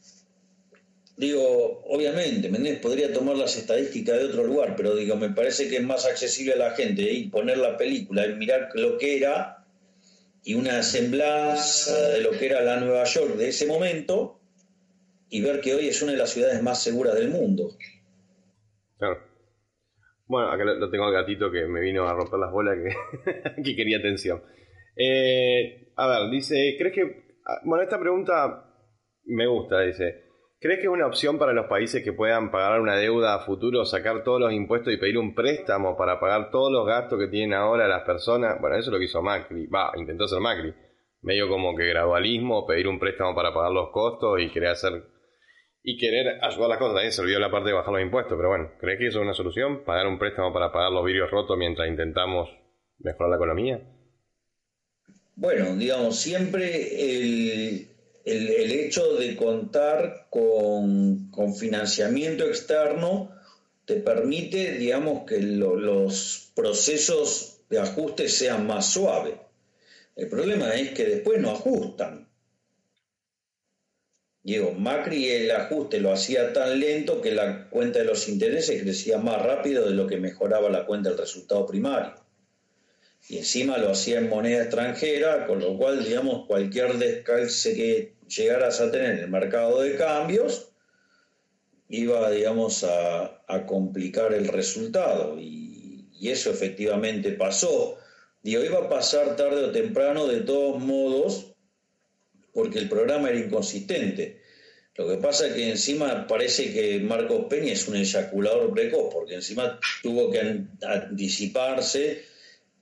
digo, 1.18 1.84
obviamente, 1.86 2.50
¿me 2.50 2.74
podría 2.76 3.14
tomar 3.14 3.36
las 3.36 3.58
estadísticas 3.58 4.18
de 4.18 4.26
otro 4.26 4.46
lugar, 4.46 4.76
pero 4.76 4.96
digo, 4.96 5.18
me 5.18 5.30
parece 5.30 5.70
que 5.70 5.78
es 5.78 5.84
más 5.84 6.06
accesible 6.06 6.54
a 6.54 6.58
la 6.58 6.72
gente 6.72 7.04
y 7.04 7.28
poner 7.28 7.58
la 7.58 7.78
película 7.78 8.26
y 8.26 8.36
mirar 8.36 8.70
lo 8.76 8.98
que 8.98 9.18
era 9.18 9.66
y 10.44 10.54
una 10.54 10.84
semblanza 10.84 12.10
de 12.10 12.22
lo 12.22 12.32
que 12.32 12.46
era 12.46 12.62
la 12.62 12.80
Nueva 12.80 13.04
York 13.04 13.36
de 13.36 13.50
ese 13.50 13.66
momento 13.66 14.40
y 15.30 15.42
ver 15.42 15.60
que 15.60 15.76
hoy 15.76 15.88
es 15.88 16.02
una 16.02 16.14
de 16.14 16.18
las 16.18 16.30
ciudades 16.30 16.62
más 16.64 16.82
seguras 16.82 17.16
del 17.16 17.30
mundo. 17.30 17.76
Claro. 18.98 19.20
Bueno, 20.28 20.50
acá 20.50 20.64
lo 20.64 20.90
tengo 20.90 21.06
al 21.06 21.14
gatito 21.14 21.52
que 21.52 21.66
me 21.66 21.82
vino 21.82 22.08
a 22.08 22.14
romper 22.14 22.40
las 22.40 22.52
bolas 22.52 22.78
que, 22.78 23.62
que 23.64 23.76
quería 23.76 23.98
atención. 23.98 24.42
Eh, 24.96 25.85
a 25.96 26.08
ver, 26.08 26.30
dice, 26.30 26.76
¿crees 26.78 26.94
que... 26.94 27.26
Ah, 27.46 27.62
bueno, 27.64 27.84
esta 27.84 28.00
pregunta 28.00 28.66
me 29.26 29.48
gusta, 29.48 29.82
dice. 29.82 30.24
¿Crees 30.60 30.80
que 30.80 30.86
es 30.86 30.92
una 30.92 31.06
opción 31.06 31.38
para 31.38 31.54
los 31.54 31.68
países 31.68 32.04
que 32.04 32.14
puedan 32.14 32.50
pagar 32.50 32.80
una 32.82 32.96
deuda 32.96 33.36
a 33.36 33.40
futuro, 33.40 33.86
sacar 33.86 34.24
todos 34.24 34.40
los 34.40 34.54
impuestos 34.54 34.94
y 34.94 34.98
pedir 34.98 35.18
un 35.18 35.36
préstamo 35.36 35.96
para 35.98 36.20
pagar 36.20 36.50
todos 36.50 36.72
los 36.72 36.88
gastos 36.88 37.20
que 37.20 37.28
tienen 37.28 37.54
ahora 37.54 37.88
las 37.88 38.04
personas? 38.04 38.60
Bueno, 38.60 38.76
eso 38.78 38.90
es 38.90 38.94
lo 38.94 38.98
que 38.98 39.06
hizo 39.06 39.22
Macri. 39.22 39.68
Va, 39.68 39.92
intentó 39.96 40.24
hacer 40.24 40.40
Macri. 40.40 40.74
Medio 41.22 41.50
como 41.50 41.76
que 41.76 41.86
gradualismo, 41.86 42.66
pedir 42.66 42.88
un 42.88 43.00
préstamo 43.00 43.36
para 43.36 43.54
pagar 43.54 43.72
los 43.72 43.90
costos 43.90 44.40
y 44.40 44.50
querer 44.50 44.70
hacer 44.70 45.04
y 45.88 45.98
querer 45.98 46.40
ayudar 46.42 46.70
las 46.70 46.80
cosas. 46.80 46.96
También 46.96 47.12
se 47.12 47.22
olvidó 47.22 47.40
la 47.40 47.52
parte 47.52 47.70
de 47.70 47.76
bajar 47.76 47.94
los 47.94 48.02
impuestos, 48.02 48.36
pero 48.36 48.50
bueno, 48.50 48.72
¿crees 48.80 48.98
que 48.98 49.08
eso 49.08 49.20
es 49.20 49.24
una 49.24 49.34
solución? 49.34 49.84
¿Pagar 49.84 50.08
un 50.08 50.18
préstamo 50.18 50.52
para 50.52 50.72
pagar 50.72 50.92
los 50.92 51.06
vidrios 51.06 51.30
rotos 51.30 51.58
mientras 51.58 51.88
intentamos 51.88 52.50
mejorar 52.98 53.30
la 53.30 53.36
economía? 53.36 53.95
Bueno, 55.38 55.76
digamos, 55.76 56.18
siempre 56.18 57.26
el, 57.26 57.90
el, 58.24 58.72
hecho 58.72 59.16
de 59.16 59.36
contar 59.36 60.28
con, 60.30 61.30
financiamiento 61.60 62.46
externo 62.46 63.32
te 63.84 63.96
permite, 63.98 64.78
digamos, 64.78 65.26
que 65.26 65.42
los 65.42 66.52
procesos 66.56 67.60
de 67.70 67.80
ajuste 67.80 68.30
sean 68.30 68.66
más 68.66 68.94
suaves. 68.94 69.36
El 70.16 70.30
problema 70.30 70.74
es 70.74 70.92
que 70.92 71.06
después 71.06 71.42
no 71.42 71.52
ajustan. 71.52 72.30
Diego, 74.42 74.72
Macri 74.72 75.28
el 75.28 75.52
ajuste 75.52 76.00
lo 76.00 76.14
hacía 76.14 76.54
tan 76.54 76.80
lento 76.80 77.22
que 77.22 77.32
la 77.32 77.70
cuenta 77.70 78.00
de 78.00 78.06
los 78.06 78.30
intereses 78.30 78.82
crecía 78.82 79.18
más 79.18 79.42
rápido 79.42 79.86
de 79.86 79.96
lo 79.96 80.08
que 80.08 80.18
mejoraba 80.18 80.70
la 80.70 80.86
cuenta 80.86 81.10
del 81.10 81.18
resultado 81.18 81.66
primario 81.66 82.25
y 83.28 83.40
encima 83.40 83.78
lo 83.78 83.92
hacía 83.92 84.20
en 84.20 84.30
moneda 84.30 84.64
extranjera, 84.64 85.48
con 85.48 85.60
lo 85.60 85.78
cual, 85.78 86.04
digamos, 86.04 86.46
cualquier 86.46 86.94
descalce 86.98 87.76
que 87.76 88.14
llegaras 88.28 88.80
a 88.82 88.92
tener 88.92 89.12
en 89.12 89.20
el 89.20 89.30
mercado 89.30 89.82
de 89.82 89.96
cambios 89.96 90.70
iba, 91.90 92.30
digamos, 92.32 92.84
a, 92.84 93.42
complicar 93.68 94.34
el 94.34 94.48
resultado. 94.48 95.40
Y, 95.40 95.84
eso 96.22 96.50
efectivamente 96.50 97.34
pasó. 97.34 98.00
Digo, 98.42 98.64
iba 98.64 98.80
a 98.80 98.90
pasar 98.90 99.36
tarde 99.36 99.66
o 99.66 99.72
temprano 99.72 100.26
de 100.26 100.40
todos 100.42 100.82
modos, 100.82 101.54
porque 102.52 102.80
el 102.80 102.90
programa 102.90 103.30
era 103.30 103.40
inconsistente. 103.40 104.42
Lo 104.96 105.08
que 105.08 105.18
pasa 105.18 105.46
es 105.46 105.54
que 105.54 105.70
encima 105.70 106.26
parece 106.26 106.74
que 106.74 107.00
Marcos 107.00 107.46
Peña 107.48 107.74
es 107.74 107.88
un 107.88 107.96
eyaculador 107.96 108.74
precoz, 108.74 109.14
porque 109.14 109.36
encima 109.36 109.80
tuvo 110.02 110.32
que 110.32 110.66
anticiparse 110.82 112.24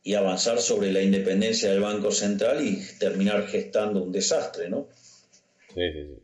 y 0.03 0.15
avanzar 0.15 0.59
sobre 0.59 0.91
la 0.91 1.01
independencia 1.01 1.71
del 1.71 1.79
Banco 1.79 2.11
Central 2.11 2.65
y 2.65 2.81
terminar 2.99 3.47
gestando 3.47 4.03
un 4.03 4.11
desastre, 4.11 4.69
¿no? 4.69 4.89
Sí, 5.73 5.91
sí, 5.93 6.05
sí. 6.07 6.23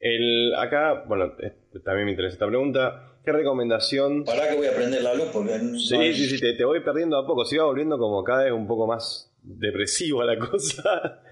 El, 0.00 0.54
acá, 0.56 1.04
bueno, 1.06 1.36
también 1.84 2.06
me 2.06 2.10
interesa 2.10 2.34
esta 2.34 2.46
pregunta. 2.46 3.18
¿Qué 3.24 3.30
recomendación? 3.30 4.24
Para 4.24 4.48
que 4.48 4.56
voy 4.56 4.66
a 4.66 4.74
prender 4.74 5.02
la 5.02 5.14
luz 5.14 5.28
porque... 5.32 5.60
Sí, 5.78 6.14
sí, 6.14 6.26
sí, 6.26 6.40
te, 6.40 6.64
voy 6.64 6.80
perdiendo 6.80 7.16
a 7.16 7.26
poco. 7.26 7.44
Se 7.44 7.54
iba 7.54 7.64
volviendo 7.64 7.96
como 7.98 8.24
cada 8.24 8.44
vez 8.44 8.52
un 8.52 8.66
poco 8.66 8.86
más 8.86 9.32
depresivo 9.42 10.24
la 10.24 10.38
cosa. 10.38 11.22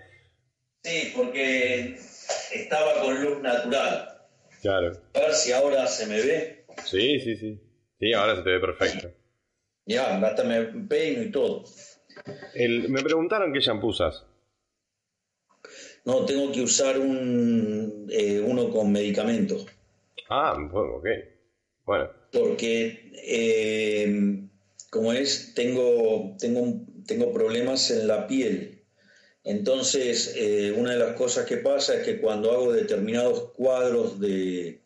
Sí, 0.85 1.12
porque 1.16 1.97
estaba 2.55 3.03
con 3.03 3.22
luz 3.22 3.43
natural. 3.43 4.09
Claro. 4.62 4.93
A 5.14 5.18
ver 5.18 5.33
si 5.33 5.53
ahora 5.53 5.87
se 5.87 6.07
me 6.07 6.20
ve. 6.20 6.64
Sí, 6.85 7.20
sí, 7.20 7.37
sí. 7.37 7.61
Sí, 7.99 8.12
ahora 8.12 8.37
se 8.37 8.43
te 8.43 8.51
ve 8.51 8.61
perfecto. 8.61 9.11
Ya, 9.91 10.24
hasta 10.24 10.45
me 10.45 10.62
peino 10.88 11.24
y 11.24 11.32
todo. 11.32 11.64
me 12.55 13.03
preguntaron 13.03 13.53
qué 13.53 13.59
shampoo 13.59 13.88
usas. 13.88 14.24
No, 16.05 16.24
tengo 16.26 16.53
que 16.53 16.62
usar 16.62 16.97
un, 16.97 18.07
eh, 18.09 18.41
uno 18.41 18.70
con 18.70 18.93
medicamentos. 18.93 19.66
Ah, 20.28 20.55
bueno, 20.57 20.99
ok. 20.99 21.07
Bueno. 21.84 22.09
Porque, 22.30 23.11
eh, 23.26 24.47
como 24.91 25.12
es, 25.12 25.55
tengo, 25.57 26.36
tengo, 26.38 26.86
tengo 27.05 27.32
problemas 27.32 27.91
en 27.91 28.07
la 28.07 28.28
piel. 28.28 28.84
Entonces, 29.43 30.36
eh, 30.36 30.72
una 30.76 30.93
de 30.93 31.01
las 31.01 31.16
cosas 31.16 31.47
que 31.47 31.57
pasa 31.57 31.97
es 31.97 32.05
que 32.05 32.20
cuando 32.20 32.53
hago 32.53 32.72
determinados 32.72 33.51
cuadros 33.57 34.20
de, 34.20 34.82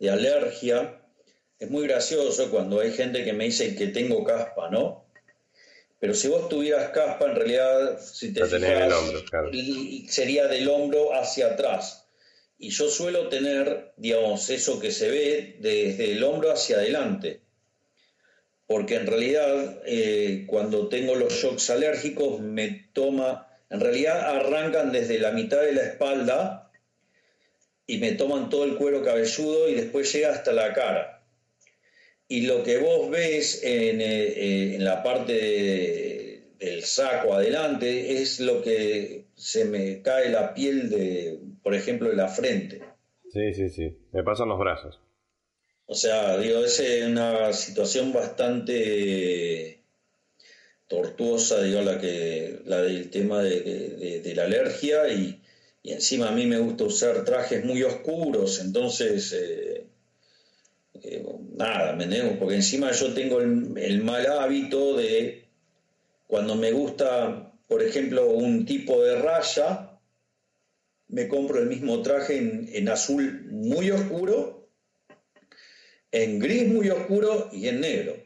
de 0.00 0.10
alergia, 0.10 1.01
es 1.62 1.70
muy 1.70 1.86
gracioso 1.86 2.50
cuando 2.50 2.80
hay 2.80 2.90
gente 2.90 3.22
que 3.22 3.32
me 3.32 3.44
dice 3.44 3.76
que 3.76 3.86
tengo 3.86 4.24
caspa, 4.24 4.68
¿no? 4.68 5.04
Pero 6.00 6.12
si 6.12 6.26
vos 6.26 6.48
tuvieras 6.48 6.90
caspa, 6.90 7.26
en 7.26 7.36
realidad, 7.36 8.00
si 8.00 8.32
te 8.32 8.40
el 8.40 8.92
hombro, 8.92 9.22
sería 10.08 10.48
del 10.48 10.68
hombro 10.68 11.14
hacia 11.14 11.52
atrás. 11.52 12.08
Y 12.58 12.70
yo 12.70 12.88
suelo 12.88 13.28
tener, 13.28 13.92
digamos, 13.96 14.50
eso 14.50 14.80
que 14.80 14.90
se 14.90 15.08
ve 15.08 15.56
desde 15.60 16.12
el 16.12 16.24
hombro 16.24 16.50
hacia 16.50 16.78
adelante. 16.78 17.42
Porque 18.66 18.96
en 18.96 19.06
realidad, 19.06 19.82
eh, 19.86 20.44
cuando 20.48 20.88
tengo 20.88 21.14
los 21.14 21.32
shocks 21.32 21.70
alérgicos, 21.70 22.40
me 22.40 22.88
toma, 22.92 23.46
En 23.70 23.78
realidad 23.78 24.36
arrancan 24.36 24.90
desde 24.90 25.20
la 25.20 25.30
mitad 25.30 25.60
de 25.60 25.72
la 25.72 25.82
espalda 25.82 26.72
y 27.86 27.98
me 27.98 28.12
toman 28.12 28.50
todo 28.50 28.64
el 28.64 28.74
cuero 28.74 29.04
cabelludo 29.04 29.68
y 29.68 29.74
después 29.74 30.12
llega 30.12 30.32
hasta 30.32 30.52
la 30.52 30.72
cara. 30.72 31.21
Y 32.28 32.42
lo 32.42 32.62
que 32.62 32.78
vos 32.78 33.10
ves 33.10 33.62
en, 33.62 34.00
eh, 34.00 34.74
en 34.74 34.84
la 34.84 35.02
parte 35.02 36.42
del 36.58 36.82
saco 36.84 37.34
adelante 37.34 38.22
es 38.22 38.40
lo 38.40 38.62
que 38.62 39.26
se 39.34 39.64
me 39.64 40.02
cae 40.02 40.30
la 40.30 40.54
piel 40.54 40.88
de, 40.88 41.38
por 41.62 41.74
ejemplo, 41.74 42.08
de 42.08 42.16
la 42.16 42.28
frente. 42.28 42.80
Sí, 43.32 43.52
sí, 43.54 43.68
sí. 43.68 43.96
Me 44.12 44.22
pasan 44.22 44.48
los 44.48 44.58
brazos. 44.58 45.00
O 45.86 45.94
sea, 45.94 46.38
digo, 46.38 46.64
es 46.64 46.82
una 47.06 47.52
situación 47.52 48.12
bastante 48.12 49.82
tortuosa, 50.88 51.62
digo, 51.62 51.82
la, 51.82 51.98
que, 51.98 52.60
la 52.66 52.82
del 52.82 53.10
tema 53.10 53.42
de, 53.42 54.32
la 54.34 54.44
alergia 54.44 55.08
y, 55.08 55.40
encima 55.84 56.28
a 56.28 56.32
mí 56.32 56.46
me 56.46 56.58
gusta 56.58 56.84
usar 56.84 57.24
trajes 57.24 57.64
muy 57.64 57.82
oscuros, 57.82 58.60
entonces, 58.60 59.32
eh, 59.32 59.81
eh, 61.02 61.24
nada, 61.56 61.94
me 61.94 62.04
entiendes? 62.04 62.38
Porque 62.38 62.54
encima 62.54 62.92
yo 62.92 63.12
tengo 63.12 63.40
el, 63.40 64.02
mal 64.02 64.26
hábito 64.26 64.96
de, 64.96 65.48
cuando 66.26 66.54
me 66.54 66.70
gusta, 66.70 67.52
por 67.66 67.82
ejemplo, 67.82 68.30
un 68.30 68.64
tipo 68.64 69.02
de 69.02 69.16
raya, 69.20 69.98
me 71.08 71.28
compro 71.28 71.58
el 71.58 71.66
mismo 71.66 72.02
traje 72.02 72.38
en, 72.38 72.88
azul 72.88 73.46
muy 73.50 73.90
oscuro, 73.90 74.70
en 76.12 76.38
gris 76.38 76.68
muy 76.68 76.88
oscuro 76.88 77.50
y 77.52 77.68
en 77.68 77.80
negro. 77.80 78.16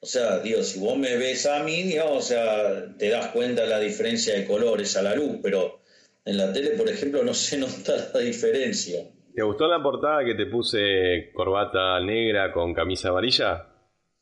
O 0.00 0.06
sea, 0.06 0.40
Dios, 0.40 0.68
si 0.68 0.80
vos 0.80 0.96
me 0.96 1.16
ves 1.16 1.46
a 1.46 1.62
mí, 1.62 1.82
digamos, 1.82 2.24
o 2.24 2.28
sea, 2.28 2.96
te 2.96 3.08
das 3.08 3.28
cuenta 3.28 3.66
la 3.66 3.80
diferencia 3.80 4.34
de 4.34 4.46
colores 4.46 4.96
a 4.96 5.02
la 5.02 5.14
luz, 5.14 5.38
pero 5.42 5.80
en 6.24 6.36
la 6.36 6.52
tele, 6.52 6.70
por 6.70 6.88
ejemplo, 6.88 7.22
no 7.24 7.34
se 7.34 7.58
nota 7.58 8.10
la 8.14 8.20
diferencia. 8.20 9.10
¿Te 9.34 9.42
gustó 9.42 9.68
la 9.68 9.82
portada 9.82 10.24
que 10.24 10.34
te 10.34 10.46
puse 10.46 11.30
corbata 11.32 12.00
negra 12.00 12.52
con 12.52 12.74
camisa 12.74 13.10
amarilla? 13.10 13.66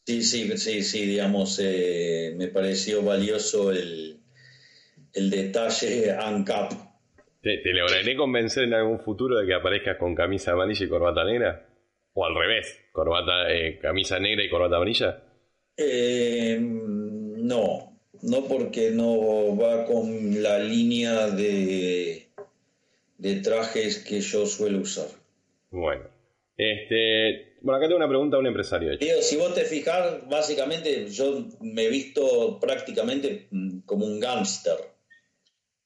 Sí, 0.07 0.23
sí, 0.23 0.57
sí, 0.57 0.83
sí, 0.83 1.07
digamos, 1.07 1.61
eh, 1.63 2.35
me 2.37 2.49
pareció 2.49 3.03
valioso 3.03 3.71
el, 3.71 4.21
el 5.13 5.31
detalle 5.31 6.13
ANCAP 6.13 6.73
¿Te, 7.41 7.73
lograré 7.73 8.17
convencer 8.17 8.65
en 8.65 8.75
algún 8.75 8.99
futuro 8.99 9.39
de 9.39 9.47
que 9.47 9.55
aparezcas 9.55 9.97
con 9.97 10.15
camisa 10.15 10.53
amarilla 10.53 10.85
y 10.85 10.89
corbata 10.89 11.25
negra? 11.25 11.67
¿O 12.15 12.25
al 12.27 12.35
revés? 12.35 12.81
¿Corbata, 12.93 13.53
eh, 13.53 13.79
camisa 13.81 14.19
negra 14.19 14.45
y 14.45 14.51
corbata 14.51 14.77
amarilla? 14.77 15.23
Eh, 15.77 16.59
no, 16.61 17.97
no 18.23 18.45
porque 18.49 18.91
no 18.91 19.57
va 19.57 19.85
con 19.85 20.43
la 20.43 20.59
línea 20.59 21.29
de, 21.29 22.28
de 23.19 23.41
trajes 23.41 23.99
que 23.99 24.21
yo 24.21 24.47
suelo 24.47 24.79
usar. 24.79 25.09
Bueno, 25.71 26.05
este, 26.57 27.57
bueno, 27.61 27.77
acá 27.77 27.87
tengo 27.87 27.99
una 27.99 28.09
pregunta 28.09 28.37
a 28.37 28.41
un 28.41 28.47
empresario. 28.47 28.97
Digo, 28.97 29.21
si 29.21 29.37
vos 29.37 29.55
te 29.55 29.65
fijas, 29.65 30.29
básicamente 30.29 31.09
yo 31.09 31.45
me 31.61 31.85
he 31.85 31.89
visto 31.91 32.59
prácticamente 32.61 33.49
mm, 33.51 33.81
como 33.81 34.07
un 34.07 34.19
gángster. 34.19 34.77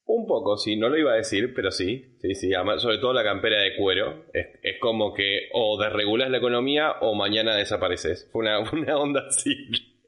Un 0.04 0.26
poco, 0.26 0.58
sí, 0.58 0.76
no 0.76 0.88
lo 0.88 0.98
iba 0.98 1.12
a 1.12 1.16
decir, 1.16 1.54
pero 1.54 1.70
sí, 1.70 2.16
sí, 2.20 2.34
sí, 2.34 2.52
sobre 2.78 2.98
todo 2.98 3.12
la 3.12 3.24
campera 3.24 3.60
de 3.60 3.76
cuero. 3.76 4.26
Es, 4.32 4.78
como 4.80 5.14
que 5.14 5.48
o 5.52 5.80
desregulas 5.80 6.30
la 6.30 6.38
economía 6.38 6.92
o 7.00 7.14
mañana 7.14 7.56
desapareces. 7.56 8.28
Fue 8.30 8.42
una, 8.42 8.58
una 8.72 8.98
onda 8.98 9.26
así, 9.28 9.54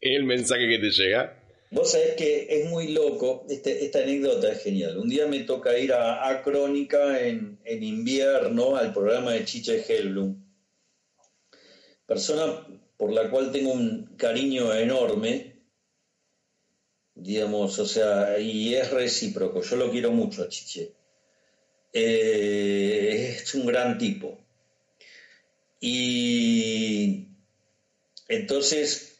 el 0.00 0.24
mensaje 0.24 0.68
que 0.68 0.78
te 0.78 0.90
llega. 0.90 1.43
Vos 1.74 1.90
sabés 1.90 2.14
que 2.14 2.46
es 2.48 2.70
muy 2.70 2.92
loco, 2.92 3.44
este, 3.48 3.84
esta 3.84 3.98
anécdota 3.98 4.52
es 4.52 4.62
genial. 4.62 4.96
Un 4.96 5.08
día 5.08 5.26
me 5.26 5.40
toca 5.40 5.76
ir 5.76 5.92
a, 5.92 6.40
Crónica 6.44 7.20
en, 7.20 7.58
en, 7.64 7.82
invierno 7.82 8.76
al 8.76 8.92
programa 8.92 9.32
de 9.32 9.44
Chiche 9.44 9.84
Hellblum. 9.84 10.40
Persona 12.06 12.64
por 12.96 13.12
la 13.12 13.28
cual 13.28 13.50
tengo 13.50 13.72
un 13.72 14.14
cariño 14.16 14.72
enorme, 14.72 15.56
digamos, 17.16 17.76
o 17.80 17.86
sea, 17.86 18.38
y 18.38 18.76
es 18.76 18.92
recíproco, 18.92 19.60
yo 19.60 19.74
lo 19.74 19.90
quiero 19.90 20.12
mucho 20.12 20.44
a 20.44 20.48
Chiche. 20.48 20.92
Eh, 21.92 23.34
es 23.36 23.52
un 23.56 23.66
gran 23.66 23.98
tipo. 23.98 24.38
Y 25.80 27.26
entonces 28.28 29.13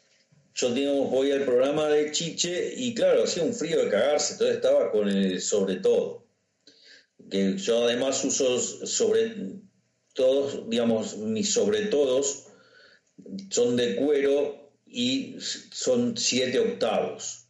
yo 0.55 0.73
digamos, 0.73 1.11
voy 1.11 1.33
al 1.33 1.45
programa 1.45 1.89
de 1.89 2.11
Chiche 2.13 2.75
y 2.77 2.95
claro, 2.95 3.25
hacía 3.25 3.43
un 3.43 3.55
frío 3.55 3.85
de 3.85 3.91
cagarse, 3.91 4.35
entonces 4.35 4.57
estaba 4.57 4.91
con 4.91 5.09
el 5.09 5.41
sobre 5.41 5.77
todo. 5.77 6.25
Que 7.31 7.57
yo 7.57 7.85
además 7.85 8.25
uso 8.25 8.59
sobre 8.59 9.35
todos, 10.15 10.69
digamos, 10.69 11.17
mis 11.17 11.53
sobre 11.53 11.87
todos 11.87 12.49
son 13.51 13.77
de 13.77 13.97
cuero 13.97 14.71
y 14.87 15.37
son 15.41 16.17
siete 16.17 16.59
octavos. 16.61 17.45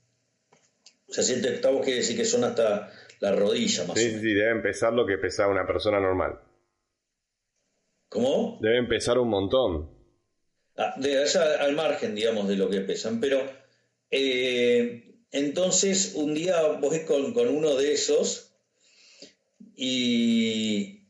O 1.09 1.12
sea, 1.12 1.22
7 1.22 1.57
octavos 1.57 1.84
quiere 1.84 2.00
decir 2.00 2.16
que 2.16 2.24
son 2.24 2.42
hasta 2.42 2.90
la 3.20 3.36
rodilla 3.36 3.84
más 3.86 3.96
sí, 3.96 4.05
o 4.05 4.07
menos. 4.09 4.20
Sí, 4.20 4.28
sí, 4.28 4.34
debe 4.34 4.50
empezar 4.50 4.92
lo 4.92 5.07
que 5.07 5.16
pesa 5.16 5.46
una 5.46 5.64
persona 5.64 6.00
normal. 6.00 6.40
¿Cómo? 8.09 8.59
Debe 8.61 8.78
empezar 8.78 9.18
un 9.18 9.28
montón. 9.28 9.93
Ah, 10.77 10.95
de, 10.97 11.25
al 11.61 11.75
margen, 11.75 12.14
digamos, 12.14 12.49
de 12.49 12.57
lo 12.57 12.68
que 12.68 12.81
pesan. 12.81 13.20
Pero 13.20 13.49
eh, 14.11 15.05
entonces 15.31 16.12
un 16.14 16.35
día 16.35 16.61
voy 16.81 17.05
con, 17.05 17.37
uno 17.37 17.75
de 17.77 17.93
esos 17.93 18.53
y, 19.77 21.01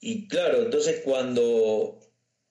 y 0.00 0.28
claro, 0.28 0.62
entonces 0.62 1.00
cuando 1.04 1.98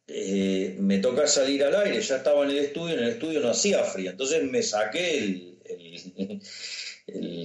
eh, 0.07 0.75
me 0.79 0.97
toca 0.97 1.27
salir 1.27 1.63
al 1.63 1.75
aire, 1.75 2.01
ya 2.01 2.17
estaba 2.17 2.43
en 2.43 2.51
el 2.51 2.59
estudio, 2.59 2.95
en 2.95 3.03
el 3.03 3.09
estudio 3.11 3.39
no 3.39 3.49
hacía 3.49 3.83
frío, 3.83 4.11
entonces 4.11 4.43
me 4.43 4.61
saqué 4.61 5.17
el, 5.17 6.41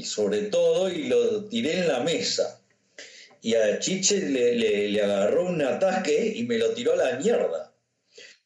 sobre 0.04 0.42
todo 0.42 0.90
y 0.90 1.04
lo 1.04 1.44
tiré 1.44 1.78
en 1.80 1.88
la 1.88 2.00
mesa. 2.00 2.60
Y 3.42 3.54
a 3.54 3.78
Chiche 3.78 4.20
le, 4.20 5.02
agarró 5.02 5.46
un 5.46 5.62
ataque 5.62 6.32
y 6.34 6.42
me 6.44 6.58
lo 6.58 6.72
tiró 6.72 6.94
a 6.94 6.96
la 6.96 7.16
mierda. 7.18 7.65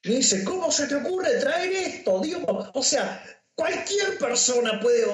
Me 0.04 0.16
dice, 0.16 0.44
¿cómo 0.44 0.72
se 0.72 0.86
te 0.86 0.94
ocurre 0.94 1.38
traer 1.40 1.72
esto? 1.72 2.20
Dios? 2.20 2.42
O 2.74 2.82
sea, 2.82 3.22
Cualquier 3.60 4.16
persona 4.16 4.80
puede 4.80 5.04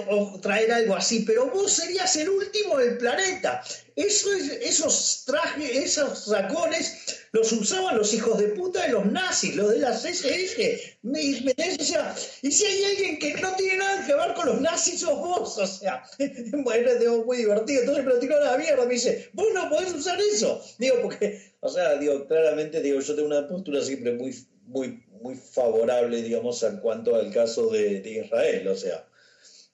traer 0.41 0.70
algo 0.70 0.95
así, 0.95 1.24
pero 1.26 1.51
vos 1.51 1.72
serías 1.72 2.14
el 2.14 2.28
último 2.28 2.78
del 2.78 2.97
planeta. 2.97 3.61
Eso 3.97 4.32
esos 4.32 5.24
trajes, 5.26 5.68
esos 5.68 6.26
sacones, 6.26 7.26
los 7.32 7.51
usaban 7.51 7.97
los 7.99 8.14
hijos 8.14 8.39
de 8.39 8.51
puta 8.51 8.87
de 8.87 8.93
los 8.93 9.07
nazis, 9.07 9.57
los 9.57 9.70
de 9.70 9.78
las 9.80 10.05
SS. 10.05 10.99
Me, 11.03 11.22
y 11.22 12.53
si 12.53 12.64
hay 12.64 12.84
alguien 12.84 13.18
que 13.18 13.34
no 13.34 13.57
tiene 13.57 13.78
nada 13.78 14.07
que 14.07 14.14
ver 14.14 14.34
con 14.34 14.47
los 14.47 14.61
nazis, 14.61 15.01
sos 15.01 15.18
vos. 15.18 15.59
O 15.59 15.66
sea, 15.66 16.05
bueno, 16.53 16.89
es 16.89 17.26
muy 17.26 17.39
divertido. 17.39 17.80
Entonces 17.80 18.05
me 18.05 18.12
lo 18.12 18.20
tiró 18.20 18.37
a 18.37 18.53
la 18.53 18.59
mierda. 18.59 18.84
Me 18.84 18.95
dice, 18.95 19.28
vos 19.32 19.49
no 19.55 19.68
podés 19.68 19.93
usar 19.93 20.20
eso. 20.20 20.62
Digo, 20.78 20.99
porque, 21.03 21.57
o 21.59 21.68
sea, 21.68 21.97
digo, 21.97 22.28
claramente, 22.28 22.80
digo, 22.80 23.01
yo 23.01 23.16
tengo 23.16 23.26
una 23.26 23.49
postura 23.49 23.82
siempre 23.82 24.12
muy, 24.12 24.32
muy 24.67 25.07
muy 25.21 25.35
favorable, 25.35 26.23
digamos, 26.23 26.62
en 26.62 26.79
cuanto 26.79 27.17
al 27.17 27.33
caso 27.33 27.69
de, 27.71 28.03
Israel. 28.25 28.69
O 28.69 28.77
sea, 28.77 29.09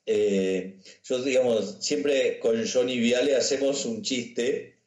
eh, 0.07 0.79
yo, 1.05 1.23
digamos, 1.23 1.77
siempre 1.81 2.39
con 2.39 2.67
Johnny 2.67 2.99
Viale 2.99 3.37
hacemos 3.37 3.85
un 3.85 4.03
chiste 4.03 4.79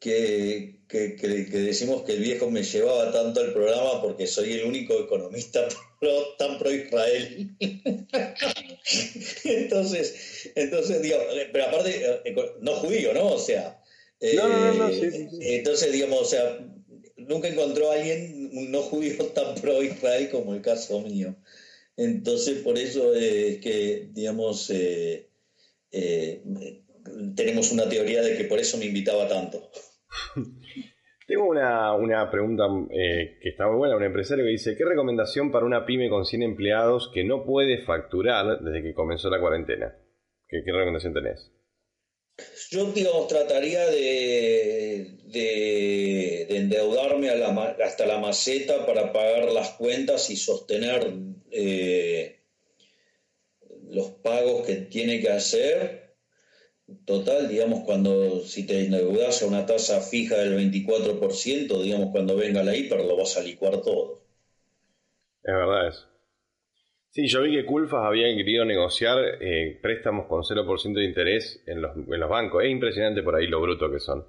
que, 0.00 0.82
que, 0.88 1.16
decimos 1.18 2.02
que 2.02 2.12
el 2.12 2.20
viejo 2.20 2.50
me 2.50 2.62
llevaba 2.62 3.10
tanto 3.12 3.40
al 3.40 3.52
programa 3.52 4.00
porque 4.00 4.26
soy 4.26 4.52
el 4.52 4.64
único 4.64 4.94
economista 4.94 5.66
tan 6.38 6.58
pro 6.58 6.72
Israel. 6.72 7.50
entonces, 9.44 10.50
entonces, 10.54 11.02
digamos, 11.02 11.26
pero 11.52 11.64
aparte, 11.64 12.20
eh, 12.24 12.36
no 12.60 12.74
judío, 12.74 13.12
¿no? 13.12 13.32
O 13.32 13.38
sea, 13.38 13.82
entonces, 14.20 15.92
digamos, 15.92 16.20
o 16.20 16.24
sea, 16.24 16.58
nunca 17.28 17.48
encontró 17.48 17.90
a 17.90 17.94
alguien 17.94 18.70
no 18.70 18.80
judío 18.82 19.24
tan 19.34 19.54
pro 19.56 19.82
Israel 19.82 20.28
como 20.30 20.54
el 20.54 20.62
caso 20.62 21.00
mío. 21.00 21.36
Entonces, 21.96 22.62
por 22.62 22.78
eso 22.78 23.12
es 23.14 23.58
que, 23.58 24.08
digamos, 24.12 24.70
eh, 24.70 25.30
eh, 25.90 26.42
tenemos 27.34 27.72
una 27.72 27.88
teoría 27.88 28.22
de 28.22 28.36
que 28.36 28.44
por 28.44 28.58
eso 28.58 28.78
me 28.78 28.86
invitaba 28.86 29.26
tanto. 29.28 29.70
Tengo 31.26 31.46
una, 31.46 32.30
pregunta 32.30 32.64
eh, 32.90 33.38
que 33.42 33.50
está 33.50 33.66
muy 33.66 33.76
buena, 33.76 33.96
un 33.96 34.04
empresario 34.04 34.44
que 34.44 34.52
dice, 34.52 34.76
¿qué 34.76 34.84
recomendación 34.84 35.50
para 35.50 35.66
una 35.66 35.84
pyme 35.84 36.08
con 36.08 36.24
100 36.24 36.42
empleados 36.42 37.10
que 37.12 37.24
no 37.24 37.44
puede 37.44 37.82
facturar 37.82 38.60
desde 38.60 38.82
que 38.82 38.94
comenzó 38.94 39.28
la 39.28 39.40
cuarentena? 39.40 39.94
¿Qué, 40.48 40.62
qué 40.64 40.72
recomendación 40.72 41.12
tenés? 41.12 41.52
Yo, 42.70 42.92
digamos, 42.92 43.28
trataría 43.28 43.86
de, 43.86 45.16
endeudarme 46.50 47.30
hasta 47.30 48.06
la 48.06 48.18
maceta 48.18 48.86
para 48.86 49.12
pagar 49.12 49.50
las 49.52 49.70
cuentas 49.70 50.30
y 50.30 50.36
sostener 50.36 51.12
eh, 51.50 52.40
los 53.90 54.10
pagos 54.22 54.66
que 54.66 54.76
tiene 54.76 55.20
que 55.20 55.30
hacer. 55.30 56.14
Total, 57.04 57.48
digamos, 57.48 57.84
cuando 57.84 58.40
si 58.40 58.66
te 58.66 58.84
endeudas 58.84 59.42
a 59.42 59.46
una 59.46 59.66
tasa 59.66 60.00
fija 60.00 60.36
del 60.36 60.56
24%, 60.72 61.82
digamos, 61.82 62.10
cuando 62.12 62.36
venga 62.36 62.62
la 62.62 62.76
hiper 62.76 63.04
lo 63.04 63.16
vas 63.16 63.36
a 63.36 63.42
licuar 63.42 63.82
todo. 63.82 64.22
Es 65.42 65.54
verdad 65.54 65.88
eso. 65.88 66.17
Sí, 67.10 67.26
yo 67.26 67.42
vi 67.42 67.56
que 67.56 67.64
Culfas 67.64 68.04
había 68.04 68.26
querido 68.36 68.64
negociar 68.64 69.18
eh, 69.40 69.78
préstamos 69.80 70.26
con 70.26 70.42
0% 70.42 70.92
de 70.94 71.04
interés 71.04 71.62
en 71.66 71.80
los, 71.80 71.96
en 71.96 72.20
los 72.20 72.28
bancos. 72.28 72.64
Es 72.64 72.70
impresionante 72.70 73.22
por 73.22 73.34
ahí 73.34 73.46
lo 73.46 73.60
bruto 73.60 73.90
que 73.90 73.98
son. 73.98 74.26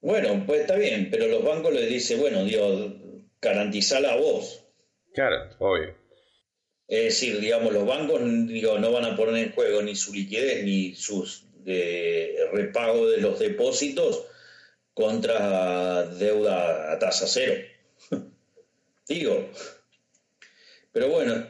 Bueno, 0.00 0.42
pues 0.44 0.62
está 0.62 0.76
bien, 0.76 1.08
pero 1.10 1.28
los 1.28 1.44
bancos 1.44 1.72
les 1.72 1.88
dicen, 1.88 2.20
bueno, 2.20 2.44
Dios, 2.44 2.92
garantizala 3.40 4.14
a 4.14 4.16
vos. 4.16 4.64
Claro, 5.14 5.54
obvio. 5.60 5.94
Es 6.88 7.04
decir, 7.04 7.40
digamos, 7.40 7.72
los 7.72 7.86
bancos 7.86 8.20
digo, 8.48 8.78
no 8.78 8.90
van 8.90 9.04
a 9.04 9.16
poner 9.16 9.36
en 9.36 9.52
juego 9.52 9.82
ni 9.82 9.94
su 9.94 10.12
liquidez 10.12 10.64
ni 10.64 10.94
sus 10.94 11.46
de 11.64 12.36
repago 12.52 13.08
de 13.08 13.18
los 13.18 13.38
depósitos 13.38 14.26
contra 14.92 16.06
deuda 16.06 16.92
a 16.92 16.98
tasa 16.98 17.26
cero. 17.28 17.54
digo. 19.08 19.48
Pero 20.92 21.08
bueno, 21.08 21.46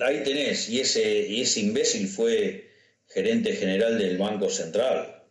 ahí 0.00 0.22
tenés, 0.22 0.68
y 0.68 0.80
ese, 0.80 1.26
y 1.26 1.42
ese 1.42 1.60
imbécil 1.60 2.06
fue 2.06 2.70
gerente 3.08 3.52
general 3.54 3.98
del 3.98 4.16
Banco 4.16 4.48
Central. 4.48 5.24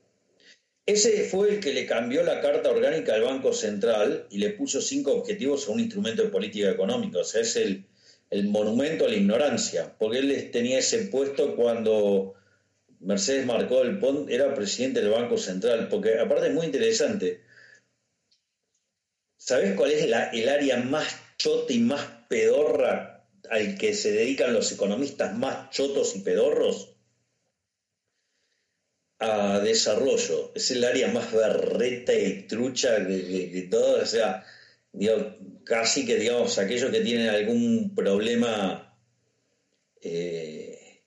Ese 0.86 1.24
fue 1.24 1.50
el 1.50 1.60
que 1.62 1.74
le 1.74 1.86
cambió 1.86 2.22
la 2.24 2.42
carta 2.42 2.70
orgánica 2.70 3.16
al 3.16 3.24
Banco 3.24 3.54
Central 3.54 4.28
y 4.30 4.38
le 4.38 4.52
puso 4.52 4.82
cinco 4.82 5.14
objetivos 5.14 5.68
a 5.68 5.72
un 5.72 5.80
instrumento 5.80 6.22
de 6.22 6.30
política 6.30 6.70
económica. 6.70 7.20
O 7.20 7.24
sea, 7.24 7.42
es 7.42 7.56
el, 7.56 7.86
el 8.30 8.48
monumento 8.50 9.06
a 9.06 9.10
la 9.10 9.16
ignorancia, 9.16 9.96
porque 9.98 10.20
él 10.20 10.52
tenía 10.52 10.80
ese 10.80 11.06
puesto 11.06 11.56
cuando 11.56 12.36
Mercedes 13.00 13.46
Marcó 13.46 13.84
del 13.84 14.00
Pont 14.00 14.30
era 14.30 14.54
presidente 14.54 15.02
del 15.02 15.12
Banco 15.12 15.38
Central, 15.38 15.88
porque 15.90 16.20
aparte 16.20 16.48
es 16.48 16.54
muy 16.54 16.66
interesante. 16.66 17.42
¿Sabes 19.38 19.76
cuál 19.76 19.92
es 19.92 20.04
el 20.04 20.50
área 20.50 20.78
más 20.78 21.20
chota 21.38 21.72
y 21.72 21.80
más 21.80 22.06
pedorra 22.28 23.15
al 23.52 23.78
que 23.78 23.94
se 23.94 24.12
dedican 24.12 24.54
los 24.54 24.72
economistas 24.72 25.38
más 25.38 25.70
chotos 25.72 26.16
y 26.16 26.20
pedorros? 26.20 26.96
A 29.20 29.60
desarrollo. 29.60 30.52
Es 30.56 30.72
el 30.72 30.84
área 30.84 31.08
más 31.08 31.32
berreta 31.32 32.14
y 32.14 32.44
trucha 32.48 33.00
de, 33.00 33.68
todo. 33.72 34.02
O 34.02 34.06
sea, 34.06 34.46
casi 35.64 36.06
que, 36.06 36.18
digamos, 36.18 36.58
aquellos 36.58 36.92
que 36.92 37.02
tienen 37.02 37.30
algún 37.30 37.96
problema 37.96 38.98
eh, 40.02 41.02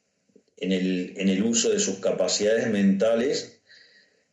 en, 0.57 0.73
el, 0.73 1.15
en, 1.17 1.29
el, 1.29 1.43
uso 1.43 1.71
de 1.71 1.79
sus 1.79 1.99
capacidades 1.99 2.69
mentales, 2.69 3.61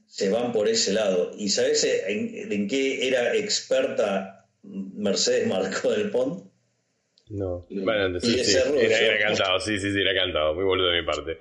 se 0.08 0.30
van 0.30 0.52
por 0.54 0.68
ese 0.70 0.94
lado. 0.94 1.34
¿Y 1.38 1.50
sabes 1.50 1.84
en, 1.84 2.68
qué 2.68 3.08
era 3.08 3.36
experta 3.36 4.48
Mercedes 4.64 5.48
Marco 5.48 5.92
del 5.92 6.10
Pont? 6.10 6.45
No. 7.30 7.66
Bueno, 7.70 8.20
sí, 8.20 8.44
sí, 8.44 8.58
era, 8.58 9.20
cantado, 9.20 9.60
sí, 9.60 9.80
sí, 9.80 9.92
sí, 9.92 10.00
era 10.00 10.14
cantado. 10.14 10.54
Muy 10.54 10.64
boludo 10.64 10.90
de 10.90 11.02
mi 11.02 11.06
parte. 11.06 11.32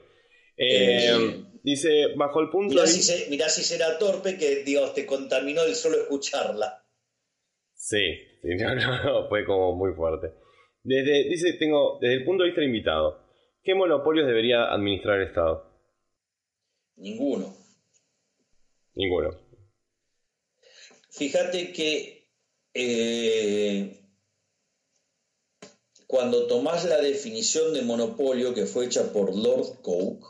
Eh, 0.57 1.11
eh, 1.11 1.45
dice, 1.63 2.15
bajo 2.17 2.41
el 2.41 2.49
punto... 2.49 2.75
Mirá, 2.75 2.87
si, 2.87 3.63
si 3.63 3.69
será 3.69 3.99
torpe 3.99 4.39
que, 4.39 4.65
Dios, 4.65 4.95
te 4.95 5.05
contaminó 5.05 5.63
el 5.63 5.75
solo 5.75 5.97
escucharla. 5.97 6.83
Sí, 7.75 8.01
no, 8.43 8.75
no, 8.75 9.29
fue 9.29 9.45
como 9.45 9.75
muy 9.75 9.93
fuerte. 9.93 10.33
Desde, 10.83 11.29
dice, 11.29 11.55
tengo, 11.55 11.99
desde 12.01 12.15
el 12.15 12.25
punto 12.25 12.43
de 12.43 12.49
vista 12.49 12.61
del 12.61 12.71
invitado, 12.71 13.27
¿qué 13.63 13.75
monopolios 13.75 14.27
debería 14.27 14.73
administrar 14.73 15.21
el 15.21 15.29
Estado? 15.29 15.71
Ninguno. 16.97 17.55
Ninguno. 18.95 19.31
Fíjate 21.11 21.73
que 21.73 22.29
eh, 22.73 24.04
cuando 26.15 26.47
tomás 26.47 26.85
la 26.85 27.01
definición 27.01 27.75
de 27.75 27.83
monopolio 27.83 28.55
que 28.55 28.67
fue 28.67 28.87
hecha 28.87 29.13
por 29.13 29.35
Lord 29.35 29.83
Coke, 29.83 30.25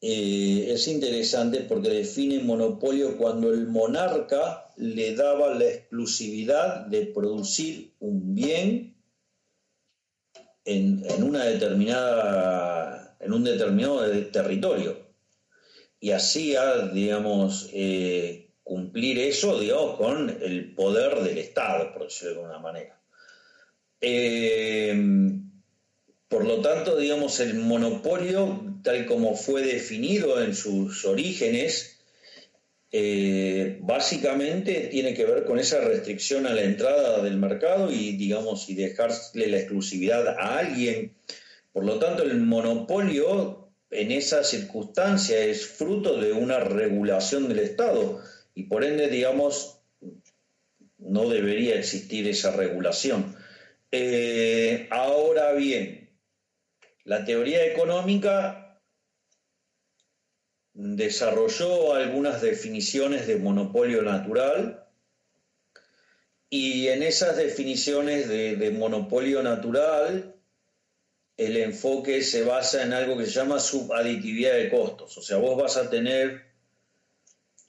eh, 0.00 0.72
es 0.72 0.88
interesante 0.88 1.60
porque 1.60 1.90
define 1.90 2.40
monopolio 2.40 3.16
cuando 3.16 3.52
el 3.52 3.68
monarca 3.68 4.72
le 4.76 5.14
daba 5.14 5.54
la 5.54 5.64
exclusividad 5.64 6.86
de 6.86 7.06
producir 7.06 7.94
un 8.00 8.34
bien 8.34 8.96
en, 10.64 11.22
una 11.22 11.44
determinada, 11.44 13.16
en 13.20 13.32
un 13.32 13.44
determinado 13.44 14.10
territorio 14.32 15.06
y 16.00 16.10
hacía, 16.10 16.88
digamos, 16.88 17.70
eh, 17.72 18.50
cumplir 18.64 19.20
eso, 19.20 19.60
digamos, 19.60 19.98
con 19.98 20.30
el 20.42 20.74
poder 20.74 21.20
del 21.22 21.38
Estado, 21.38 21.92
por 21.92 22.02
decirlo 22.06 22.32
de 22.32 22.40
alguna 22.40 22.58
manera. 22.58 22.95
Eh, 24.00 24.94
por 26.28 26.44
lo 26.44 26.60
tanto, 26.60 26.96
digamos, 26.96 27.40
el 27.40 27.54
monopolio, 27.54 28.74
tal 28.82 29.06
como 29.06 29.36
fue 29.36 29.62
definido 29.62 30.42
en 30.42 30.54
sus 30.54 31.04
orígenes, 31.04 32.00
eh, 32.92 33.78
básicamente 33.80 34.88
tiene 34.90 35.14
que 35.14 35.24
ver 35.24 35.44
con 35.44 35.58
esa 35.58 35.80
restricción 35.80 36.46
a 36.46 36.54
la 36.54 36.62
entrada 36.62 37.22
del 37.22 37.36
mercado 37.36 37.92
y, 37.92 38.16
digamos, 38.16 38.68
y 38.68 38.74
dejarle 38.74 39.46
la 39.48 39.58
exclusividad 39.58 40.26
a 40.28 40.58
alguien. 40.58 41.14
Por 41.72 41.84
lo 41.84 41.98
tanto, 41.98 42.22
el 42.22 42.38
monopolio 42.38 43.68
en 43.90 44.10
esa 44.12 44.42
circunstancia 44.42 45.38
es 45.40 45.66
fruto 45.66 46.20
de 46.20 46.32
una 46.32 46.58
regulación 46.58 47.48
del 47.48 47.60
Estado 47.60 48.20
y 48.54 48.64
por 48.64 48.82
ende, 48.82 49.08
digamos, 49.08 49.78
no 50.98 51.28
debería 51.28 51.78
existir 51.78 52.26
esa 52.26 52.50
regulación. 52.50 53.35
Eh, 53.92 54.88
ahora 54.90 55.52
bien, 55.52 56.10
la 57.04 57.24
teoría 57.24 57.64
económica 57.64 58.80
desarrolló 60.74 61.94
algunas 61.94 62.42
definiciones 62.42 63.26
de 63.26 63.36
monopolio 63.36 64.02
natural 64.02 64.86
y 66.50 66.88
en 66.88 67.02
esas 67.02 67.36
definiciones 67.36 68.28
de, 68.28 68.70
monopolio 68.78 69.42
natural 69.42 70.34
el 71.36 71.56
enfoque 71.56 72.22
se 72.22 72.44
basa 72.44 72.82
en 72.82 72.92
algo 72.92 73.16
que 73.16 73.26
se 73.26 73.32
llama 73.32 73.58
subaditividad 73.60 74.54
de 74.54 74.70
costos. 74.70 75.16
O 75.18 75.22
sea, 75.22 75.36
vos 75.36 75.60
vas 75.60 75.76
a 75.76 75.90
tener 75.90 76.46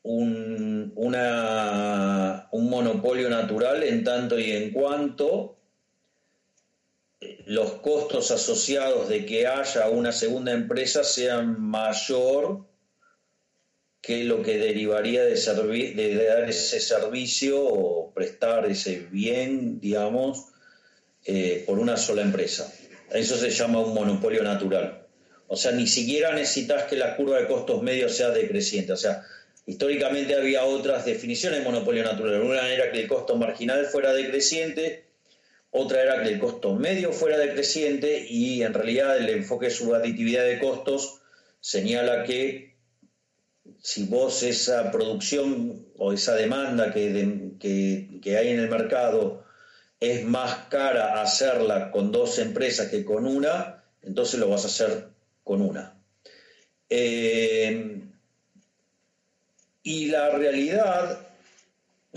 un, 0.04 0.94
un 0.96 2.70
monopolio 2.70 3.30
natural 3.30 3.84
en 3.84 4.04
tanto 4.04 4.40
y 4.40 4.52
en 4.52 4.72
cuanto 4.72 5.57
los 7.48 7.76
costos 7.76 8.30
asociados 8.32 9.08
de 9.08 9.26
que 9.26 9.48
haya 9.48 9.88
una 9.88 10.12
segunda 10.12 10.52
empresa 10.52 11.06
sean 11.06 11.62
mayor 11.62 12.66
que 14.02 14.26
lo 14.26 14.44
que 14.44 14.58
derivaría 14.58 15.24
de, 15.24 16.26
dar 16.28 16.50
ese 16.50 16.82
servicio 16.82 17.64
o 17.64 18.14
prestar 18.14 18.70
ese 18.70 19.08
bien, 19.12 19.80
digamos, 19.80 20.48
eh, 21.26 21.64
por 21.66 21.80
una 21.80 21.96
sola 21.96 22.22
empresa. 22.22 22.70
Eso 23.12 23.38
se 23.38 23.50
llama 23.50 23.80
un 23.80 23.94
monopolio 23.94 24.44
natural. 24.44 25.08
O 25.48 25.56
sea, 25.56 25.72
ni 25.72 25.88
siquiera 25.88 26.34
necesitas 26.34 26.84
que 26.84 26.98
la 26.98 27.16
curva 27.16 27.40
de 27.40 27.48
costos 27.48 27.82
medios 27.82 28.14
sea 28.14 28.32
decreciente. 28.32 28.92
O 28.92 28.98
sea, 28.98 29.24
históricamente 29.66 30.36
había 30.36 30.66
otras 30.66 31.06
definiciones 31.06 31.60
de 31.60 31.66
monopolio 31.66 32.04
natural. 32.04 32.42
Una 32.42 32.70
era 32.70 32.92
que 32.92 33.00
el 33.00 33.08
costo 33.08 33.38
marginal 33.38 33.86
fuera 33.86 34.12
decreciente 34.12 35.07
otra 35.78 36.02
era 36.02 36.24
que 36.24 36.30
el 36.30 36.40
costo 36.40 36.76
medio 36.76 37.12
fuera 37.12 37.38
decreciente 37.38 38.26
y 38.28 38.64
en 38.64 38.74
realidad 38.74 39.18
el 39.18 39.30
enfoque 39.30 39.68
de 39.68 39.72
subaditividad 39.72 40.44
de 40.44 40.60
costos 40.60 41.22
señala 41.62 42.24
que 42.24 42.76
si 43.82 44.06
vos 44.06 44.44
esa 44.44 44.92
producción 44.92 45.86
o 45.98 46.14
esa 46.14 46.36
demanda 46.36 46.94
que, 46.94 47.52
que, 47.60 48.38
hay 48.38 48.50
en 48.50 48.60
el 48.60 48.70
mercado 48.70 49.46
es 50.00 50.24
más 50.26 50.68
cara 50.70 51.22
hacerla 51.22 51.92
con 51.92 52.12
dos 52.12 52.40
empresas 52.40 52.90
que 52.90 53.04
con 53.04 53.26
una, 53.26 53.84
entonces 54.04 54.40
lo 54.40 54.50
vas 54.50 54.64
a 54.64 54.68
hacer 54.68 55.08
con 55.44 55.62
una. 55.62 55.96
Eh, 56.90 58.02
y 59.84 60.08
la 60.08 60.32
realidad 60.32 61.27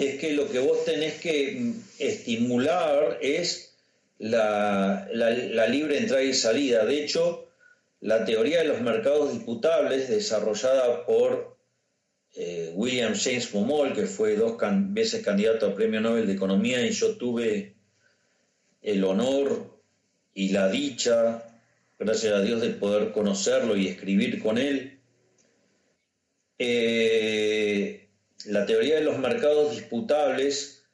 es 0.09 0.21
que 0.21 0.33
lo 0.33 0.49
que 0.49 0.59
vos 0.59 0.85
tenés 0.85 1.15
que 1.21 1.57
mm, 1.59 1.83
estimular 1.99 3.19
es 3.21 3.75
la, 4.19 5.09
libre 5.69 5.99
entrada 5.99 6.23
y 6.23 6.35
salida. 6.35 6.85
De 6.85 7.03
hecho, 7.03 7.49
la 8.01 8.25
teoría 8.25 8.61
de 8.61 8.69
los 8.69 8.81
mercados 8.81 9.33
disputables, 9.33 10.09
desarrollada 10.09 11.05
por 11.07 11.57
eh, 12.35 12.73
William 12.75 13.15
James 13.15 13.53
Momol, 13.55 13.95
que 13.95 14.07
fue 14.07 14.37
dos 14.37 14.57
veces 14.89 15.25
candidato 15.25 15.67
al 15.67 15.75
Premio 15.75 16.01
Nobel 16.01 16.27
de 16.27 16.35
Economía, 16.35 16.85
y 16.87 16.91
yo 16.91 17.17
tuve 17.17 17.75
el 18.83 19.05
honor 19.05 19.79
y 20.35 20.51
la 20.51 20.71
dicha 20.71 21.45
gracias 22.01 22.33
a 22.33 22.41
Dios, 22.41 22.63
de 22.63 22.71
poder 22.71 23.13
conocerlo 23.13 23.77
y 23.77 23.87
escribir 23.87 24.43
con 24.43 24.57
él. 24.57 24.99
Eh, 26.59 28.00
la 28.47 28.67
teoría 28.67 28.97
de 28.97 29.05
los 29.05 29.19
mercados 29.19 29.73
disputables, 29.73 30.85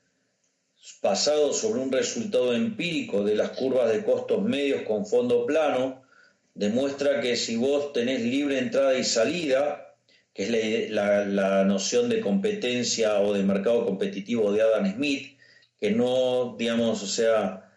basado 1.03 1.53
sobre 1.53 1.81
un 1.81 1.93
resultado 1.93 2.55
empírico 2.55 3.25
de 3.25 3.35
las 3.35 3.51
curvas 3.51 3.93
de 3.93 4.05
costos 4.05 4.43
medios 4.43 4.83
con 4.83 5.07
fondo 5.07 5.47
plano, 5.47 6.03
demuestra 6.55 7.21
que 7.21 7.37
si 7.37 7.57
vos 7.57 7.93
tenés 7.93 8.23
libre 8.23 8.59
entrada 8.59 8.97
y 8.99 9.05
salida, 9.05 9.95
que 10.33 10.45
es 10.45 10.91
la, 10.91 11.65
noción 11.65 12.09
de 12.09 12.21
competencia 12.21 13.21
o 13.21 13.33
de 13.33 13.43
mercado 13.43 13.87
competitivo 13.87 14.53
de 14.53 14.63
Adam 14.63 14.95
Smith, 14.95 15.39
que 15.79 15.91
no, 15.91 16.57
digamos, 16.59 17.03
o 17.03 17.07
sea, 17.07 17.73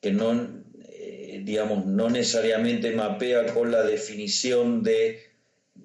que 0.00 0.12
no, 0.12 0.62
eh, 0.88 1.42
digamos, 1.44 1.86
no 1.86 2.08
necesariamente 2.10 2.90
mapea 2.92 3.46
con 3.54 3.72
la 3.72 3.82
definición 3.82 4.82
de 4.82 5.28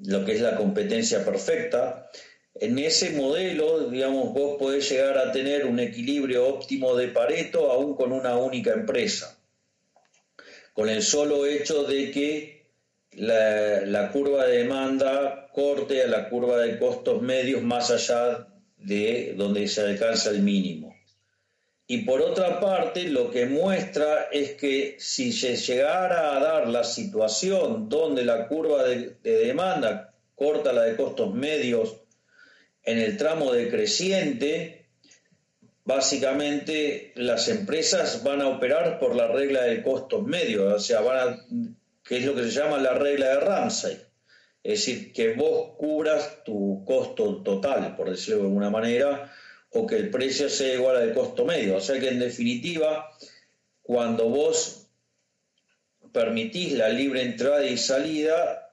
lo 0.06 0.26
que 0.26 0.34
es 0.34 0.42
la 0.42 0.56
competencia 0.56 1.24
perfecta. 1.24 2.10
En 2.56 2.78
ese 2.80 3.12
modelo, 3.12 3.90
digamos, 3.90 4.34
vos 4.34 4.58
podés 4.60 4.90
llegar 4.90 5.18
a 5.18 5.32
tener 5.32 5.66
un 5.66 5.80
equilibrio 5.80 6.48
óptimo 6.48 6.96
de 6.96 7.08
Pareto 7.08 7.72
aún 7.72 7.96
con 7.96 8.12
una 8.12 8.38
única 8.38 8.74
empresa 8.74 9.38
con 10.74 10.90
el 10.90 11.04
solo 11.04 11.46
hecho 11.46 11.84
de 11.84 12.12
que 12.12 12.66
la, 13.12 14.10
curva 14.12 14.46
de 14.46 14.60
demanda 14.60 15.50
corte 15.54 16.04
a 16.04 16.08
la 16.08 16.30
curva 16.30 16.58
de 16.58 16.80
costos 16.80 17.22
medios 17.22 17.62
más 17.62 17.92
allá 17.92 18.48
de 18.78 19.36
donde 19.38 19.68
se 19.68 19.82
alcanza 19.82 20.32
el 20.32 20.42
mínimo. 20.42 20.96
Y 21.86 22.00
por 22.00 22.22
otra 22.22 22.60
parte, 22.60 23.04
lo 23.10 23.30
que 23.30 23.46
muestra 23.46 24.30
es 24.32 24.54
que 24.54 24.96
si 24.98 25.32
se 25.32 25.56
llegara 25.58 26.36
a 26.36 26.40
dar 26.40 26.68
la 26.68 26.84
situación 26.84 27.88
donde 27.88 28.26
la 28.26 28.48
curva 28.48 28.84
de, 28.84 29.18
de 29.22 29.46
demanda 29.46 30.16
corta 30.34 30.74
la 30.74 30.84
de 30.84 30.96
costos 30.96 31.36
medios 31.36 31.98
en 32.84 33.00
el 33.00 33.18
tramo 33.18 33.52
decreciente, 33.52 34.88
básicamente 35.86 37.12
las 37.16 37.48
empresas 37.50 38.24
van 38.24 38.42
a 38.42 38.48
operar 38.48 39.00
por 39.00 39.16
la 39.16 39.28
regla 39.28 39.64
de 39.64 39.82
costos 39.82 40.24
medios, 40.26 40.74
o 40.74 40.80
sea, 40.80 41.02
van 41.02 41.30
a, 41.30 41.46
que 42.04 42.18
es 42.18 42.26
lo 42.26 42.36
que 42.36 42.44
se 42.44 42.52
llama 42.52 42.78
la 42.78 42.94
regla 42.94 43.30
de 43.30 43.40
Ramsey. 43.40 43.98
Es 44.64 44.86
decir, 44.86 45.12
que 45.12 45.34
vos 45.34 45.76
cubras 45.78 46.44
tu 46.46 46.84
costo 46.86 47.44
total, 47.44 47.96
por 47.98 48.10
decirlo 48.10 48.42
de 48.42 48.48
alguna 48.48 48.70
manera, 48.70 49.32
o 49.72 49.86
que 49.86 49.98
el 49.98 50.10
precio 50.10 50.50
sea 50.50 50.76
igual 50.76 50.98
al 50.98 51.14
costo 51.14 51.46
medio. 51.46 51.78
O 51.78 51.82
sea 51.82 52.00
que 52.00 52.10
en 52.10 52.20
definitiva, 52.20 53.10
cuando 53.82 54.30
vos 54.30 54.88
permitís 56.14 56.74
la 56.74 56.90
libre 56.90 57.24
entrada 57.24 57.66
y 57.66 57.78
salida, 57.78 58.70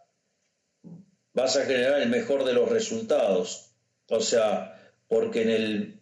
vas 1.32 1.56
a 1.56 1.64
generar 1.64 2.00
el 2.02 2.08
mejor 2.08 2.44
de 2.44 2.52
los 2.52 2.68
resultados. 2.68 3.69
O 4.10 4.20
sea, 4.20 4.92
porque 5.08 5.42
en 5.42 5.50
el 5.50 6.00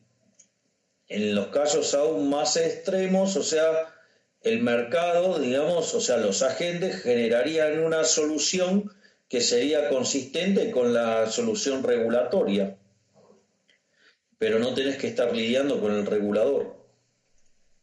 en 1.09 1.35
los 1.35 1.47
casos 1.47 1.95
aún 1.95 2.29
más 2.29 2.57
extremos, 2.57 3.37
o 3.37 3.43
sea, 3.43 3.95
el 4.43 4.63
mercado, 4.63 5.39
digamos, 5.39 5.95
o 5.95 6.01
sea, 6.01 6.19
los 6.19 6.43
agentes 6.43 7.03
generarían 7.03 7.81
una 7.81 8.05
solución 8.05 8.91
que 9.29 9.41
sería 9.41 9.89
consistente 9.89 10.71
con 10.71 10.93
la 10.93 11.27
solución 11.27 11.83
regulatoria. 11.83 12.79
Pero 14.39 14.59
no 14.59 14.75
tenés 14.75 14.99
que 14.99 15.09
estar 15.09 15.35
lidiando 15.35 15.81
con 15.81 15.93
el 15.93 16.07
regulador. 16.07 16.77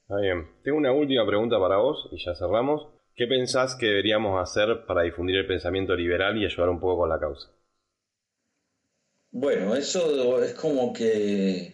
Está 0.04 0.18
bien. 0.22 0.48
Tengo 0.64 0.78
una 0.78 0.94
última 0.94 1.26
pregunta 1.26 1.60
para 1.60 1.78
vos 1.78 2.08
y 2.12 2.24
ya 2.24 2.36
cerramos. 2.36 2.88
¿Qué 3.16 3.28
pensás 3.28 3.76
que 3.76 3.88
deberíamos 3.88 4.42
hacer 4.42 4.86
para 4.86 5.02
difundir 5.02 5.38
el 5.38 5.48
pensamiento 5.48 5.96
liberal 5.96 6.38
y 6.38 6.46
ayudar 6.46 6.70
un 6.70 6.80
poco 6.80 7.00
con 7.00 7.10
la 7.10 7.20
causa? 7.20 7.50
Bueno, 9.38 9.76
eso 9.76 10.42
es 10.42 10.54
como 10.54 10.94
que 10.94 11.74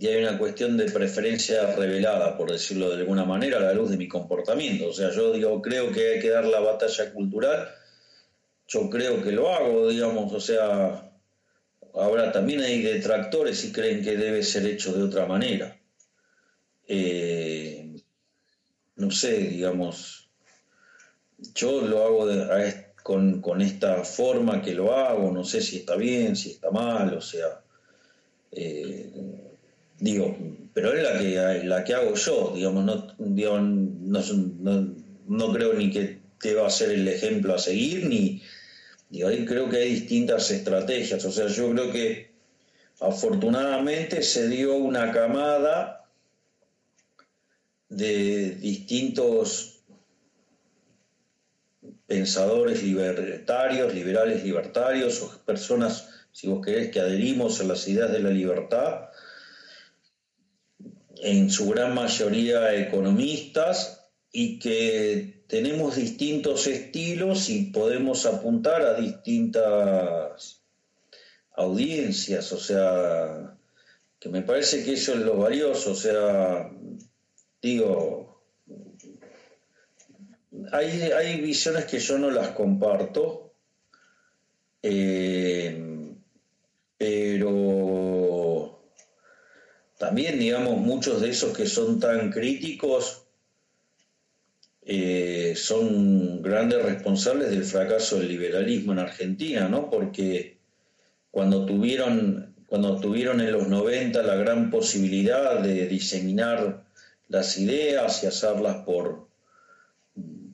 y 0.00 0.06
hay 0.08 0.24
una 0.24 0.36
cuestión 0.36 0.76
de 0.76 0.90
preferencia 0.90 1.76
revelada, 1.76 2.36
por 2.36 2.50
decirlo 2.50 2.90
de 2.90 2.96
alguna 2.96 3.24
manera, 3.24 3.58
a 3.58 3.60
la 3.60 3.72
luz 3.72 3.88
de 3.88 3.96
mi 3.96 4.08
comportamiento. 4.08 4.88
O 4.88 4.92
sea, 4.92 5.12
yo 5.12 5.32
digo, 5.32 5.62
creo 5.62 5.92
que 5.92 6.14
hay 6.14 6.20
que 6.20 6.30
dar 6.30 6.44
la 6.44 6.58
batalla 6.58 7.12
cultural, 7.12 7.68
yo 8.66 8.90
creo 8.90 9.22
que 9.22 9.30
lo 9.30 9.54
hago, 9.54 9.90
digamos, 9.90 10.32
o 10.32 10.40
sea, 10.40 11.08
ahora 11.94 12.32
también 12.32 12.62
hay 12.62 12.82
detractores 12.82 13.64
y 13.64 13.70
creen 13.70 14.02
que 14.02 14.16
debe 14.16 14.42
ser 14.42 14.66
hecho 14.66 14.92
de 14.92 15.04
otra 15.04 15.26
manera. 15.26 15.78
Eh, 16.88 17.94
no 18.96 19.12
sé, 19.12 19.38
digamos, 19.38 20.30
yo 21.54 21.80
lo 21.82 22.02
hago 22.02 22.26
con, 23.02 23.40
con, 23.40 23.60
esta 23.60 24.04
forma 24.04 24.62
que 24.62 24.74
lo 24.74 24.94
hago, 24.94 25.30
no 25.30 25.44
sé 25.44 25.60
si 25.60 25.78
está 25.78 25.96
bien, 25.96 26.36
si 26.36 26.50
está 26.52 26.70
mal, 26.70 27.14
o 27.14 27.20
sea... 27.20 27.60
Eh, 28.50 29.10
Digo, 30.02 30.36
pero 30.74 30.92
es 30.92 31.00
la 31.00 31.16
que, 31.16 31.64
la 31.64 31.84
que 31.84 31.94
hago 31.94 32.16
yo, 32.16 32.52
digamos, 32.56 32.84
no, 32.84 33.14
no, 35.28 35.52
creo 35.52 35.74
ni 35.74 35.92
que 35.92 36.18
te 36.40 36.54
va 36.54 36.66
a 36.66 36.70
ser 36.70 36.90
el 36.90 37.06
ejemplo 37.06 37.54
a 37.54 37.58
seguir, 37.60 38.06
ni 38.06 38.42
digo, 39.10 39.28
ahí 39.28 39.44
creo 39.44 39.68
que 39.68 39.76
hay 39.76 39.90
distintas 39.90 40.50
estrategias. 40.50 41.24
O 41.24 41.30
sea, 41.30 41.46
yo 41.46 41.70
creo 41.70 41.92
que 41.92 42.32
afortunadamente 42.98 44.24
se 44.24 44.48
dio 44.48 44.74
una 44.74 45.12
camada 45.12 46.04
de 47.88 48.56
distintos 48.56 49.71
pensadores 52.06 52.82
libertarios, 52.82 53.94
liberales 53.94 54.44
libertarios, 54.44 55.22
o 55.22 55.44
personas, 55.44 56.08
si 56.32 56.48
vos 56.48 56.64
querés, 56.64 56.90
que 56.90 57.00
adherimos 57.00 57.60
a 57.60 57.64
las 57.64 57.86
ideas 57.88 58.12
de 58.12 58.20
la 58.20 58.30
libertad, 58.30 59.10
en 61.22 61.50
su 61.50 61.68
gran 61.68 61.94
mayoría 61.94 62.74
economistas 62.74 64.10
y 64.32 64.58
que 64.58 65.44
tenemos 65.46 65.96
distintos 65.96 66.66
estilos 66.66 67.48
y 67.48 67.66
podemos 67.66 68.26
apuntar 68.26 68.82
a 68.82 68.94
distintas 68.94 70.62
audiencias, 71.54 72.52
o 72.52 72.58
sea, 72.58 73.56
que 74.18 74.28
me 74.30 74.42
parece 74.42 74.84
que 74.84 74.94
eso 74.94 75.12
es 75.12 75.20
lo 75.20 75.36
valioso, 75.36 75.92
o 75.92 75.94
sea, 75.94 76.70
digo, 77.60 78.31
hay, 80.72 81.40
visiones 81.40 81.86
que 81.86 81.98
yo 81.98 82.18
no 82.18 82.30
las 82.30 82.48
comparto, 82.48 83.54
eh, 84.82 86.14
pero 86.98 88.82
también, 89.98 90.38
digamos, 90.38 90.76
muchos 90.78 91.20
de 91.20 91.30
esos 91.30 91.56
que 91.56 91.66
son 91.66 92.00
tan 92.00 92.30
críticos 92.30 93.24
eh, 94.84 95.54
son 95.56 96.42
grandes 96.42 96.82
responsables 96.82 97.50
del 97.50 97.64
fracaso 97.64 98.18
del 98.18 98.28
liberalismo 98.28 98.92
en 98.92 98.98
Argentina, 98.98 99.68
¿no? 99.68 99.88
Porque 99.88 100.58
cuando 101.30 101.64
tuvieron, 101.64 102.54
cuando 102.66 103.00
tuvieron 103.00 103.40
en 103.40 103.52
los 103.52 103.68
90 103.68 104.22
la 104.22 104.34
gran 104.34 104.70
posibilidad 104.70 105.60
de 105.60 105.86
diseminar 105.86 106.84
las 107.28 107.56
ideas 107.58 108.22
y 108.22 108.26
hacerlas 108.26 108.84
por 108.84 109.31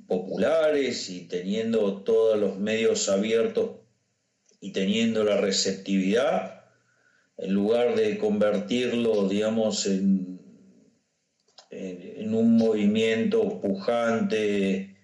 populares 0.07 1.11
y 1.11 1.29
teniendo 1.29 2.03
todos 2.03 2.39
los 2.39 2.59
medios 2.59 3.09
abiertos 3.09 3.71
y 4.61 4.73
teniendo 4.73 5.25
la 5.25 5.37
receptividad, 5.37 6.65
en 7.37 7.53
lugar 7.53 7.95
de 7.95 8.19
convertirlo, 8.19 9.29
digamos, 9.29 9.87
en, 9.87 10.41
en, 11.71 12.35
un 12.35 12.57
movimiento 12.57 13.61
pujante 13.61 14.97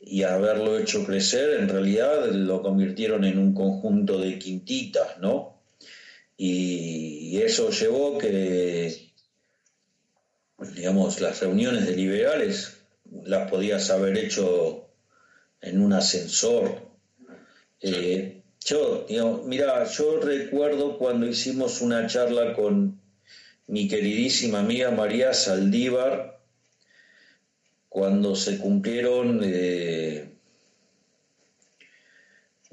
y 0.00 0.22
haberlo 0.22 0.78
hecho 0.78 1.04
crecer, 1.04 1.60
en 1.60 1.68
realidad 1.68 2.30
lo 2.30 2.62
convirtieron 2.62 3.24
en 3.24 3.38
un 3.38 3.54
conjunto 3.54 4.18
de 4.20 4.38
quintitas, 4.38 5.18
¿no? 5.18 5.60
Y, 6.36 7.40
eso 7.42 7.70
llevó 7.70 8.18
que, 8.18 9.12
digamos, 10.74 11.20
las 11.20 11.40
reuniones 11.40 11.86
de 11.86 11.96
liberales 11.96 12.77
las 13.10 13.50
podías 13.50 13.90
haber 13.90 14.16
hecho 14.18 14.88
en 15.60 15.80
un 15.80 15.92
ascensor. 15.92 16.82
Eh, 17.80 18.42
yo, 18.64 19.06
mira, 19.44 19.84
yo 19.84 20.20
recuerdo 20.20 20.98
cuando 20.98 21.26
hicimos 21.26 21.80
una 21.80 22.06
charla 22.06 22.54
con 22.54 23.00
mi 23.66 23.88
queridísima 23.88 24.60
amiga 24.60 24.90
María 24.90 25.32
Saldívar, 25.34 26.40
cuando 27.88 28.34
se 28.36 28.58
cumplieron 28.58 29.40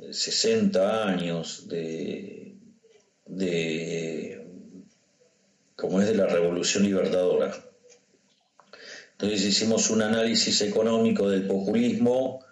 60 0.09 0.79
eh, 0.79 1.03
años 1.09 1.67
de, 1.67 2.55
de, 3.25 4.45
como 5.75 6.01
es 6.01 6.07
de 6.07 6.15
la 6.15 6.27
Revolución 6.27 6.83
Libertadora. 6.83 7.53
Entonces 9.17 9.45
hicimos 9.45 9.89
un 9.89 10.01
análisis 10.01 10.61
económico 10.61 11.29
del 11.29 11.47
populismo 11.47 12.43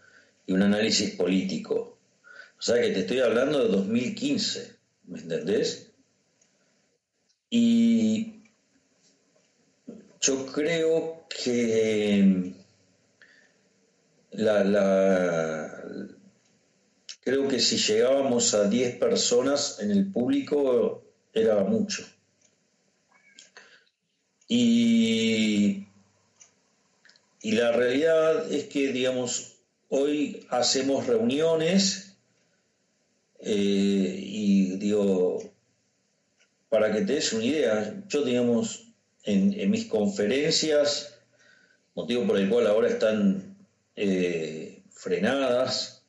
y 0.47 0.53
un 0.53 0.61
análisis 0.61 1.15
político. 1.15 1.99
O 2.57 2.61
sea 2.61 2.81
que 2.81 2.91
te 2.91 3.01
estoy 3.01 3.19
hablando 3.19 3.59
de 3.59 3.67
2015, 3.67 4.77
¿me 5.07 5.19
entendés? 5.19 5.91
Y 7.49 8.43
yo 10.21 10.45
creo 10.45 11.27
que 11.27 12.53
la, 14.31 14.63
la, 14.63 15.83
creo 17.21 17.47
que 17.49 17.59
si 17.59 17.77
llegábamos 17.77 18.53
a 18.53 18.69
10 18.69 18.97
personas 18.99 19.79
en 19.81 19.91
el 19.91 20.11
público 20.11 21.03
era 21.33 21.63
mucho. 21.63 22.05
Y, 24.47 25.87
y 27.43 27.51
la 27.51 27.73
realidad 27.73 28.49
es 28.51 28.69
que, 28.69 28.93
digamos, 28.93 29.57
hoy 29.89 30.47
hacemos 30.49 31.05
reuniones 31.05 32.15
eh, 33.39 34.17
y 34.17 34.77
digo, 34.77 35.43
para 36.69 36.93
que 36.93 37.01
te 37.01 37.15
des 37.15 37.33
una 37.33 37.43
idea, 37.43 38.01
yo, 38.07 38.23
digamos, 38.23 38.85
en, 39.25 39.69
mis 39.69 39.87
conferencias, 39.87 41.15
motivo 41.95 42.25
por 42.25 42.39
el 42.39 42.49
cual 42.49 42.65
ahora 42.65 42.87
están 42.87 43.57
eh, 43.97 44.81
frenadas, 44.89 46.01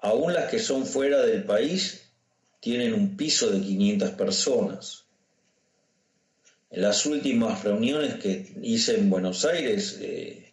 aún 0.00 0.34
las 0.34 0.50
que 0.50 0.58
son 0.58 0.84
fuera 0.84 1.24
del 1.24 1.44
país 1.44 2.10
tienen 2.58 2.92
un 2.92 3.16
piso 3.16 3.50
de 3.50 3.60
500 3.60 4.10
personas. 4.10 5.04
En 6.70 6.82
las 6.82 7.04
últimas 7.04 7.64
reuniones 7.64 8.14
que 8.14 8.54
hice 8.62 8.96
en 8.96 9.10
Buenos 9.10 9.44
Aires, 9.44 9.98
eh, 10.00 10.52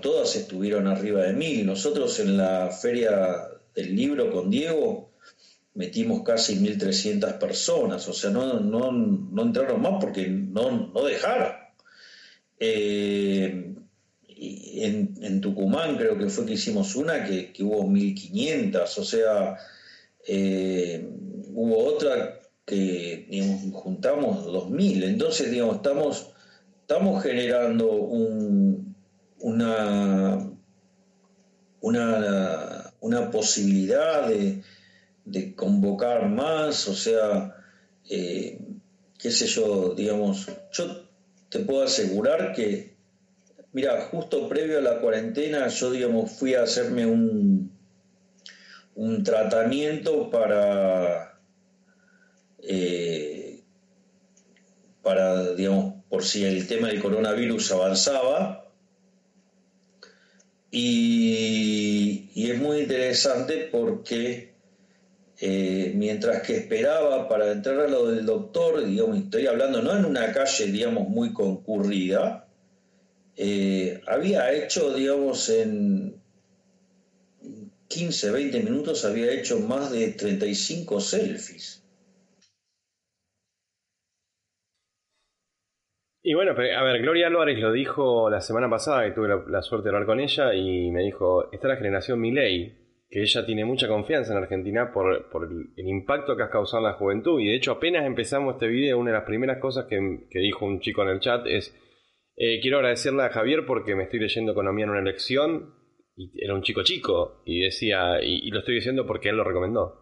todas 0.00 0.36
estuvieron 0.36 0.86
arriba 0.86 1.24
de 1.24 1.32
mil. 1.32 1.66
Nosotros 1.66 2.20
en 2.20 2.36
la 2.36 2.70
feria 2.70 3.48
del 3.74 3.96
libro 3.96 4.30
con 4.30 4.50
Diego 4.50 5.10
metimos 5.74 6.22
casi 6.22 6.56
1.300 6.56 7.38
personas, 7.38 8.06
o 8.06 8.12
sea, 8.12 8.30
no, 8.30 8.60
no, 8.60 9.42
entraron 9.42 9.80
más 9.82 9.94
porque 10.00 10.28
no, 10.28 10.92
no 10.94 11.04
dejaron. 11.04 11.54
Eh, 12.60 13.74
en, 14.28 15.40
Tucumán 15.40 15.96
creo 15.96 16.16
que 16.16 16.28
fue 16.28 16.46
que 16.46 16.52
hicimos 16.52 16.94
una 16.94 17.24
que, 17.24 17.52
hubo 17.60 17.88
1500, 17.88 18.98
o 18.98 19.04
sea, 19.04 19.56
eh, 20.26 21.04
hubo 21.52 21.84
otra 21.84 22.41
que 22.64 23.26
juntamos 23.72 24.44
2000. 24.44 25.04
Entonces, 25.04 25.50
digamos, 25.50 25.76
estamos, 25.76 26.30
estamos 26.80 27.22
generando 27.22 27.90
un, 27.92 28.94
una, 29.40 30.50
una, 31.80 32.92
una 33.00 33.30
posibilidad 33.30 34.28
de, 34.28 34.62
convocar 35.54 36.28
más, 36.28 36.88
o 36.88 36.94
sea, 36.94 37.56
eh, 38.10 38.58
qué 39.18 39.30
sé 39.30 39.46
yo, 39.46 39.94
digamos, 39.94 40.48
yo 40.72 41.06
te 41.48 41.60
puedo 41.60 41.84
asegurar 41.84 42.52
que 42.52 42.92
Mira, 43.72 44.02
justo 44.10 44.50
previo 44.50 44.78
a 44.78 44.82
la 44.82 45.00
cuarentena 45.00 45.66
yo, 45.68 45.90
digamos, 45.90 46.32
fui 46.32 46.54
a 46.54 46.62
hacerme 46.62 47.06
un, 47.06 47.72
un 48.94 49.24
tratamiento 49.24 50.28
para, 50.28 51.31
eh, 52.62 53.60
para, 55.02 55.54
digamos, 55.54 55.94
por 56.08 56.24
si 56.24 56.44
el 56.44 56.66
tema 56.66 56.88
del 56.88 57.00
coronavirus 57.00 57.72
avanzaba. 57.72 58.70
Y, 60.70 62.30
es 62.34 62.58
muy 62.58 62.80
interesante 62.80 63.68
porque 63.70 64.54
eh, 65.40 65.92
mientras 65.94 66.42
que 66.42 66.56
esperaba 66.56 67.28
para 67.28 67.52
entrar 67.52 67.80
a 67.80 67.88
lo 67.88 68.08
del 68.08 68.26
doctor, 68.26 68.84
digamos, 68.84 69.18
estoy 69.18 69.46
hablando 69.46 69.82
no 69.82 69.96
en 69.96 70.04
una 70.04 70.32
calle, 70.32 70.66
digamos, 70.66 71.08
muy 71.08 71.32
concurrida, 71.32 72.48
eh, 73.36 74.00
había 74.06 74.52
hecho, 74.52 74.94
digamos, 74.94 75.48
en 75.48 76.20
15, 77.88 78.30
20 78.30 78.60
minutos, 78.60 79.04
había 79.04 79.32
hecho 79.32 79.60
más 79.60 79.90
de 79.90 80.08
35 80.08 81.00
selfies. 81.00 81.81
Y 86.22 86.34
bueno, 86.34 86.52
a 86.52 86.82
ver, 86.84 87.02
Gloria 87.02 87.26
Álvarez 87.26 87.58
lo 87.58 87.72
dijo 87.72 88.30
la 88.30 88.40
semana 88.40 88.70
pasada, 88.70 89.04
que 89.04 89.10
tuve 89.10 89.28
la, 89.48 89.62
suerte 89.62 89.88
de 89.88 89.94
hablar 89.94 90.06
con 90.06 90.20
ella, 90.20 90.54
y 90.54 90.90
me 90.90 91.02
dijo, 91.02 91.50
está 91.52 91.68
la 91.68 91.76
generación 91.76 92.20
Miley, 92.20 93.06
que 93.10 93.22
ella 93.22 93.44
tiene 93.44 93.64
mucha 93.64 93.88
confianza 93.88 94.32
en 94.32 94.38
Argentina 94.38 94.92
por, 94.92 95.26
el, 95.44 95.88
impacto 95.88 96.36
que 96.36 96.44
has 96.44 96.50
causado 96.50 96.78
en 96.78 96.92
la 96.92 96.96
juventud. 96.96 97.40
Y 97.40 97.48
de 97.48 97.56
hecho, 97.56 97.72
apenas 97.72 98.06
empezamos 98.06 98.54
este 98.54 98.68
video, 98.68 98.98
una 98.98 99.10
de 99.10 99.18
las 99.18 99.26
primeras 99.26 99.58
cosas 99.58 99.86
que, 99.86 100.26
que 100.30 100.38
dijo 100.38 100.64
un 100.64 100.80
chico 100.80 101.02
en 101.02 101.08
el 101.08 101.20
chat 101.20 101.46
es, 101.46 101.76
eh, 102.36 102.60
quiero 102.60 102.78
agradecerle 102.78 103.24
a 103.24 103.30
Javier 103.30 103.66
porque 103.66 103.94
me 103.94 104.04
estoy 104.04 104.20
leyendo 104.20 104.52
economía 104.52 104.84
en 104.84 104.90
una 104.90 105.00
elección 105.00 105.74
y 106.16 106.32
era 106.42 106.54
un 106.54 106.62
chico 106.62 106.82
chico 106.82 107.42
y 107.44 107.60
decía, 107.60 108.22
y, 108.22 108.50
lo 108.50 108.60
estoy 108.60 108.76
diciendo 108.76 109.06
porque 109.06 109.30
él 109.30 109.36
lo 109.36 109.44
recomendó. 109.44 110.00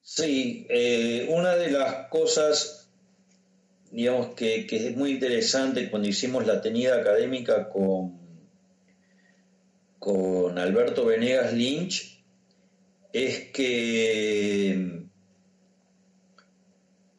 Sí, 0.00 0.66
eh, 0.68 1.26
una 1.30 1.56
de 1.56 1.70
las 1.70 2.08
cosas, 2.08 2.83
digamos, 3.94 4.34
que, 4.34 4.66
es 4.68 4.96
muy 4.96 5.12
interesante 5.12 5.88
cuando 5.88 6.08
hicimos 6.08 6.46
la 6.46 6.60
tenida 6.60 6.96
académica 6.96 7.68
con, 7.68 8.18
con 10.00 10.58
Alberto 10.58 11.06
Venegas 11.06 11.52
Lynch, 11.52 12.20
es 13.12 13.52
que 13.52 15.04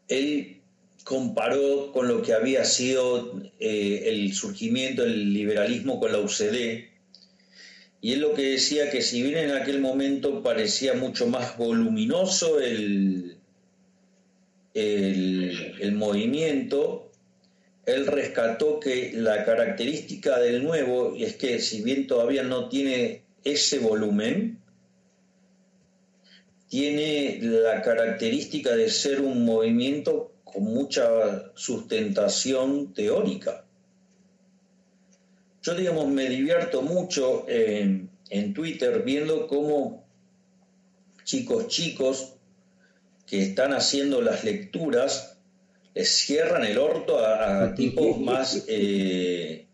él 0.10 0.62
comparó 1.06 1.94
con 1.94 2.10
lo 2.10 2.22
que 2.22 2.34
había 2.34 2.66
sido 2.66 3.42
eh, 3.58 4.04
el 4.08 4.34
surgimiento 4.34 5.04
del 5.04 5.34
liberalismo 5.34 5.98
con 6.02 6.12
la 6.12 6.20
UCD, 6.20 6.90
y 8.02 8.12
es 8.12 8.18
lo 8.18 8.34
que 8.34 8.50
decía 8.50 8.92
que 8.92 9.02
si 9.02 9.24
bien 9.24 9.50
en 9.50 9.52
aquel 9.52 9.80
momento 9.80 10.44
parecía 10.44 10.94
mucho 10.94 11.28
más 11.28 11.58
voluminoso 11.58 12.60
el, 12.60 13.25
el, 14.76 15.94
movimiento, 15.94 17.10
él 17.86 18.06
rescató 18.08 18.80
que 18.80 19.14
la 19.14 19.46
característica 19.46 20.38
del 20.40 20.64
nuevo, 20.64 21.16
es 21.18 21.38
que 21.38 21.60
si 21.60 21.82
bien 21.82 22.08
todavía 22.08 22.44
no 22.44 22.68
tiene 22.68 23.24
ese 23.44 23.80
volumen, 23.80 24.60
tiene 26.68 27.40
la 27.42 27.82
característica 27.82 28.76
de 28.76 28.90
ser 28.90 29.22
un 29.22 29.46
movimiento 29.46 30.34
con 30.44 30.64
mucha 30.64 31.54
sustentación 31.56 32.94
teórica. 32.94 33.64
Yo, 35.62 35.74
digamos, 35.74 36.08
me 36.10 36.30
divierto 36.30 36.82
mucho 36.82 37.46
en, 37.48 38.10
Twitter 38.54 39.04
viendo 39.04 39.48
cómo 39.48 40.04
chicos 41.24 41.68
chicos 41.68 42.35
que 43.28 43.42
están 43.42 43.74
haciendo 43.74 44.22
las 44.22 44.44
lecturas 44.44 45.38
les 45.96 46.10
cierran 46.10 46.66
el 46.66 46.78
orto 46.78 47.26
a, 47.26 47.74
tipos 47.74 48.20
más 48.20 48.66
eh, 48.68 49.66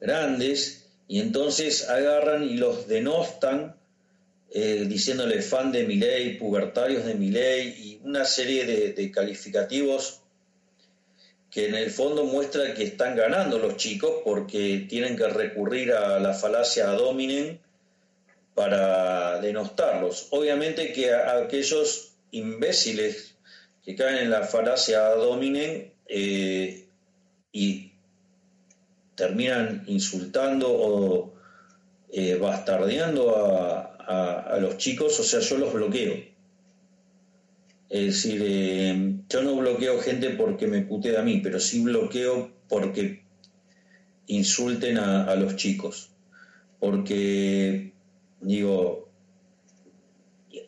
grandes 0.00 0.86
y 1.06 1.20
entonces 1.20 1.88
agarran 1.88 2.42
y 2.42 2.56
los 2.56 2.88
denostan 2.88 3.76
eh, 4.50 4.86
diciéndole 4.88 5.42
fan 5.42 5.70
de 5.70 5.84
Miley, 5.84 6.38
pubertarios 6.38 7.04
de 7.04 7.14
Miley 7.14 7.68
y 7.68 8.00
una 8.04 8.24
serie 8.24 8.64
de, 8.64 9.10
calificativos 9.10 10.20
que 11.50 11.68
en 11.68 11.74
el 11.74 11.90
fondo 11.90 12.24
muestran 12.24 12.74
que 12.74 12.84
están 12.84 13.14
ganando 13.14 13.58
los 13.58 13.76
chicos 13.76 14.22
porque 14.24 14.86
tienen 14.88 15.16
que 15.16 15.28
recurrir 15.28 15.92
a 15.92 16.18
la 16.18 16.32
falacia 16.32 16.86
dominen 16.88 17.60
para 18.54 19.40
denostarlos. 19.40 20.28
Obviamente 20.30 20.92
que 20.92 21.12
aquellos 21.12 22.11
imbéciles 22.32 23.36
que 23.84 23.94
caen 23.94 24.18
en 24.18 24.30
la 24.30 24.42
falacia 24.42 25.08
dominen 25.10 25.92
eh, 26.06 26.86
y 27.52 27.92
terminan 29.14 29.84
insultando 29.86 30.66
o 30.70 31.34
eh, 32.10 32.36
bastardeando 32.36 33.36
a, 33.36 33.88
los 34.60 34.76
chicos, 34.76 35.18
o 35.18 35.22
sea, 35.22 35.40
yo 35.40 35.56
los 35.56 35.72
bloqueo. 35.72 36.14
Es 37.88 38.06
decir, 38.06 38.42
eh, 38.44 39.14
yo 39.28 39.42
no 39.42 39.56
bloqueo 39.56 39.98
gente 40.00 40.30
porque 40.30 40.66
me 40.66 40.82
putea 40.82 41.20
a 41.20 41.22
mí, 41.22 41.40
pero 41.42 41.58
sí 41.58 41.82
bloqueo 41.82 42.50
porque 42.68 43.22
insulten 44.26 44.98
a, 44.98 45.34
los 45.36 45.56
chicos. 45.56 46.10
Porque, 46.80 47.92
digo, 48.40 49.08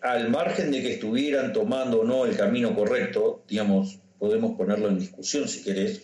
al 0.04 0.28
margen 0.28 0.70
de 0.70 0.82
que 0.82 0.92
estuvieran 0.92 1.54
tomando 1.54 2.00
o 2.00 2.04
no 2.04 2.26
el 2.26 2.36
camino 2.36 2.74
correcto, 2.74 3.42
digamos, 3.48 4.00
podemos 4.18 4.54
ponerlo 4.54 4.88
en 4.88 4.98
discusión 4.98 5.48
si 5.48 5.62
querés, 5.62 6.02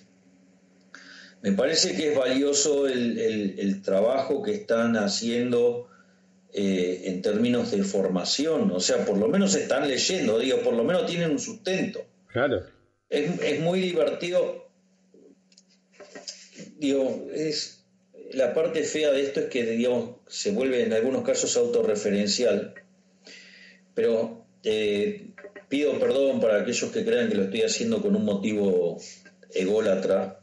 me 1.43 1.53
parece 1.53 1.95
que 1.95 2.13
es 2.13 2.17
valioso 2.17 2.89
el, 2.89 3.83
trabajo 3.85 4.43
que 4.43 4.55
están 4.55 4.97
haciendo 4.97 5.89
eh, 6.55 7.03
en 7.05 7.21
términos 7.21 7.71
de 7.73 7.83
formación, 7.83 8.71
o 8.71 8.81
sea, 8.81 9.05
por 9.05 9.19
lo 9.19 9.29
menos 9.29 9.55
están 9.55 9.87
leyendo, 9.87 10.39
digo, 10.39 10.61
por 10.61 10.73
lo 10.73 10.85
menos 10.85 11.05
tienen 11.05 11.31
un 11.31 11.39
sustento. 11.39 12.01
Claro. 12.29 12.63
Es, 13.11 13.39
es 13.43 13.61
muy 13.61 13.81
divertido, 13.81 14.71
digo, 16.79 17.29
es 17.35 17.85
la 18.33 18.55
parte 18.55 18.83
fea 18.83 19.11
de 19.13 19.23
esto 19.23 19.41
es 19.41 19.47
que, 19.47 19.65
digamos, 19.65 20.17
se 20.27 20.53
vuelve 20.53 20.85
en 20.85 20.95
algunos 20.95 21.23
casos 21.23 21.55
autorreferencial, 21.59 22.75
pero 23.95 24.45
eh, 24.65 25.33
pido 25.69 25.99
perdón 25.99 26.41
para 26.41 26.61
aquellos 26.61 26.91
que 26.91 27.05
crean 27.05 27.29
que 27.29 27.37
lo 27.37 27.45
estoy 27.45 27.63
haciendo 27.63 28.01
con 28.01 28.17
un 28.17 28.25
motivo 28.25 28.99
ególatra. 29.53 30.41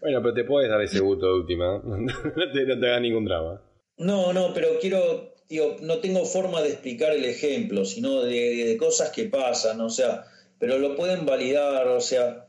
Bueno, 0.00 0.22
pero 0.22 0.34
te 0.34 0.44
puedes 0.44 0.70
dar 0.70 0.80
ese 0.82 1.00
gusto 1.00 1.26
de 1.26 1.40
última, 1.40 1.78
no 1.84 2.52
te, 2.52 2.66
no 2.66 2.86
haga 2.86 3.00
ningún 3.00 3.24
drama. 3.24 3.60
No, 3.96 4.32
no, 4.32 4.54
pero 4.54 4.78
quiero, 4.80 5.34
digo, 5.48 5.76
no 5.82 5.98
tengo 5.98 6.24
forma 6.24 6.62
de 6.62 6.68
explicar 6.68 7.12
el 7.12 7.24
ejemplo, 7.24 7.84
sino 7.84 8.22
de, 8.22 8.64
de 8.64 8.76
cosas 8.76 9.10
que 9.10 9.24
pasan, 9.24 9.80
o 9.80 9.90
sea, 9.90 10.24
pero 10.58 10.78
lo 10.78 10.94
pueden 10.94 11.26
validar, 11.26 11.88
o 11.88 12.00
sea, 12.00 12.46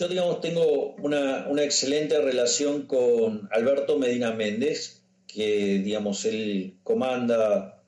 yo, 0.00 0.08
digamos, 0.08 0.40
tengo 0.40 0.94
una, 0.94 1.46
excelente 1.62 2.18
relación 2.22 2.86
con 2.86 3.50
Alberto 3.52 3.98
Medina 3.98 4.32
Méndez, 4.32 5.04
que, 5.26 5.78
digamos, 5.84 6.24
él 6.24 6.78
comanda 6.82 7.79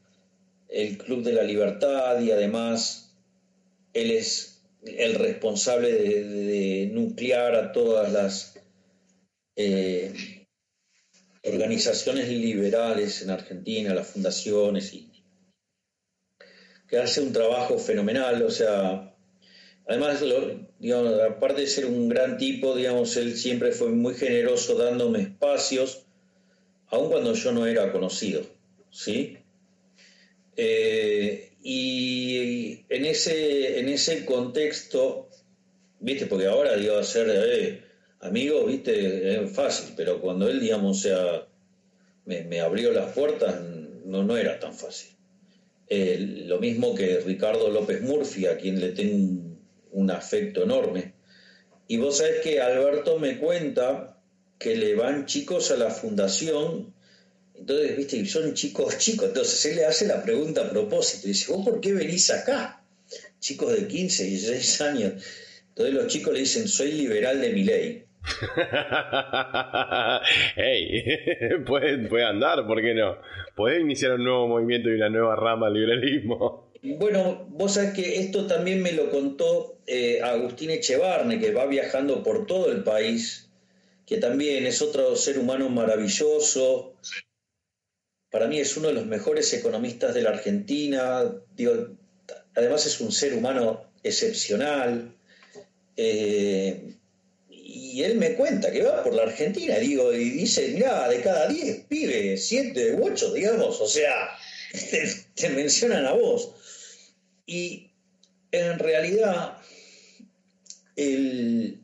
el 0.73 0.99
Club 0.99 1.23
de 1.23 1.33
la 1.33 1.43
Libertad 1.43 2.21
y 2.21 2.31
además 2.31 3.15
él 3.93 4.11
es 4.11 4.63
el 4.85 5.15
responsable 5.15 5.93
de, 5.93 6.91
nuclear 6.93 7.55
a 7.55 7.73
todas 7.73 8.13
las 8.13 8.59
eh, 9.57 10.13
organizaciones 11.45 12.29
liberales 12.29 13.23
en 13.23 13.31
Argentina, 13.31 13.95
las 13.95 14.09
fundaciones, 14.09 14.93
y 14.93 15.09
que 16.89 16.99
hace 16.99 17.21
un 17.21 17.33
trabajo 17.33 17.79
fenomenal, 17.79 18.43
o 18.43 18.51
sea, 18.51 19.13
Además, 19.87 20.23
aparte 21.29 21.63
de 21.63 21.67
ser 21.67 21.87
un 21.87 22.09
gran 22.09 22.39
tipo, 22.39 22.77
digamos, 22.77 23.17
él 23.17 23.37
siempre 23.37 23.73
fue 23.73 23.89
muy 23.89 24.15
generoso 24.15 24.77
dándome 24.77 25.21
espacios, 25.23 26.05
aun 26.87 27.11
cuando 27.11 27.35
yo 27.35 27.53
no 27.53 27.67
era 27.67 27.91
conocido, 27.91 28.43
¿sí? 28.91 29.39
Eh, 30.57 31.53
y 31.63 32.85
en 32.89 33.05
ese, 33.05 33.79
en 33.79 33.89
ese 33.89 34.25
contexto, 34.25 35.29
viste, 36.01 36.27
porque 36.27 36.47
ahora, 36.47 36.77
digo, 36.77 36.97
hacer 36.97 37.27
eh, 37.31 37.83
amigo, 38.21 38.65
viste, 38.67 39.43
es 39.45 39.53
fácil, 39.53 39.95
pero 39.97 40.21
cuando 40.21 40.49
él, 40.49 40.61
digamos, 40.61 41.01
sea, 41.01 41.47
me, 42.25 42.61
abrió 42.61 42.93
las 42.93 43.13
puertas, 43.13 43.61
no, 44.05 44.25
no 44.25 44.37
era 44.37 44.59
tan 44.59 44.75
fácil. 44.75 45.11
Eh, 45.89 46.45
lo 46.47 46.59
mismo 46.59 46.95
que 46.95 47.21
Ricardo 47.21 47.71
López 47.71 48.03
Murphy, 48.03 48.47
a 48.47 48.57
quien 48.57 48.81
le 48.81 48.93
tengo 48.93 49.59
un 49.93 50.11
afecto 50.11 50.63
enorme. 50.63 51.15
Y 51.87 51.99
vos 51.99 52.19
sabés 52.19 52.41
que 52.41 52.61
Alberto 52.61 53.19
me 53.19 53.39
cuenta 53.39 54.19
que 54.59 54.77
le 54.77 54.95
van 54.95 55.27
chicos 55.27 55.71
a 55.71 55.77
la 55.77 55.91
fundación, 55.91 56.95
entonces, 57.63 57.97
viste, 57.97 58.27
son 58.27 58.55
chicos 58.55 58.99
chicos, 58.99 59.29
entonces 59.29 59.65
él 59.67 59.77
le 59.77 59.87
hace 59.87 60.09
la 60.09 60.21
pregunta 60.21 60.63
a 60.63 60.71
propósito, 60.71 61.29
y 61.29 61.31
dice, 61.31 61.53
¿vos 61.53 61.65
por 61.65 61.81
qué 61.81 61.93
venís 61.93 62.29
acá? 62.31 62.83
Chicos 63.39 63.73
de 63.73 63.87
15, 63.87 64.25
16 64.25 64.81
años. 64.81 65.13
Entonces 65.69 65.95
los 65.95 66.09
chicos 66.09 66.35
le 66.35 66.41
dicen, 66.41 66.67
soy 66.67 66.91
liberal 66.91 67.41
de 67.41 67.51
mi 67.51 67.63
ley. 67.63 68.05
hey, 70.57 71.05
puede, 71.67 72.09
puede 72.09 72.25
andar, 72.25 72.67
¿por 72.67 72.83
qué 72.83 72.95
no? 72.95 73.19
Puede 73.55 73.81
iniciar 73.81 74.15
un 74.15 74.25
nuevo 74.25 74.49
movimiento 74.49 74.89
y 74.89 74.95
una 74.95 75.09
nueva 75.09 75.37
rama 75.37 75.69
al 75.69 75.75
liberalismo. 75.75 76.73
Bueno, 76.83 77.47
vos 77.49 77.75
sabés 77.75 77.95
que 77.95 78.19
esto 78.19 78.49
también 78.49 78.83
me 78.83 78.91
lo 78.91 79.09
contó 79.09 79.77
eh, 79.87 80.21
Agustín 80.21 80.71
Echevarne, 80.71 81.39
que 81.39 81.53
va 81.53 81.67
viajando 81.67 82.25
por 82.25 82.47
todo 82.47 82.73
el 82.73 82.83
país, 82.83 83.49
que 84.05 84.17
también 84.17 84.67
es 84.67 84.83
otro 84.83 85.15
ser 85.15 85.39
humano 85.39 85.69
maravilloso. 85.69 86.95
Para 88.33 88.49
mí 88.49 88.59
es 88.59 88.77
uno 88.77 88.89
de 88.89 88.95
los 88.95 89.07
mejores 89.07 89.53
economistas 89.53 90.15
de 90.15 90.23
la 90.23 90.31
Argentina. 90.31 91.33
además 92.55 92.87
es 92.87 93.01
un 93.01 93.13
ser 93.13 93.35
humano 93.35 93.85
excepcional. 94.03 95.15
Eh, 95.97 96.95
y 97.51 98.03
él 98.03 98.17
me 98.17 98.35
cuenta 98.35 98.73
que 98.73 98.83
va 98.83 99.05
por 99.05 99.15
la 99.15 99.25
Argentina, 99.25 99.79
digo, 99.79 100.13
y 100.13 100.31
dice, 100.31 100.69
mira, 100.69 101.09
de 101.09 101.21
cada 101.21 101.47
10 101.47 101.85
pibes, 101.85 102.47
7 102.47 102.95
u 102.95 103.05
8, 103.05 103.35
digamos, 103.35 103.81
o 103.81 103.87
sea, 103.87 104.31
te 105.35 105.49
mencionan 105.51 106.07
a 106.07 106.13
vos. 106.13 106.55
Y 107.47 107.91
en 108.51 108.79
realidad, 108.79 109.59
el, 110.97 111.79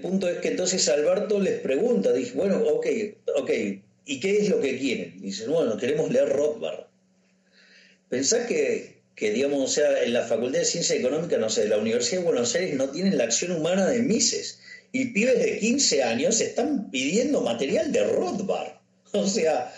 punto 0.00 0.28
es 0.28 0.38
que 0.38 0.48
entonces 0.48 0.88
Alberto 0.88 1.40
les 1.40 1.60
pregunta, 1.60 2.12
dice, 2.12 2.32
bueno, 2.34 2.58
ok, 2.58 2.86
ok, 3.36 3.50
¿y 4.04 4.20
qué 4.20 4.38
es 4.38 4.48
lo 4.48 4.60
que 4.60 4.78
quieren? 4.78 5.20
Dicen, 5.20 5.50
bueno, 5.50 5.76
queremos 5.76 6.10
leer 6.10 6.28
Rothbard. 6.28 6.86
Pensá 8.08 8.46
que, 8.46 9.02
que, 9.14 9.30
digamos, 9.30 9.62
o 9.62 9.72
sea, 9.72 10.02
en 10.02 10.12
la 10.12 10.22
Facultad 10.22 10.60
de 10.60 10.64
Ciencia 10.64 10.96
Económica, 10.96 11.38
no 11.38 11.48
sé, 11.48 11.62
de 11.62 11.68
la 11.68 11.78
Universidad 11.78 12.20
de 12.20 12.26
Buenos 12.26 12.54
Aires 12.54 12.74
no 12.74 12.90
tienen 12.90 13.16
la 13.16 13.24
acción 13.24 13.52
humana 13.52 13.86
de 13.86 14.00
Mises. 14.00 14.60
Y 14.92 15.06
pibes 15.06 15.38
de 15.38 15.58
15 15.58 16.02
años 16.02 16.40
están 16.40 16.90
pidiendo 16.90 17.40
material 17.40 17.92
de 17.92 18.04
Rothbard. 18.04 18.72
O 19.14 19.26
sea, 19.26 19.70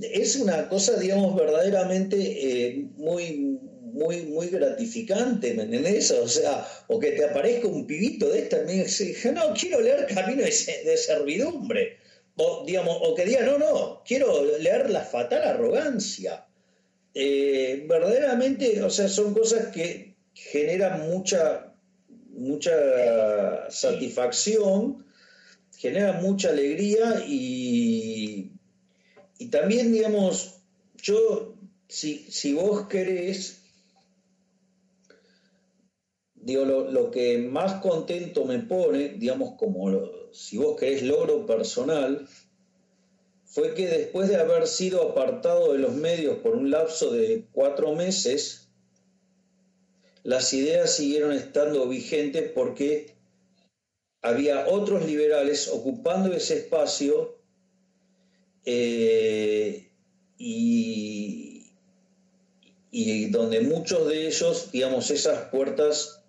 es 0.00 0.36
una 0.36 0.68
cosa, 0.68 0.98
digamos, 0.98 1.34
verdaderamente 1.34 2.16
eh, 2.18 2.84
muy, 2.96 3.58
muy, 3.92 4.22
muy 4.22 4.48
gratificante, 4.48 5.54
¿me 5.54 5.64
entendés? 5.64 6.10
O 6.10 6.28
sea, 6.28 6.66
o 6.88 6.98
que 6.98 7.12
te 7.12 7.24
aparezca 7.24 7.68
un 7.68 7.86
pibito 7.86 8.28
de 8.30 8.40
esta 8.40 8.62
y 8.62 8.66
me 8.66 9.32
no, 9.32 9.54
quiero 9.54 9.80
leer 9.80 10.06
Camino 10.06 10.42
de, 10.42 10.96
Servidumbre. 10.96 11.98
O, 12.36 12.64
digamos, 12.64 12.96
o 13.02 13.14
que 13.14 13.24
diga, 13.24 13.42
no, 13.42 13.58
no, 13.58 14.02
quiero 14.04 14.44
leer 14.58 14.90
La 14.90 15.02
Fatal 15.02 15.42
Arrogancia. 15.42 16.46
Eh, 17.14 17.84
verdaderamente, 17.86 18.82
o 18.82 18.90
sea, 18.90 19.08
son 19.08 19.34
cosas 19.34 19.66
que 19.68 20.14
generan 20.34 21.10
mucha, 21.10 21.74
mucha 22.30 23.70
satisfacción, 23.70 25.04
generan 25.76 26.22
mucha 26.22 26.50
alegría 26.50 27.24
y, 27.26 28.52
y 29.38 29.46
también, 29.48 29.92
digamos, 29.92 30.60
yo, 30.96 31.54
si, 31.88 32.18
si 32.30 32.54
vos 32.54 32.86
querés, 32.88 33.61
digo, 36.42 36.64
lo, 36.64 37.10
que 37.10 37.38
más 37.38 37.80
contento 37.80 38.44
me 38.44 38.58
pone, 38.58 39.10
digamos, 39.10 39.54
como 39.56 40.10
si 40.32 40.58
vos 40.58 40.78
querés 40.78 41.02
logro 41.02 41.46
personal, 41.46 42.28
fue 43.44 43.74
que 43.74 43.86
después 43.86 44.28
de 44.28 44.36
haber 44.36 44.66
sido 44.66 45.10
apartado 45.10 45.72
de 45.72 45.78
los 45.78 45.94
medios 45.94 46.38
por 46.38 46.56
un 46.56 46.70
lapso 46.70 47.12
de 47.12 47.46
cuatro 47.52 47.94
meses, 47.94 48.68
las 50.24 50.52
ideas 50.52 50.94
siguieron 50.96 51.32
estando 51.32 51.86
vigentes 51.88 52.50
porque 52.52 53.14
había 54.20 54.66
otros 54.68 55.04
liberales 55.04 55.68
ocupando 55.68 56.32
ese 56.32 56.58
espacio 56.58 57.36
eh, 58.64 59.90
y, 60.38 61.72
y 62.90 63.30
donde 63.30 63.60
muchos 63.60 64.08
de 64.08 64.28
ellos, 64.28 64.70
digamos, 64.72 65.10
esas 65.10 65.50
puertas 65.50 66.21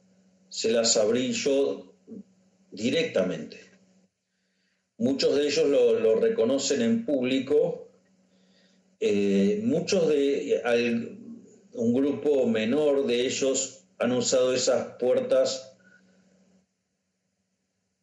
se 0.54 0.72
las 0.72 0.98
abrí 0.98 1.32
yo 1.32 1.96
directamente. 2.70 3.60
Muchos 5.00 5.36
de 5.36 5.48
ellos 5.48 5.68
lo, 5.68 6.20
reconocen 6.20 6.84
en 6.84 7.06
público, 7.06 7.88
eh, 9.00 9.62
muchos 9.64 10.08
de, 10.10 10.62
un 11.74 11.94
grupo 11.96 12.46
menor 12.46 13.08
de 13.08 13.26
ellos 13.26 13.84
han 13.98 14.12
usado 14.12 14.54
esas 14.54 14.96
puertas 15.00 15.76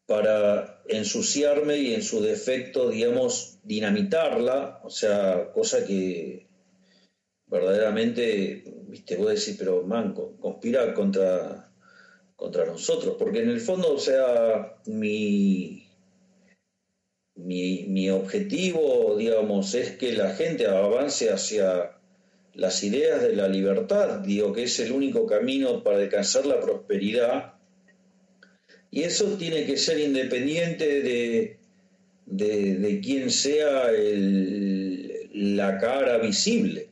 para 0.07 0.83
ensuciarme 0.89 1.77
y 1.77 1.95
en 1.95 2.03
su 2.03 2.21
defecto, 2.21 2.91
digamos, 2.91 3.61
dinamitarla, 3.63 4.81
o 4.83 4.91
sea, 4.91 5.53
cosa 5.53 5.87
que 5.87 6.49
verdaderamente, 7.47 8.65
viste, 8.89 9.15
vos 9.15 9.29
decís, 9.29 9.55
pero 9.57 9.85
manco, 9.85 10.37
conspira 10.41 10.93
contra 10.95 11.70
contra 12.41 12.65
nosotros, 12.65 13.17
porque 13.19 13.41
en 13.41 13.51
el 13.51 13.61
fondo, 13.61 13.93
o 13.93 13.99
sea, 13.99 14.77
mi, 14.87 15.87
mi, 17.37 18.09
objetivo, 18.09 19.15
digamos, 19.19 19.75
es 19.75 19.91
que 19.99 20.15
la 20.15 20.35
gente 20.35 20.67
avance 20.67 21.29
hacia 21.29 21.99
las 22.55 22.83
ideas 22.83 23.23
de 23.23 23.37
la 23.37 23.47
libertad, 23.47 24.21
digo 24.21 24.55
que 24.55 24.63
es 24.63 24.81
el 24.81 24.93
único 24.93 25.27
camino 25.27 25.85
para 25.85 25.99
alcanzar 25.99 26.47
la 26.47 26.61
prosperidad, 26.61 27.55
Y 28.91 29.03
eso 29.03 29.37
tiene 29.37 29.67
que 29.67 29.77
ser 29.77 30.01
independiente 30.01 31.03
de, 31.03 31.59
de, 32.25 33.01
quién 33.05 33.31
sea 33.31 33.91
la 35.33 35.79
cara 35.79 36.19
visible. 36.19 36.89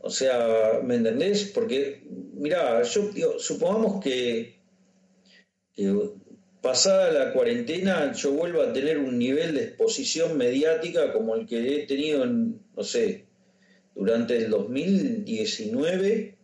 O 0.00 0.10
sea, 0.10 0.80
¿me 0.84 0.96
entendés? 0.96 1.44
Porque, 1.54 2.02
mira, 2.34 2.82
yo 2.82 3.10
supongamos 3.38 4.02
que, 4.04 4.55
pasada 6.60 7.12
la 7.12 7.32
cuarentena 7.32 8.12
yo 8.12 8.32
vuelvo 8.32 8.62
a 8.62 8.72
tener 8.72 8.98
un 8.98 9.18
nivel 9.18 9.54
de 9.54 9.64
exposición 9.64 10.36
mediática 10.36 11.12
como 11.12 11.34
el 11.34 11.46
que 11.46 11.76
he 11.76 11.86
tenido, 11.86 12.24
en, 12.24 12.60
no 12.76 12.82
sé, 12.82 13.26
durante 13.94 14.36
el 14.36 14.50
2019 14.50 16.36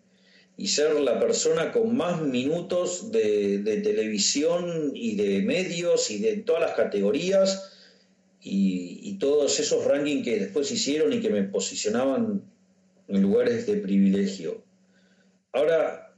y 0.57 0.69
ser 0.69 0.95
la 1.01 1.19
persona 1.19 1.73
con 1.73 1.97
más 1.97 2.23
minutos 2.23 3.11
de, 3.11 3.81
televisión 3.83 4.93
y 4.95 5.17
de 5.17 5.43
medios 5.43 6.11
y 6.11 6.19
de 6.21 6.37
todas 6.39 6.63
las 6.63 6.73
categorías 6.73 7.71
y, 8.41 9.19
todos 9.19 9.61
esos 9.61 9.85
rankings 9.85 10.25
que 10.25 10.39
después 10.41 10.73
hicieron 10.73 11.13
y 11.13 11.21
que 11.21 11.31
me 11.31 11.45
posicionaban 11.45 12.43
en 13.07 13.23
lugares 13.23 13.67
de 13.67 13.77
privilegio. 13.77 14.65
Ahora, 15.53 16.13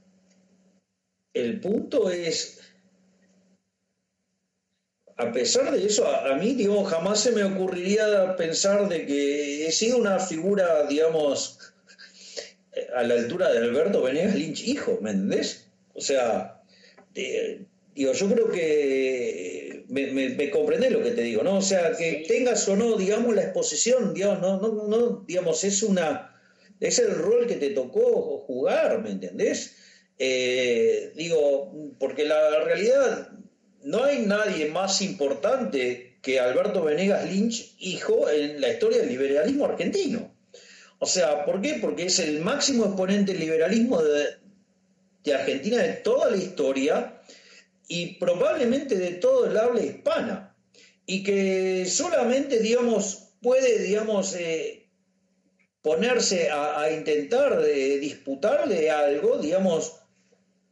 el 1.33 1.59
punto 1.59 2.09
es, 2.09 2.61
a 5.17 5.31
pesar 5.31 5.71
de 5.71 5.85
eso, 5.85 6.07
a, 6.07 6.31
a, 6.31 6.35
mí, 6.35 6.53
digo, 6.53 6.83
jamás 6.83 7.21
se 7.21 7.31
me 7.31 7.43
ocurriría 7.43 8.35
pensar 8.35 8.89
de 8.89 9.05
que 9.05 9.67
he 9.67 9.71
sido 9.71 9.97
una 9.97 10.19
figura, 10.19 10.85
digamos, 10.87 11.57
a 12.95 13.03
la 13.03 13.15
altura 13.15 13.51
de 13.51 13.59
Alberto 13.59 14.01
Venegas 14.01 14.35
Lynch, 14.35 14.67
hijo, 14.67 14.99
¿me 15.01 15.11
entendés? 15.11 15.67
O 15.93 16.01
sea, 16.01 16.61
digo, 17.13 18.13
yo 18.13 18.29
creo 18.29 18.51
que 18.51 19.85
me, 19.87 20.11
me, 20.11 20.49
comprendés 20.49 20.91
lo 20.91 21.01
que 21.01 21.11
te 21.11 21.21
digo, 21.21 21.43
¿no? 21.43 21.57
O 21.57 21.61
sea, 21.61 21.95
que 21.95 22.25
tengas 22.27 22.67
o 22.67 22.75
no, 22.75 22.97
digamos, 22.97 23.33
la 23.35 23.43
exposición, 23.43 24.13
digamos, 24.13 24.41
no, 24.41 24.59
no, 24.59 24.87
no, 24.87 25.23
digamos, 25.27 25.63
es 25.63 25.83
una, 25.83 26.35
es 26.79 26.99
el 26.99 27.15
rol 27.15 27.47
que 27.47 27.55
te 27.55 27.69
tocó 27.69 28.43
jugar, 28.45 29.01
¿me 29.01 29.11
entendés? 29.11 29.75
Eh, 30.17 31.11
digo, 31.15 31.73
porque 31.99 32.25
la 32.25 32.63
realidad, 32.63 33.29
no 33.85 34.03
hay 34.03 34.25
nadie 34.25 34.71
más 34.71 35.01
importante 35.03 36.17
que 36.23 36.39
Alberto 36.39 36.83
Venegas 36.83 37.29
Lynch, 37.29 37.75
hijo, 37.77 38.27
en 38.29 38.59
la 38.59 38.69
historia 38.69 38.97
del 38.99 39.09
liberalismo 39.09 39.65
argentino. 39.65 40.35
O 40.97 41.05
sea, 41.05 41.45
¿por 41.45 41.61
qué? 41.61 41.77
Porque 41.79 42.07
es 42.07 42.17
el 42.17 42.41
máximo 42.41 42.85
exponente 42.85 43.33
del 43.33 43.41
liberalismo 43.41 44.01
de, 44.01 45.33
Argentina 45.33 45.77
de 45.77 45.93
toda 45.93 46.31
la 46.31 46.37
historia 46.37 47.21
y 47.87 48.15
probablemente 48.15 48.95
de 48.97 49.11
todo 49.11 49.45
el 49.45 49.55
habla 49.55 49.83
hispana. 49.83 50.55
Y 51.05 51.21
que 51.21 51.85
solamente, 51.85 52.59
digamos, 52.59 53.33
puede, 53.39 53.83
digamos, 53.83 54.33
eh, 54.33 54.87
ponerse 55.83 56.49
a, 56.49 56.89
intentar 56.91 57.61
eh, 57.63 57.99
disputarle 57.99 58.89
algo, 58.89 59.37
digamos, 59.37 59.99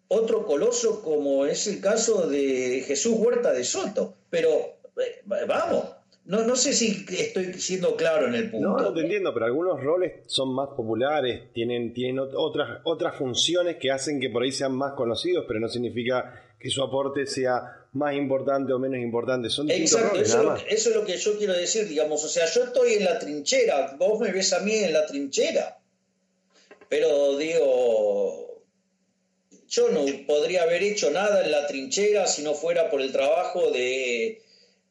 otro 0.07 0.45
coloso 0.45 1.01
como 1.01 1.45
es 1.45 1.67
el 1.67 1.79
caso 1.81 2.27
de 2.27 2.83
Jesús 2.85 3.13
Huerta 3.17 3.51
de 3.51 3.63
Soto. 3.63 4.15
Pero, 4.29 4.49
eh, 4.97 5.21
vamos, 5.25 5.85
no, 6.25 6.43
no 6.43 6.55
sé 6.55 6.71
si 6.71 7.05
estoy 7.09 7.53
siendo 7.55 7.95
claro 7.97 8.27
en 8.27 8.35
el 8.35 8.49
punto. 8.49 8.69
No, 8.69 8.77
no 8.77 8.93
te 8.93 9.01
entiendo, 9.01 9.33
pero 9.33 9.45
algunos 9.45 9.83
roles 9.83 10.13
son 10.27 10.53
más 10.53 10.69
populares, 10.69 11.51
tienen, 11.53 11.93
tienen 11.93 12.19
otras, 12.19 12.79
otras 12.85 13.17
funciones 13.17 13.75
que 13.75 13.91
hacen 13.91 14.21
que 14.21 14.29
por 14.29 14.43
ahí 14.43 14.51
sean 14.51 14.73
más 14.73 14.93
conocidos, 14.93 15.43
pero 15.47 15.59
no 15.59 15.67
significa 15.67 16.41
que 16.57 16.69
su 16.69 16.81
aporte 16.81 17.25
sea 17.25 17.87
más 17.91 18.15
importante 18.15 18.71
o 18.71 18.79
menos 18.79 18.99
importante. 18.99 19.49
Son 19.49 19.69
Exacto, 19.69 20.17
eso, 20.17 20.55
eso 20.69 20.89
es 20.89 20.95
lo 20.95 21.03
que 21.03 21.17
yo 21.17 21.37
quiero 21.37 21.53
decir, 21.53 21.87
digamos. 21.89 22.23
O 22.23 22.29
sea, 22.29 22.45
yo 22.45 22.63
estoy 22.63 22.93
en 22.93 23.03
la 23.03 23.19
trinchera, 23.19 23.97
vos 23.99 24.17
me 24.21 24.31
ves 24.31 24.53
a 24.53 24.59
mí 24.61 24.75
en 24.75 24.93
la 24.93 25.05
trinchera. 25.05 25.77
Pero 26.87 27.35
digo, 27.37 28.52
yo 29.73 29.89
no 29.89 30.05
podría 30.27 30.63
haber 30.63 30.83
hecho 30.83 31.09
nada 31.11 31.43
en 31.43 31.51
la 31.51 31.67
trinchera 31.67 32.27
si 32.27 32.43
no 32.43 32.53
fuera 32.53 32.89
por 32.89 33.01
el 33.01 33.11
trabajo 33.11 33.71
de 33.71 34.43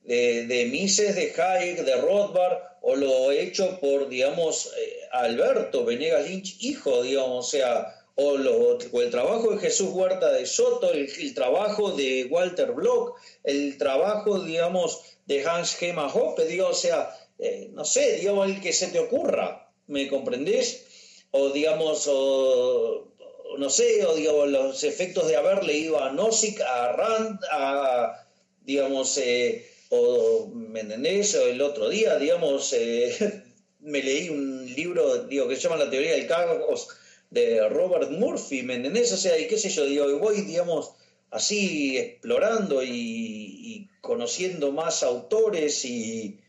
de, 0.04 0.68
Mises, 0.70 1.14
de 1.14 1.32
Hayek, 1.32 1.84
de 1.84 1.96
Rothbard, 1.96 2.58
o 2.80 2.96
lo 2.96 3.30
hecho 3.30 3.78
por, 3.80 4.08
digamos, 4.08 4.72
eh, 4.76 5.00
Alberto 5.12 5.84
Venegas 5.84 6.28
Lynch, 6.28 6.56
hijo, 6.60 7.02
digamos, 7.02 7.46
o 7.46 7.50
sea, 7.50 7.94
o, 8.16 8.36
el 8.36 9.10
trabajo 9.10 9.52
de 9.52 9.58
Jesús 9.58 9.90
Huerta 9.92 10.32
de 10.32 10.46
Soto, 10.46 10.92
el, 10.92 11.34
trabajo 11.34 11.92
de 11.92 12.26
Walter 12.30 12.72
Block, 12.72 13.18
el 13.44 13.78
trabajo, 13.78 14.40
digamos, 14.40 15.00
de 15.26 15.46
Hans 15.46 15.76
Gemma 15.76 16.12
Hoppe, 16.12 16.46
digo, 16.46 16.68
o 16.68 16.74
sea, 16.74 17.16
eh, 17.38 17.70
no 17.72 17.84
sé, 17.84 18.16
digamos, 18.16 18.48
el 18.48 18.60
que 18.60 18.72
se 18.72 18.88
te 18.88 18.98
ocurra, 18.98 19.70
¿me 19.86 20.08
comprendés? 20.08 20.86
O, 21.30 21.50
digamos, 21.50 22.06
o, 22.10 23.11
no 23.58 23.70
sé, 23.70 24.04
o 24.06 24.14
digamos, 24.14 24.50
los 24.50 24.84
efectos 24.84 25.28
de 25.28 25.36
haber 25.36 25.64
leído 25.64 26.02
a 26.02 26.12
Nozick, 26.12 26.60
a 26.60 26.92
Rand, 26.92 27.40
a, 27.50 28.26
digamos, 28.64 29.18
eh, 29.18 29.66
o, 29.90 30.50
¿me 30.54 30.80
entendés? 30.80 31.34
el 31.34 31.60
otro 31.60 31.88
día, 31.88 32.18
digamos, 32.18 32.72
eh, 32.72 33.44
me 33.80 34.02
leí 34.02 34.28
un 34.28 34.72
libro, 34.74 35.24
digo, 35.24 35.48
que 35.48 35.56
se 35.56 35.62
llama 35.62 35.76
La 35.76 35.90
teoría 35.90 36.12
del 36.12 36.26
caos 36.26 36.88
de 37.30 37.68
Robert 37.68 38.10
Murphy, 38.10 38.62
¿me 38.62 38.74
entendés? 38.74 39.12
O 39.12 39.16
sea, 39.16 39.38
y 39.38 39.46
qué 39.46 39.56
sé 39.56 39.70
yo, 39.70 39.86
digo, 39.86 40.18
voy, 40.18 40.42
digamos, 40.42 40.92
así 41.30 41.98
explorando 41.98 42.82
y, 42.84 43.88
conociendo 44.00 44.72
más 44.72 45.04
autores 45.04 45.84
y, 45.84 46.40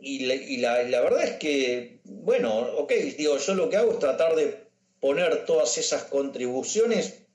y, 0.00 0.58
la, 0.58 0.82
la, 0.82 1.00
verdad 1.02 1.24
es 1.24 1.32
que, 1.32 2.00
bueno, 2.04 2.58
ok, 2.78 2.92
digo, 3.18 3.36
yo 3.36 3.54
lo 3.54 3.68
que 3.68 3.76
hago 3.76 3.92
es 3.92 3.98
tratar 3.98 4.34
de 4.34 4.63
poner 5.04 5.44
todas 5.44 5.76
esas 5.76 6.04
contribuciones 6.04 7.28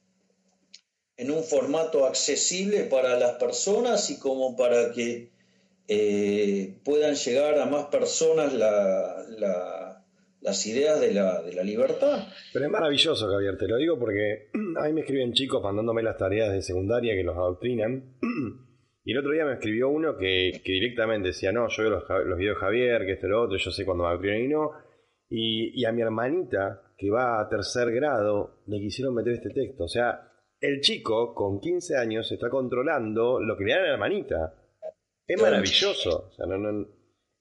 en 1.18 1.30
un 1.30 1.44
formato 1.44 2.08
accesible 2.08 2.86
para 2.86 3.20
las 3.20 3.34
personas 3.34 4.10
y 4.10 4.18
como 4.18 4.58
para 4.58 4.92
que 4.92 5.30
eh, 5.88 6.80
puedan 6.84 7.14
llegar 7.14 7.60
a 7.60 7.68
más 7.68 7.86
personas 7.86 8.56
las 8.56 10.66
ideas 10.66 11.00
de 11.00 11.14
la, 11.14 11.64
libertad. 11.64 12.28
Pero 12.52 12.66
es 12.66 12.72
maravilloso, 12.72 13.30
Javier, 13.30 13.56
te 13.56 13.68
lo 13.68 13.78
digo 13.78 14.00
porque 14.00 14.50
a 14.82 14.88
mí 14.88 14.94
me 14.94 15.02
escriben 15.02 15.34
chicos 15.34 15.62
mandándome 15.62 16.02
las 16.02 16.18
tareas 16.18 16.52
de 16.52 16.64
secundaria 16.64 17.14
que 17.14 17.24
los 17.24 17.38
adoctrinan. 17.38 18.18
Y 19.02 19.14
el 19.14 19.20
otro 19.20 19.32
día 19.32 19.46
me 19.46 19.54
escribió 19.54 19.90
uno 19.90 20.18
que, 20.18 20.62
directamente 20.64 21.30
decía, 21.30 21.52
no, 21.52 21.68
yo 21.70 21.84
veo 21.84 21.92
los, 21.92 22.38
videos 22.38 22.58
de 22.58 22.62
Javier, 22.62 23.06
que 23.06 23.14
esto 23.14 23.26
y 23.26 23.30
lo 23.30 23.42
otro, 23.42 23.58
yo 23.58 23.72
sé 23.72 23.84
cuándo 23.84 24.04
me 24.04 24.10
adoctrinan 24.10 24.42
y 24.42 24.48
no. 24.50 24.72
Y 25.30 25.86
a 25.86 25.92
mi 25.92 26.02
hermanita, 26.02 26.89
que 27.00 27.10
va 27.10 27.40
a 27.40 27.48
tercer 27.48 27.92
grado, 27.94 28.62
le 28.68 28.78
quisieron 28.78 29.16
meter 29.16 29.36
este 29.36 29.52
texto. 29.52 29.86
O 29.86 29.88
sea, 29.88 30.34
el 30.60 30.82
chico 30.82 31.34
con 31.34 31.62
15 31.62 31.96
años 31.96 32.30
está 32.30 32.50
controlando 32.50 33.40
lo 33.40 33.56
que 33.56 33.64
le 33.64 33.72
dan 33.72 33.80
a 33.80 33.88
la 33.88 33.94
hermanita. 33.94 34.54
Es 35.26 35.42
maravilloso. 35.42 36.30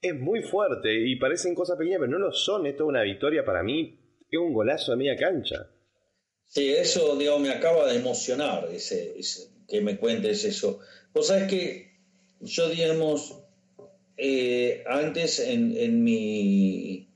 es 0.01 0.15
muy 0.15 0.43
fuerte 0.43 0.95
y 0.95 1.17
parecen 1.17 1.57
cosas 1.57 1.77
pequeñas, 1.77 1.99
pero 1.99 2.13
no 2.13 2.19
lo 2.21 2.33
son. 2.33 2.67
Esto 2.67 2.85
es 2.85 2.89
una 2.89 3.03
victoria 3.03 3.45
para 3.45 3.65
mí. 3.65 3.99
Es 4.31 4.39
un 4.39 4.53
golazo 4.53 4.93
de 4.93 4.99
media 4.99 5.17
cancha. 5.17 5.69
Sí, 6.45 6.73
eso 6.73 7.17
digo, 7.17 7.41
me 7.41 7.51
acaba 7.51 7.91
de 7.91 7.99
emocionar 7.99 8.69
ese, 8.73 9.17
que 9.67 9.81
me 9.81 9.99
cuentes 9.99 10.45
eso. 10.45 10.79
Vos 11.13 11.27
sabés 11.27 11.51
que 11.51 11.99
yo, 12.41 12.69
digamos, 12.69 13.43
eh, 14.17 14.85
antes 14.87 15.41
en, 15.41 15.77
en 15.77 16.05
mi 16.05 17.08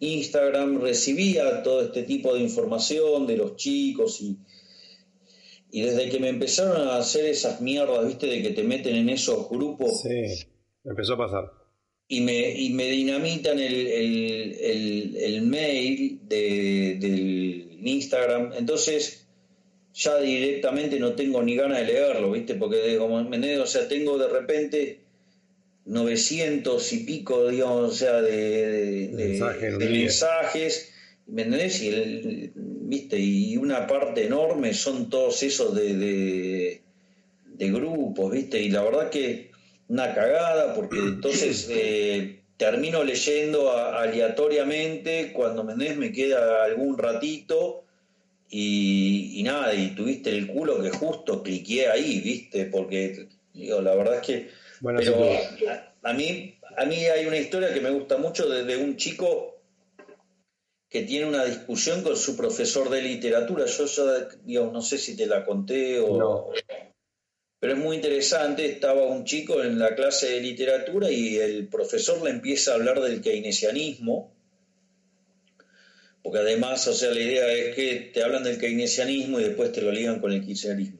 Instagram 0.00 0.80
recibía 0.80 1.62
todo 1.62 1.82
este 1.82 2.02
tipo 2.02 2.34
de 2.34 2.40
información 2.40 3.26
de 3.26 3.36
los 3.36 3.56
chicos 3.56 4.20
y, 4.22 4.38
y 5.70 5.82
desde 5.82 6.08
que 6.08 6.18
me 6.18 6.30
empezaron 6.30 6.88
a 6.88 6.96
hacer 6.96 7.26
esas 7.26 7.60
mierdas, 7.60 8.06
viste, 8.06 8.26
de 8.26 8.42
que 8.42 8.50
te 8.50 8.64
meten 8.64 8.96
en 8.96 9.10
esos 9.10 9.48
grupos. 9.48 10.00
Sí, 10.02 10.46
empezó 10.84 11.14
a 11.14 11.18
pasar. 11.18 11.52
Y 12.08 12.22
me, 12.22 12.50
y 12.58 12.70
me 12.70 12.88
dinamitan 12.88 13.60
el, 13.60 13.86
el, 13.86 15.42
mail 15.42 16.18
de, 16.24 16.96
del 16.98 17.86
Instagram. 17.86 18.52
Entonces, 18.54 19.28
ya 19.92 20.18
directamente 20.18 20.98
no 20.98 21.12
tengo 21.12 21.42
ni 21.42 21.54
ganas 21.54 21.78
de 21.78 21.84
leerlo, 21.84 22.32
viste, 22.32 22.54
porque 22.54 22.96
como 22.98 23.22
me 23.22 23.58
o 23.58 23.66
sea, 23.66 23.86
tengo 23.86 24.18
de 24.18 24.28
repente 24.28 24.99
900 25.90 26.92
y 26.92 26.98
pico, 26.98 27.48
digamos, 27.48 27.90
o 27.90 27.94
sea, 27.94 28.22
de, 28.22 29.08
de 29.08 29.88
mensajes 29.88 30.92
¿Me 31.26 31.42
entendés? 31.42 31.82
Y, 31.82 31.88
el, 31.88 32.52
¿viste? 32.54 33.18
y 33.18 33.56
una 33.56 33.86
parte 33.86 34.26
enorme 34.26 34.74
son 34.74 35.10
todos 35.10 35.42
esos 35.42 35.74
de, 35.74 36.80
de, 37.44 37.70
grupos, 37.70 38.32
¿viste? 38.32 38.60
Y 38.60 38.70
la 38.70 38.82
verdad 38.82 39.10
que 39.10 39.50
una 39.88 40.14
cagada, 40.14 40.74
porque 40.74 40.98
entonces 40.98 41.68
eh, 41.70 42.40
termino 42.56 43.04
leyendo 43.04 43.72
aleatoriamente, 43.72 45.32
cuando 45.32 45.62
¿me, 45.62 45.94
me 45.94 46.12
queda 46.12 46.64
algún 46.64 46.98
ratito, 46.98 47.84
y, 48.48 49.42
nada, 49.44 49.74
y 49.74 49.94
tuviste 49.94 50.30
el 50.30 50.48
culo 50.48 50.82
que 50.82 50.90
justo 50.90 51.42
cliqué 51.42 51.88
ahí, 51.88 52.20
¿viste? 52.20 52.64
Porque, 52.66 53.28
digo, 53.54 53.80
la 53.80 53.94
verdad 53.94 54.16
es 54.16 54.26
que... 54.26 54.59
Bueno, 54.80 55.00
pero 55.00 55.24
a, 56.02 56.12
mí, 56.12 56.58
a 56.76 56.84
mí 56.84 56.96
hay 57.06 57.26
una 57.26 57.36
historia 57.36 57.72
que 57.72 57.80
me 57.80 57.90
gusta 57.90 58.16
mucho 58.16 58.48
de, 58.48 58.76
un 58.76 58.96
chico 58.96 59.60
que 60.88 61.02
tiene 61.02 61.26
una 61.26 61.44
discusión 61.44 62.02
con 62.02 62.16
su 62.16 62.36
profesor 62.36 62.88
de 62.90 63.02
literatura. 63.02 63.66
Yo 63.66 63.86
ya, 64.44 64.60
no 64.60 64.82
sé 64.82 64.98
si 64.98 65.16
te 65.16 65.26
la 65.26 65.44
conté 65.44 66.00
o... 66.00 66.52
Pero 67.60 67.74
es 67.74 67.78
muy 67.78 67.96
interesante, 67.96 68.64
estaba 68.64 69.04
un 69.04 69.24
chico 69.24 69.62
en 69.62 69.78
la 69.78 69.94
clase 69.94 70.30
de 70.30 70.40
literatura 70.40 71.10
y 71.10 71.36
el 71.36 71.68
profesor 71.68 72.22
le 72.22 72.30
empieza 72.30 72.70
a 72.70 72.76
hablar 72.76 73.00
del 73.00 73.20
keynesianismo 73.20 74.32
porque 76.22 76.38
además, 76.38 76.86
o 76.86 76.92
sea, 76.92 77.12
la 77.12 77.20
idea 77.20 77.50
es 77.52 77.74
que 77.74 78.10
te 78.12 78.22
hablan 78.22 78.44
del 78.44 78.58
keynesianismo 78.58 79.40
y 79.40 79.44
después 79.44 79.72
te 79.72 79.80
lo 79.80 79.90
ligan 79.90 80.20
con 80.20 80.32
el 80.32 80.44
kirchnerismo. 80.44 80.99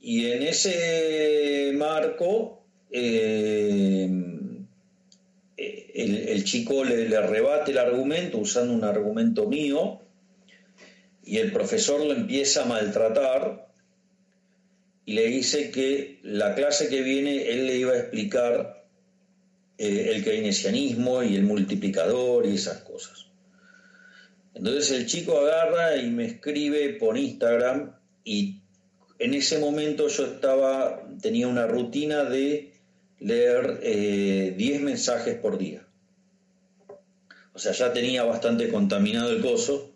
Y 0.00 0.26
en 0.26 0.42
ese 0.42 1.72
marco, 1.74 2.64
eh, 2.90 4.08
el, 5.56 6.44
chico 6.44 6.84
le, 6.84 7.08
le, 7.08 7.20
rebate 7.26 7.72
el 7.72 7.78
argumento 7.78 8.38
usando 8.38 8.72
un 8.72 8.84
argumento 8.84 9.46
mío 9.46 10.00
y 11.24 11.38
el 11.38 11.52
profesor 11.52 12.04
lo 12.04 12.12
empieza 12.12 12.62
a 12.62 12.66
maltratar 12.66 13.68
y 15.04 15.14
le 15.14 15.26
dice 15.26 15.70
que 15.70 16.20
la 16.22 16.54
clase 16.54 16.88
que 16.88 17.02
viene 17.02 17.50
él 17.50 17.66
le 17.66 17.76
iba 17.76 17.92
a 17.92 17.98
explicar 17.98 18.84
eh, 19.76 20.12
el 20.14 20.22
keynesianismo 20.22 21.22
y 21.22 21.36
el 21.36 21.42
multiplicador 21.42 22.46
y 22.46 22.54
esas 22.54 22.82
cosas. 22.82 23.26
Entonces 24.54 24.90
el 24.90 25.06
chico 25.06 25.38
agarra 25.38 25.96
y 25.96 26.10
me 26.10 26.26
escribe 26.26 26.90
por 26.94 27.16
Instagram 27.16 27.96
y 28.24 28.59
en 29.20 29.34
ese 29.34 29.58
momento 29.58 30.08
yo 30.08 30.24
estaba, 30.24 31.06
tenía 31.22 31.46
una 31.46 31.66
rutina 31.66 32.24
de 32.24 32.72
leer 33.18 33.80
10 33.80 34.58
eh, 34.58 34.80
mensajes 34.80 35.36
por 35.36 35.58
día. 35.58 35.86
O 37.52 37.58
sea, 37.58 37.72
ya 37.72 37.92
tenía 37.92 38.24
bastante 38.24 38.68
contaminado 38.68 39.30
el 39.30 39.42
coso, 39.42 39.92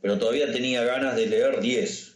pero 0.00 0.18
todavía 0.18 0.52
tenía 0.52 0.84
ganas 0.84 1.16
de 1.16 1.26
leer 1.26 1.60
10 1.60 2.08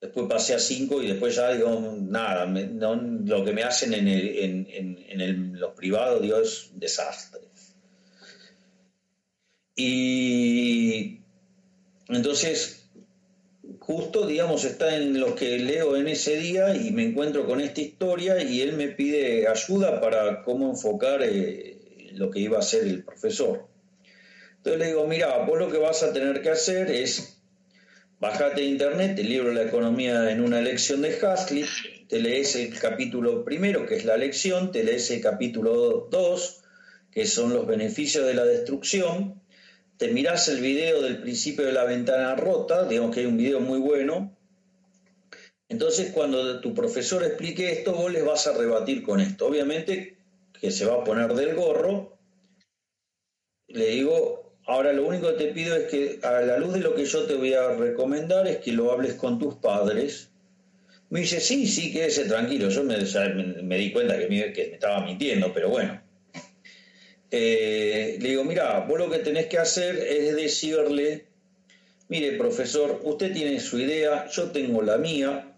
después 0.00 0.26
pasé 0.28 0.54
a 0.54 0.58
5 0.58 1.02
y 1.02 1.08
después 1.08 1.36
ya 1.36 1.52
digo, 1.52 1.96
nada, 2.00 2.46
lo 2.46 3.44
que 3.44 3.52
me 3.52 3.62
hacen 3.62 3.92
en, 3.92 4.08
en, 4.08 5.60
los 5.60 5.74
privados, 5.74 6.22
digo, 6.22 6.38
es 6.38 6.70
un 6.72 6.80
desastre. 6.80 7.42
Y 9.76 11.20
entonces, 12.08 12.79
justo, 13.90 14.24
digamos, 14.24 14.64
está 14.64 14.96
en 14.96 15.18
lo 15.18 15.34
que 15.34 15.58
leo 15.58 15.96
en 15.96 16.06
ese 16.06 16.36
día 16.36 16.76
y 16.76 16.92
me 16.92 17.02
encuentro 17.02 17.44
con 17.44 17.60
esta 17.60 17.80
historia 17.80 18.40
y 18.40 18.60
él 18.60 18.74
me 18.74 18.86
pide 18.86 19.48
ayuda 19.48 20.00
para 20.00 20.44
cómo 20.44 20.70
enfocar 20.70 21.24
eh, 21.24 21.76
lo 22.12 22.30
que 22.30 22.38
iba 22.38 22.58
a 22.58 22.60
hacer 22.60 22.84
el 22.84 23.02
profesor. 23.02 23.66
Entonces 24.58 24.78
le 24.78 24.86
digo, 24.86 25.08
mira, 25.08 25.38
vos 25.44 25.58
lo 25.58 25.72
que 25.72 25.78
vas 25.78 26.04
a 26.04 26.12
tener 26.12 26.40
que 26.40 26.50
hacer 26.50 26.88
es 26.88 27.36
Bájate 28.20 28.60
de 28.60 28.66
internet 28.66 29.18
el 29.18 29.28
libro 29.28 29.50
La 29.50 29.62
economía 29.62 30.30
en 30.30 30.40
una 30.40 30.60
lección 30.60 31.00
de 31.00 31.18
Hazlitt, 31.18 31.66
te 32.06 32.20
lees 32.20 32.54
el 32.54 32.78
capítulo 32.78 33.44
primero, 33.44 33.86
que 33.86 33.96
es 33.96 34.04
la 34.04 34.16
lección, 34.16 34.70
te 34.70 34.84
lees 34.84 35.10
el 35.10 35.20
capítulo 35.20 36.06
2, 36.10 36.62
que 37.10 37.26
son 37.26 37.54
los 37.54 37.66
beneficios 37.66 38.24
de 38.26 38.34
la 38.34 38.44
destrucción, 38.44 39.39
te 40.00 40.08
mirás 40.08 40.48
el 40.48 40.60
video 40.60 41.00
del 41.00 41.20
principio 41.20 41.64
de 41.64 41.72
la 41.72 41.84
ventana 41.84 42.34
rota, 42.34 42.88
digamos 42.88 43.14
que 43.14 43.20
hay 43.20 43.26
un 43.26 43.36
video 43.36 43.60
muy 43.60 43.78
bueno. 43.78 44.36
Entonces, 45.68 46.10
cuando 46.10 46.60
tu 46.60 46.74
profesor 46.74 47.22
explique 47.22 47.70
esto, 47.70 47.92
vos 47.92 48.10
les 48.10 48.24
vas 48.24 48.48
a 48.48 48.56
rebatir 48.56 49.04
con 49.04 49.20
esto. 49.20 49.46
Obviamente 49.46 50.16
que 50.60 50.72
se 50.72 50.86
va 50.86 50.94
a 50.94 51.04
poner 51.04 51.34
del 51.34 51.54
gorro. 51.54 52.18
Le 53.68 53.86
digo, 53.86 54.50
Ahora 54.70 54.92
lo 54.92 55.04
único 55.04 55.26
que 55.28 55.46
te 55.46 55.52
pido 55.52 55.74
es 55.74 55.90
que 55.90 56.20
a 56.22 56.42
la 56.42 56.56
luz 56.56 56.74
de 56.74 56.78
lo 56.78 56.94
que 56.94 57.04
yo 57.04 57.24
te 57.24 57.34
voy 57.34 57.54
a 57.54 57.70
recomendar 57.74 58.46
es 58.46 58.58
que 58.58 58.70
lo 58.70 58.92
hables 58.92 59.14
con 59.14 59.36
tus 59.36 59.56
padres. 59.56 60.30
Me 61.08 61.20
dice, 61.20 61.40
sí, 61.40 61.66
sí, 61.66 61.92
quédese 61.92 62.26
tranquilo. 62.26 62.68
Yo 62.68 62.84
me, 62.84 62.96
di 62.96 63.92
cuenta 63.92 64.16
que 64.16 64.28
me, 64.28 64.46
estaba 64.46 65.04
mintiendo, 65.04 65.52
pero 65.52 65.70
bueno. 65.70 66.00
Eh, 67.30 68.18
le 68.20 68.28
digo, 68.28 68.44
mira, 68.44 68.80
vos 68.80 68.98
lo 68.98 69.10
que 69.10 69.18
tenés 69.18 69.46
que 69.46 69.58
hacer 69.58 69.96
es 69.96 70.34
decirle, 70.34 71.26
mire, 72.08 72.32
profesor, 72.32 73.00
usted 73.04 73.32
tiene 73.32 73.60
su 73.60 73.78
idea, 73.78 74.28
yo 74.28 74.50
tengo 74.50 74.82
la 74.82 74.98
mía, 74.98 75.54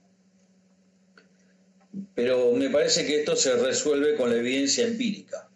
pero 2.15 2.53
me 2.53 2.71
parece 2.71 3.07
que 3.07 3.21
esto 3.21 3.37
se 3.37 3.57
resuelve 3.57 4.17
con 4.17 4.31
la 4.31 4.37
evidencia 4.37 4.87
empírica 4.87 5.49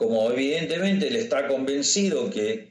como 0.00 0.30
evidentemente 0.30 1.08
él 1.08 1.16
está 1.16 1.46
convencido 1.46 2.30
que, 2.30 2.70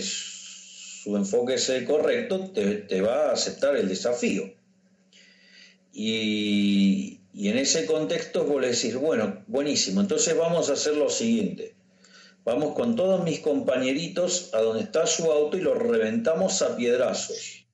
su 0.00 1.16
enfoque 1.16 1.54
es 1.54 1.68
el 1.70 1.84
correcto, 1.84 2.52
te, 2.52 3.00
va 3.00 3.30
a 3.30 3.32
aceptar 3.32 3.74
el 3.74 3.88
desafío. 3.88 4.54
Y, 5.92 7.17
y, 7.32 7.48
en 7.48 7.58
ese 7.58 7.86
contexto 7.86 8.44
vos 8.44 8.60
le 8.60 8.68
decís, 8.68 8.94
bueno, 8.96 9.44
buenísimo, 9.46 10.00
entonces 10.00 10.36
vamos 10.36 10.70
a 10.70 10.74
hacer 10.74 10.96
lo 10.96 11.10
siguiente. 11.10 11.74
Vamos 12.44 12.74
con 12.74 12.96
todos 12.96 13.22
mis 13.24 13.40
compañeritos 13.40 14.54
a 14.54 14.60
donde 14.60 14.82
está 14.82 15.06
su 15.06 15.30
auto 15.30 15.56
y 15.56 15.60
lo 15.60 15.74
reventamos 15.74 16.62
a 16.62 16.76
piedrazos. 16.76 17.66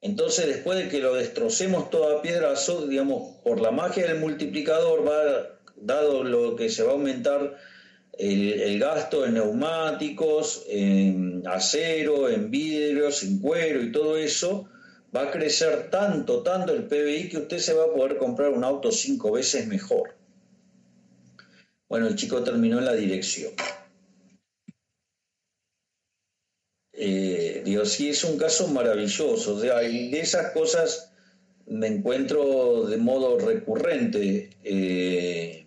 Entonces, 0.00 0.46
después 0.46 0.78
de 0.78 0.88
que 0.88 1.00
lo 1.00 1.14
destrocemos 1.14 1.90
todo 1.90 2.16
a 2.16 2.22
piedrazos, 2.22 2.88
digamos, 2.88 3.36
por 3.44 3.60
la 3.60 3.70
magia 3.70 4.06
del 4.06 4.18
multiplicador, 4.18 5.06
va, 5.06 5.60
dado 5.76 6.24
lo 6.24 6.56
que 6.56 6.70
se 6.70 6.82
va 6.82 6.90
a 6.90 6.94
aumentar 6.94 7.58
el, 8.18 8.78
gasto 8.78 9.24
en 9.24 9.34
neumáticos, 9.34 10.64
en 10.68 11.42
acero, 11.46 12.28
en 12.28 12.50
vidrios, 12.50 13.22
en 13.22 13.40
cuero 13.40 13.82
y 13.82 13.92
todo 13.92 14.16
eso, 14.16 14.68
va 15.14 15.22
a 15.22 15.30
crecer 15.30 15.90
tanto, 15.90 16.42
tanto 16.42 16.72
el 16.72 16.84
PBI 16.84 17.28
que 17.28 17.38
usted 17.38 17.58
se 17.58 17.74
va 17.74 17.84
a 17.84 17.92
poder 17.92 18.16
comprar 18.16 18.50
un 18.50 18.64
auto 18.64 18.92
cinco 18.92 19.32
veces 19.32 19.66
mejor. 19.66 20.16
Bueno, 21.88 22.06
el 22.06 22.16
chico 22.16 22.42
terminó 22.44 22.78
en 22.78 22.84
la 22.84 22.94
dirección. 22.94 23.52
Eh, 26.92 27.62
digo, 27.64 27.84
sí, 27.84 28.10
es 28.10 28.22
un 28.24 28.38
caso 28.38 28.68
maravilloso. 28.68 29.54
O 29.54 29.60
de 29.60 30.20
esas 30.20 30.52
cosas 30.52 31.12
me 31.66 31.88
encuentro 31.88 32.86
de 32.86 32.96
modo 32.96 33.38
recurrente. 33.38 34.50
Eh, 34.62 35.60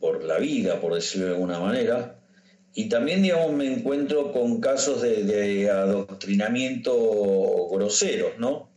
por, 0.00 0.24
la 0.24 0.38
vida, 0.38 0.80
por 0.80 0.94
decirlo 0.94 1.26
de 1.26 1.32
alguna 1.32 1.58
manera. 1.58 2.20
Y 2.74 2.88
también, 2.88 3.22
digamos, 3.22 3.52
me 3.52 3.72
encuentro 3.72 4.32
con 4.32 4.60
casos 4.60 5.00
de, 5.00 5.70
adoctrinamiento 5.70 7.68
groseros, 7.70 8.38
¿no? 8.38 8.68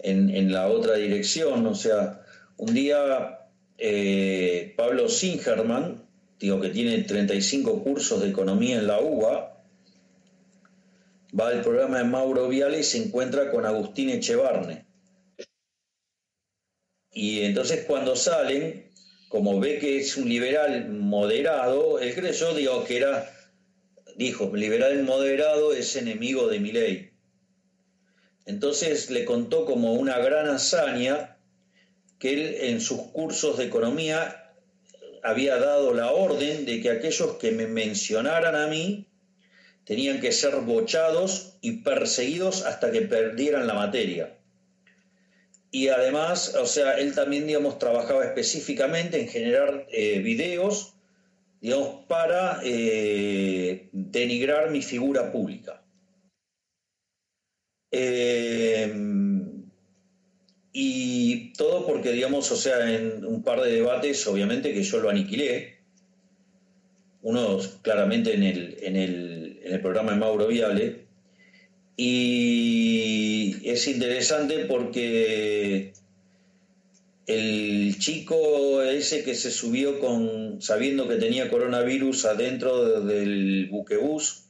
En, 0.00 0.52
la 0.52 0.68
otra 0.68 0.96
dirección, 0.96 1.66
o 1.66 1.74
sea, 1.74 2.20
un 2.58 2.74
día 2.74 3.48
eh, 3.78 4.74
Pablo 4.76 5.08
Singerman, 5.08 6.06
digo 6.38 6.60
que 6.60 6.68
tiene 6.68 6.98
35 7.02 7.82
cursos 7.82 8.20
de 8.20 8.28
economía 8.28 8.78
en 8.78 8.86
la 8.86 9.00
UBA, 9.00 9.64
va 11.38 11.48
al 11.48 11.62
programa 11.62 11.98
de 11.98 12.04
Mauro 12.04 12.48
Viale 12.48 12.80
y 12.80 12.84
se 12.84 12.98
encuentra 12.98 13.50
con 13.50 13.64
Agustín 13.64 14.10
Echevarne. 14.10 14.84
Y 17.12 17.40
entonces 17.42 17.84
cuando 17.86 18.14
salen, 18.16 18.91
como 19.32 19.58
ve 19.58 19.78
que 19.78 19.96
es 19.96 20.18
un 20.18 20.28
liberal 20.28 20.90
moderado, 20.90 21.98
él 21.98 22.14
creyó, 22.14 22.84
que 22.84 22.98
era, 22.98 23.34
dijo, 24.14 24.54
liberal 24.54 25.02
moderado 25.04 25.72
es 25.72 25.96
enemigo 25.96 26.48
de 26.48 26.60
mi 26.60 26.70
ley. 26.70 27.12
Entonces 28.44 29.08
le 29.08 29.24
contó 29.24 29.64
como 29.64 29.94
una 29.94 30.18
gran 30.18 30.48
hazaña 30.48 31.38
que 32.18 32.34
él 32.34 32.56
en 32.72 32.82
sus 32.82 33.04
cursos 33.04 33.56
de 33.56 33.64
economía 33.64 34.52
había 35.22 35.56
dado 35.56 35.94
la 35.94 36.12
orden 36.12 36.66
de 36.66 36.82
que 36.82 36.90
aquellos 36.90 37.38
que 37.38 37.52
me 37.52 37.66
mencionaran 37.66 38.54
a 38.54 38.66
mí 38.66 39.06
tenían 39.84 40.20
que 40.20 40.32
ser 40.32 40.56
bochados 40.56 41.56
y 41.62 41.78
perseguidos 41.78 42.66
hasta 42.66 42.90
que 42.90 43.00
perdieran 43.00 43.66
la 43.66 43.72
materia 43.72 44.36
y 45.74 45.88
además, 45.88 46.54
o 46.54 46.66
sea, 46.66 46.98
él 46.98 47.14
también, 47.14 47.46
digamos, 47.46 47.78
trabajaba 47.78 48.26
específicamente 48.26 49.18
en 49.18 49.26
generar 49.26 49.86
eh, 49.90 50.18
videos, 50.18 50.92
digamos, 51.62 52.04
para 52.06 52.60
eh, 52.62 53.88
denigrar 53.92 54.70
mi 54.70 54.82
figura 54.82 55.32
pública. 55.32 55.82
Eh, 57.90 58.92
y 60.74 61.52
todo 61.54 61.86
porque, 61.86 62.12
digamos, 62.12 62.52
o 62.52 62.56
sea, 62.56 62.94
en 62.94 63.24
un 63.24 63.42
par 63.42 63.62
de 63.62 63.72
debates, 63.72 64.26
obviamente 64.26 64.74
que 64.74 64.82
yo 64.82 65.00
lo 65.00 65.08
aniquilé. 65.08 65.78
uno 67.22 67.58
claramente 67.80 68.34
en 68.34 68.42
el, 68.42 68.76
en 68.82 68.96
el, 68.96 69.60
en 69.64 69.72
el 69.72 69.80
programa 69.80 70.12
de 70.12 70.18
Mauro 70.18 70.48
Viale. 70.48 71.06
Y 71.96 72.91
es 73.64 73.86
interesante 73.88 74.66
porque 74.66 75.92
el 77.26 77.98
chico 77.98 78.82
ese 78.82 79.22
que 79.22 79.34
se 79.34 79.50
subió 79.50 80.00
con 80.00 80.60
sabiendo 80.60 81.08
que 81.08 81.16
tenía 81.16 81.50
coronavirus 81.50 82.24
adentro 82.26 83.00
del 83.02 83.68
buquebús 83.70 84.44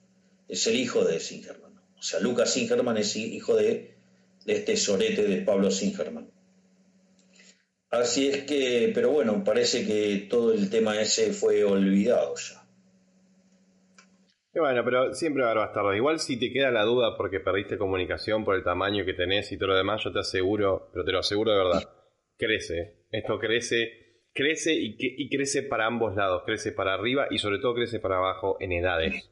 es 0.48 0.66
el 0.66 0.76
hijo 0.76 1.04
de 1.04 1.20
Singerman. 1.20 1.72
O 1.98 2.02
sea, 2.02 2.20
Lucas 2.20 2.52
Singerman 2.52 2.96
es 2.96 3.16
hijo 3.16 3.56
de, 3.56 3.94
de 4.44 4.52
este 4.52 4.76
sorete 4.76 5.22
de 5.22 5.42
Pablo 5.42 5.70
Singerman. 5.70 6.30
Así 7.90 8.28
es 8.28 8.44
que, 8.44 8.90
pero 8.94 9.10
bueno, 9.10 9.44
parece 9.44 9.84
que 9.86 10.26
todo 10.30 10.54
el 10.54 10.70
tema 10.70 11.00
ese 11.00 11.32
fue 11.32 11.62
olvidado 11.62 12.34
ya. 12.36 12.61
Y 14.54 14.58
bueno, 14.58 14.84
pero 14.84 15.14
siempre 15.14 15.42
va 15.42 15.52
a 15.52 15.72
haber 15.72 15.96
Igual 15.96 16.18
si 16.18 16.38
te 16.38 16.52
queda 16.52 16.70
la 16.70 16.84
duda 16.84 17.16
porque 17.16 17.40
perdiste 17.40 17.78
comunicación 17.78 18.44
por 18.44 18.54
el 18.54 18.62
tamaño 18.62 19.04
que 19.04 19.14
tenés 19.14 19.50
y 19.50 19.56
todo 19.56 19.68
lo 19.68 19.76
demás, 19.76 20.04
yo 20.04 20.12
te 20.12 20.18
aseguro, 20.18 20.90
pero 20.92 21.04
te 21.04 21.12
lo 21.12 21.20
aseguro 21.20 21.52
de 21.52 21.58
verdad, 21.58 21.82
crece. 22.36 23.06
Esto 23.10 23.38
crece, 23.38 24.26
crece 24.34 24.74
y, 24.74 24.96
y 24.98 25.28
crece 25.30 25.62
para 25.62 25.86
ambos 25.86 26.14
lados. 26.14 26.42
Crece 26.44 26.72
para 26.72 26.94
arriba 26.94 27.28
y 27.30 27.38
sobre 27.38 27.58
todo 27.58 27.74
crece 27.74 27.98
para 27.98 28.18
abajo 28.18 28.58
en 28.60 28.72
edades. 28.72 29.30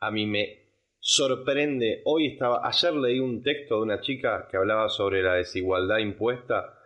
A 0.00 0.10
mí 0.10 0.26
me 0.26 0.66
sorprende. 1.00 2.00
Hoy 2.04 2.28
estaba, 2.28 2.66
ayer 2.66 2.94
leí 2.94 3.20
un 3.20 3.42
texto 3.42 3.76
de 3.76 3.82
una 3.82 4.00
chica 4.00 4.48
que 4.50 4.56
hablaba 4.56 4.88
sobre 4.88 5.22
la 5.22 5.34
desigualdad 5.34 5.98
impuesta 5.98 6.78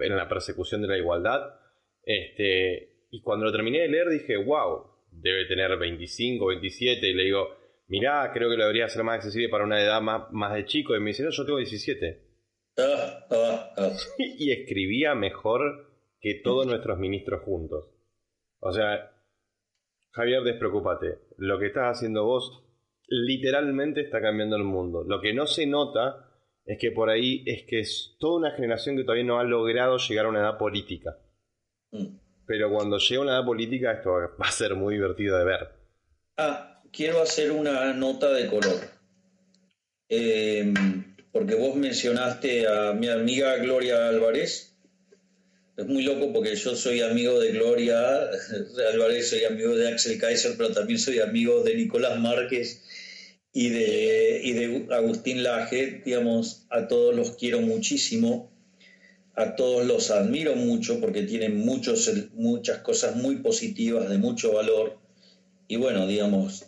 en 0.00 0.16
la 0.16 0.28
persecución 0.28 0.82
de 0.82 0.88
la 0.88 0.98
igualdad. 0.98 1.60
Este, 2.02 3.06
y 3.10 3.22
cuando 3.22 3.46
lo 3.46 3.52
terminé 3.52 3.80
de 3.80 3.88
leer 3.88 4.08
dije, 4.08 4.36
wow, 4.36 4.93
debe 5.20 5.46
tener 5.46 5.76
25, 5.76 6.46
27. 6.46 7.08
Y 7.08 7.14
le 7.14 7.24
digo, 7.24 7.56
mirá, 7.88 8.30
creo 8.32 8.50
que 8.50 8.56
lo 8.56 8.64
debería 8.64 8.88
ser 8.88 9.04
más 9.04 9.16
accesible 9.16 9.48
para 9.48 9.64
una 9.64 9.82
edad 9.82 10.00
más, 10.00 10.30
más 10.32 10.54
de 10.54 10.64
chico. 10.64 10.94
Y 10.96 11.00
me 11.00 11.10
dice, 11.10 11.22
no, 11.22 11.30
yo 11.30 11.44
tengo 11.44 11.58
17. 11.58 12.22
Ah, 12.78 13.26
ah, 13.30 13.74
ah. 13.76 13.90
y 14.18 14.50
escribía 14.50 15.14
mejor 15.14 15.90
que 16.20 16.40
todos 16.42 16.66
nuestros 16.66 16.98
ministros 16.98 17.42
juntos. 17.42 17.90
O 18.60 18.72
sea, 18.72 19.12
Javier, 20.12 20.42
despreocúpate. 20.42 21.18
Lo 21.38 21.58
que 21.58 21.66
estás 21.66 21.98
haciendo 21.98 22.24
vos 22.24 22.64
literalmente 23.08 24.00
está 24.00 24.20
cambiando 24.20 24.56
el 24.56 24.64
mundo. 24.64 25.04
Lo 25.04 25.20
que 25.20 25.34
no 25.34 25.46
se 25.46 25.66
nota 25.66 26.30
es 26.64 26.78
que 26.80 26.90
por 26.90 27.10
ahí 27.10 27.42
es 27.46 27.64
que 27.68 27.80
es 27.80 28.16
toda 28.18 28.38
una 28.38 28.50
generación 28.52 28.96
que 28.96 29.02
todavía 29.02 29.24
no 29.24 29.38
ha 29.38 29.44
logrado 29.44 29.98
llegar 29.98 30.26
a 30.26 30.28
una 30.28 30.40
edad 30.40 30.58
política. 30.58 31.18
Mm. 31.90 32.23
Pero 32.46 32.70
cuando 32.70 32.98
llegue 32.98 33.18
una 33.18 33.32
edad 33.32 33.44
política 33.44 33.92
esto 33.92 34.10
va 34.12 34.48
a 34.48 34.52
ser 34.52 34.74
muy 34.74 34.94
divertido 34.94 35.38
de 35.38 35.44
ver. 35.44 35.68
Ah, 36.36 36.82
quiero 36.92 37.22
hacer 37.22 37.50
una 37.52 37.92
nota 37.94 38.32
de 38.32 38.46
color. 38.46 38.80
Em, 40.08 41.16
porque 41.32 41.54
vos 41.54 41.74
mencionaste 41.76 42.66
a 42.66 42.92
mi 42.92 43.08
amiga 43.08 43.56
Gloria 43.56 44.08
Álvarez. 44.08 44.76
Es 45.76 45.86
muy 45.86 46.02
loco 46.02 46.32
porque 46.32 46.54
yo 46.54 46.76
soy 46.76 47.00
amigo 47.00 47.40
de 47.40 47.50
Gloria 47.52 47.98
Álvarez, 48.92 49.30
soy 49.30 49.44
amigo 49.44 49.74
de 49.74 49.88
Axel 49.88 50.18
Kaiser, 50.18 50.54
pero 50.56 50.72
también 50.72 50.98
soy 50.98 51.18
amigo 51.18 51.62
de 51.64 51.74
Nicolás 51.74 52.20
Márquez 52.20 52.82
y 53.52 53.70
de, 53.70 54.40
y 54.44 54.52
de 54.52 54.94
Agustín 54.94 55.42
Laje, 55.42 56.02
digamos, 56.04 56.66
a 56.70 56.86
todos 56.86 57.14
los 57.14 57.32
quiero 57.32 57.60
muchísimo, 57.60 58.53
a 59.36 59.56
todos 59.56 59.84
los 59.84 60.10
admiro 60.10 60.54
mucho 60.54 61.00
porque 61.00 61.22
tienen 61.22 61.58
muchos, 61.58 62.10
muchas 62.34 62.78
cosas 62.78 63.16
muy 63.16 63.36
positivas, 63.36 64.08
de 64.08 64.18
mucho 64.18 64.52
valor, 64.52 64.98
y 65.66 65.76
bueno, 65.76 66.06
digamos, 66.06 66.66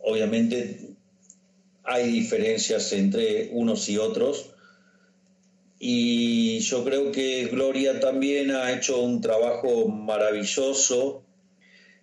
obviamente 0.00 0.96
hay 1.84 2.10
diferencias 2.10 2.92
entre 2.92 3.50
unos 3.52 3.88
y 3.88 3.98
otros, 3.98 4.50
y 5.82 6.58
yo 6.60 6.84
creo 6.84 7.10
que 7.10 7.46
Gloria 7.46 8.00
también 8.00 8.50
ha 8.50 8.70
hecho 8.70 9.00
un 9.00 9.22
trabajo 9.22 9.88
maravilloso. 9.88 11.24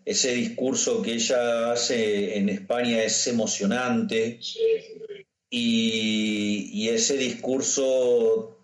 Ese 0.03 0.33
discurso 0.33 1.03
que 1.03 1.13
ella 1.13 1.71
hace 1.71 2.39
en 2.39 2.49
España 2.49 3.03
es 3.03 3.27
emocionante. 3.27 4.39
Y, 5.51 6.89
ese 6.89 7.17
discurso 7.17 8.56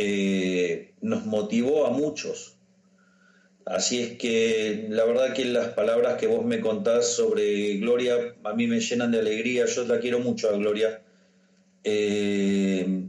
eh, 0.00 0.92
nos 1.00 1.26
motivó 1.26 1.86
a 1.86 1.90
muchos. 1.90 2.56
Así 3.66 4.00
es 4.00 4.18
que 4.18 4.86
la 4.88 5.04
verdad 5.04 5.34
que 5.34 5.44
las 5.44 5.68
palabras 5.74 6.18
que 6.18 6.26
vos 6.26 6.44
me 6.44 6.60
contás 6.60 7.14
sobre 7.14 7.76
Gloria 7.76 8.34
a 8.42 8.54
mí 8.54 8.66
me 8.66 8.80
llenan 8.80 9.12
de 9.12 9.18
alegría, 9.18 9.66
yo 9.66 9.84
la 9.84 10.00
quiero 10.00 10.18
mucho 10.20 10.48
a 10.48 10.56
Gloria. 10.56 11.02
Eh, 11.84 13.08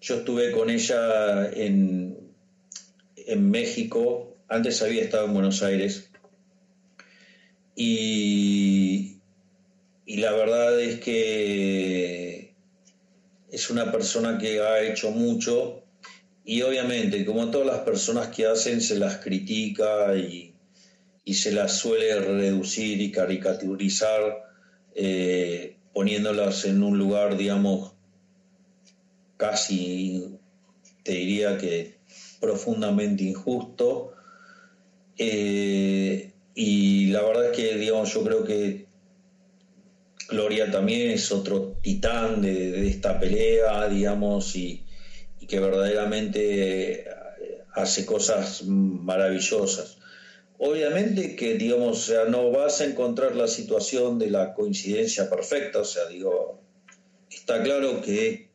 yo 0.00 0.14
estuve 0.16 0.52
con 0.52 0.70
ella 0.70 1.50
en, 1.50 2.18
en 3.16 3.50
México, 3.50 4.36
antes 4.48 4.82
había 4.82 5.02
estado 5.02 5.26
en 5.26 5.34
Buenos 5.34 5.62
Aires, 5.62 6.12
y, 7.74 9.18
la 10.06 10.32
verdad 10.32 10.78
es 10.80 11.00
que 11.00 12.54
es 13.50 13.70
una 13.70 13.90
persona 13.90 14.38
que 14.38 14.60
ha 14.60 14.82
hecho 14.82 15.10
mucho 15.10 15.81
y 16.44 16.62
obviamente 16.62 17.24
como 17.24 17.50
todas 17.50 17.66
las 17.66 17.80
personas 17.80 18.28
que 18.28 18.46
hacen 18.46 18.80
se 18.80 18.98
las 18.98 19.18
critica 19.18 20.16
y, 20.16 20.54
se 21.32 21.52
las 21.52 21.78
suele 21.78 22.18
reducir 22.20 23.00
y 23.00 23.10
caricaturizar 23.12 24.44
eh, 24.94 25.76
poniéndolas 25.94 26.64
en 26.64 26.82
un 26.82 26.98
lugar 26.98 27.36
digamos 27.36 27.92
casi 29.36 30.38
te 31.02 31.12
diría 31.12 31.58
que 31.58 31.96
profundamente 32.40 33.24
injusto. 33.24 34.12
Eh, 35.16 36.32
y 36.54 37.06
la 37.06 37.22
verdad 37.22 37.50
es 37.50 37.56
que, 37.56 37.76
digamos, 37.76 38.12
yo 38.12 38.24
creo 38.24 38.44
que 38.44 38.86
Gloria 40.28 40.70
también 40.70 41.10
es 41.10 41.30
otro 41.32 41.76
titán 41.82 42.42
de, 42.42 42.88
esta 42.88 43.18
pelea, 43.18 43.88
digamos, 43.88 44.54
y, 44.56 44.81
que 45.46 45.60
verdaderamente 45.60 47.06
hace 47.74 48.06
cosas 48.06 48.64
maravillosas. 48.64 49.98
Obviamente 50.58 51.34
que, 51.34 51.54
digamos, 51.54 51.98
o 51.98 52.12
sea, 52.12 52.24
no 52.26 52.50
vas 52.50 52.80
a 52.80 52.84
encontrar 52.84 53.34
la 53.34 53.48
situación 53.48 54.18
de 54.18 54.30
la 54.30 54.54
coincidencia 54.54 55.28
perfecta, 55.28 55.80
o 55.80 55.84
sea, 55.84 56.06
digo, 56.06 56.60
está 57.30 57.62
claro 57.62 58.00
que 58.00 58.48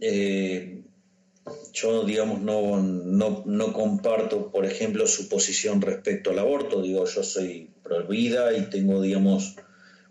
eh, 0.00 0.82
yo, 1.72 2.04
digamos, 2.04 2.40
no, 2.40 2.80
no, 3.44 3.72
comparto, 3.72 4.50
por 4.50 4.66
ejemplo, 4.66 5.06
su 5.06 5.28
posición 5.28 5.80
respecto 5.80 6.30
al 6.30 6.38
aborto. 6.38 6.82
Digo, 6.82 7.04
yo 7.06 7.22
soy 7.22 7.70
prohibida 7.82 8.56
y 8.56 8.70
tengo, 8.70 9.00
digamos, 9.02 9.56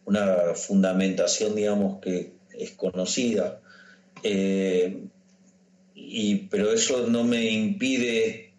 una 0.05 0.53
fundamentación, 0.55 1.55
digamos, 1.55 1.99
que 2.01 2.33
es 2.57 2.71
conocida. 2.71 3.61
Eh, 4.23 5.03
y, 6.09 6.47
pero 6.49 6.71
eso 6.71 7.07
no 7.07 7.23
me 7.23 7.49
impide 7.51 8.53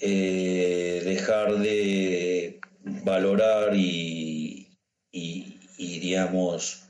eh, 0.00 1.02
dejar 1.04 1.58
de 1.58 2.60
valorar 3.04 3.74
y, 3.74 4.68
y 5.12 5.98
digamos, 5.98 6.86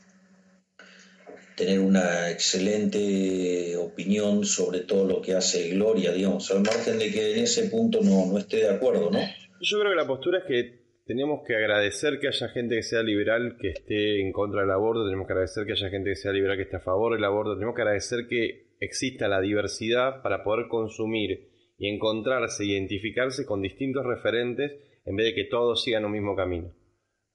tener 1.56 1.80
una 1.80 2.30
excelente 2.30 3.76
opinión 3.78 4.44
sobre 4.44 4.80
todo 4.80 5.06
lo 5.06 5.22
que 5.22 5.34
hace 5.34 5.70
Gloria, 5.70 6.12
digamos, 6.12 6.50
al 6.50 6.62
margen 6.62 6.98
de 6.98 7.10
que 7.10 7.32
en 7.32 7.44
ese 7.44 7.70
punto 7.70 8.00
no, 8.02 8.26
no 8.26 8.38
esté 8.38 8.58
de 8.58 8.70
acuerdo, 8.70 9.10
¿no? 9.10 9.18
Yo 9.60 9.80
creo 9.80 9.92
que 9.92 9.96
la 9.96 10.06
postura 10.06 10.40
es 10.40 10.44
que 10.44 10.86
tenemos 11.06 11.40
que 11.46 11.56
agradecer 11.56 12.18
que 12.20 12.28
haya 12.28 12.48
gente 12.48 12.76
que 12.76 12.82
sea 12.82 13.02
liberal 13.02 13.56
que 13.58 13.70
esté 13.70 14.20
en 14.20 14.32
contra 14.32 14.60
del 14.60 14.70
aborto, 14.70 15.04
tenemos 15.06 15.26
que 15.26 15.32
agradecer 15.32 15.64
que 15.64 15.72
haya 15.72 15.88
gente 15.88 16.10
que 16.10 16.16
sea 16.16 16.32
liberal 16.32 16.56
que 16.56 16.64
esté 16.64 16.76
a 16.76 16.80
favor 16.80 17.14
del 17.14 17.24
aborto, 17.24 17.54
tenemos 17.54 17.74
que 17.74 17.82
agradecer 17.82 18.26
que 18.28 18.65
exista 18.80 19.28
la 19.28 19.40
diversidad 19.40 20.22
para 20.22 20.42
poder 20.44 20.68
consumir 20.68 21.50
y 21.78 21.88
encontrarse, 21.88 22.64
identificarse 22.64 23.44
con 23.44 23.62
distintos 23.62 24.04
referentes 24.04 24.72
en 25.04 25.16
vez 25.16 25.26
de 25.26 25.34
que 25.34 25.44
todos 25.44 25.82
sigan 25.82 26.04
un 26.04 26.12
mismo 26.12 26.34
camino. 26.34 26.72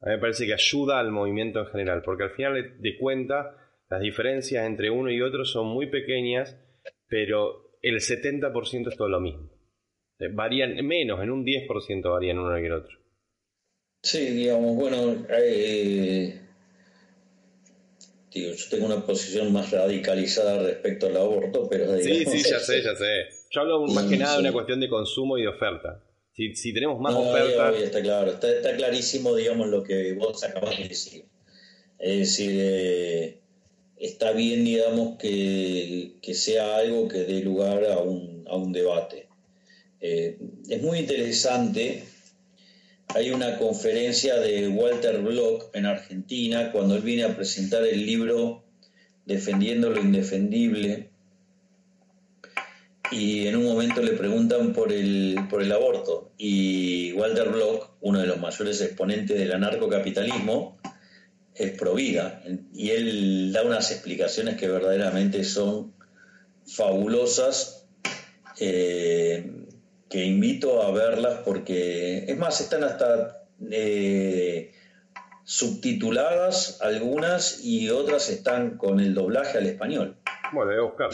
A 0.02 0.08
mí 0.08 0.12
me 0.14 0.18
parece 0.20 0.46
que 0.46 0.54
ayuda 0.54 1.00
al 1.00 1.12
movimiento 1.12 1.60
en 1.60 1.68
general, 1.68 2.02
porque 2.04 2.24
al 2.24 2.32
final 2.32 2.76
de 2.80 2.98
cuenta 2.98 3.56
las 3.90 4.02
diferencias 4.02 4.66
entre 4.66 4.90
uno 4.90 5.12
y 5.12 5.22
otro 5.22 5.46
son 5.46 5.68
muy 5.68 5.88
pequeñas, 5.88 6.58
pero 7.08 7.76
el 7.82 7.96
70% 7.96 8.90
es 8.90 8.98
todo 8.98 9.10
lo 9.10 9.20
mismo. 9.20 9.52
Varían 10.34 10.76
menos, 10.86 11.22
en 11.22 11.32
un 11.32 11.46
10% 11.46 12.12
varían 12.12 12.40
uno 12.40 12.60
y 12.60 12.66
el 12.66 12.74
otro. 12.74 12.98
Sí, 14.04 14.32
digamos, 14.32 14.76
bueno, 14.76 15.26
eh, 15.30 16.41
digo, 18.40 18.54
yo 18.54 18.66
tengo 18.70 18.86
una 18.86 19.06
posición 19.06 19.52
más 19.52 19.72
radicalizada 19.72 20.64
respecto 20.64 21.08
al 21.08 21.18
aborto, 21.18 21.68
pero... 21.70 21.98
sí, 22.00 22.26
sí, 22.26 22.44
ya 22.50 22.60
sé, 22.60 22.82
ya 22.82 22.96
sé. 22.96 23.28
Yo 23.50 23.62
hablo 23.62 23.86
más 23.88 24.06
que 24.06 24.18
nada 24.18 24.36
de 24.36 24.40
una 24.40 24.54
cuestión 24.54 24.80
de 24.80 24.90
consumo 24.90 25.38
y 25.38 25.42
de 25.42 25.50
oferta. 25.50 26.04
Si, 26.34 26.74
tenemos 26.74 27.00
más 27.00 27.14
ofertas... 27.14 27.76
está 27.76 28.02
claro, 28.02 28.32
está, 28.32 28.76
clarísimo, 28.76 29.36
digamos, 29.36 29.68
lo 29.68 29.84
que 29.84 30.14
vos 30.14 30.44
acabas 30.44 30.78
de 30.78 30.88
decir. 30.88 31.26
Es 32.00 32.20
decir, 32.20 32.52
eh, 32.56 33.42
está 33.98 34.32
bien, 34.32 34.64
digamos, 34.64 35.18
que, 35.20 36.20
sea 36.34 36.78
algo 36.78 37.08
que 37.08 37.20
dé 37.20 37.42
lugar 37.42 37.86
a 37.86 38.00
un, 38.00 38.46
a 38.48 38.56
un 38.56 38.72
debate. 38.72 39.28
Eh, 40.00 40.40
es 40.68 40.82
muy 40.82 41.00
interesante 41.00 42.04
hay 43.16 43.32
una 43.32 43.58
conferencia 43.58 44.40
de 44.40 44.68
Walter 44.70 45.22
Block 45.22 45.70
en 45.74 45.86
Argentina 45.86 46.72
cuando 46.72 46.96
él 46.96 47.02
viene 47.02 47.24
a 47.24 47.36
presentar 47.36 47.84
el 47.84 48.06
libro 48.06 48.64
Defendiendo 49.26 49.90
lo 49.90 50.00
Indefendible 50.02 51.10
y 53.12 53.48
en 53.48 53.58
un 53.58 53.66
momento 53.66 54.02
le 54.02 54.14
preguntan 54.14 54.72
por 54.74 54.94
el, 54.94 55.36
por 55.50 55.62
el 55.62 55.72
aborto 55.72 56.32
y 56.38 57.12
Walter 57.14 57.50
Block, 57.50 57.92
uno 58.02 58.20
de 58.20 58.28
los 58.28 58.40
mayores 58.40 58.82
exponentes 58.82 59.38
del 59.38 59.52
anarcocapitalismo, 59.52 60.80
es 61.54 61.72
pro 61.72 61.94
vida 61.94 62.42
y 62.74 62.92
él 62.92 63.52
da 63.52 63.64
unas 63.64 63.92
explicaciones 63.92 64.56
que 64.56 64.70
verdaderamente 64.70 65.44
son 65.44 65.94
fabulosas. 66.66 67.86
Eh, 68.60 69.61
que 70.12 70.26
invito 70.26 70.84
a 70.84 70.92
verlas 70.92 71.40
porque, 71.46 72.26
es 72.28 72.38
más, 72.38 72.60
están 72.60 72.84
hasta 72.84 73.46
eh, 73.72 74.74
subtituladas 75.46 76.80
algunas 76.82 77.64
y 77.64 77.90
otras 77.90 78.30
están 78.30 78.78
con 78.78 79.00
el 79.00 79.14
doblaje 79.14 79.58
al 79.58 79.68
español. 79.68 80.18
Bueno, 80.52 80.72
voy 80.72 80.80
a 80.80 80.84
buscar. 80.84 81.14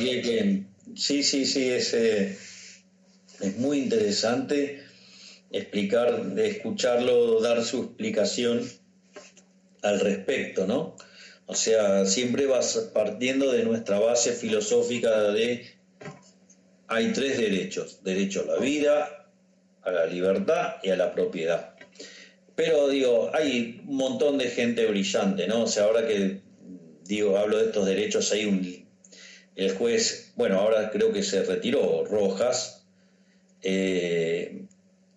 sí, 0.96 1.24
sí, 1.24 1.46
sí, 1.46 1.70
es, 1.70 1.94
eh, 1.94 2.38
es 3.40 3.58
muy 3.58 3.78
interesante 3.78 4.84
explicar, 5.52 6.34
de 6.34 6.48
escucharlo, 6.50 7.40
dar 7.40 7.64
su 7.64 7.84
explicación 7.84 8.68
al 9.84 10.00
respecto, 10.00 10.66
¿no? 10.66 10.96
O 11.46 11.54
sea, 11.54 12.06
siempre 12.06 12.48
vas 12.48 12.90
partiendo 12.94 13.52
de 13.52 13.64
nuestra 13.64 14.00
base 14.00 14.34
filosófica 14.34 15.32
de 15.32 15.77
hay 16.88 17.14
tres 17.14 17.38
derechos, 17.38 18.04
derecho 18.04 18.42
a 18.44 18.54
la 18.54 18.60
vida, 18.60 19.30
a 19.82 19.92
la 19.92 20.06
libertad 20.06 20.76
y 20.84 20.90
a 20.90 20.96
la 20.96 21.14
propiedad. 21.14 21.76
Pero 22.56 22.90
digo, 22.90 23.30
hay 23.34 23.82
un 23.88 23.98
montón 23.98 24.38
de 24.38 24.50
gente 24.50 24.86
brillante, 24.88 25.48
¿no? 25.48 25.64
O 25.64 25.68
sea, 25.68 25.84
ahora 25.84 26.08
que 26.08 26.42
digo, 27.04 27.38
hablo 27.38 27.58
de 27.58 27.66
estos 27.66 27.86
derechos, 27.86 28.32
hay 28.32 28.46
un 28.46 28.88
el 29.58 29.76
juez, 29.76 30.34
bueno, 30.36 30.60
ahora 30.60 30.92
creo 30.92 31.12
que 31.12 31.24
se 31.24 31.44
retiró 31.44 32.06
Rojas. 32.06 32.86
Eh, 33.64 34.68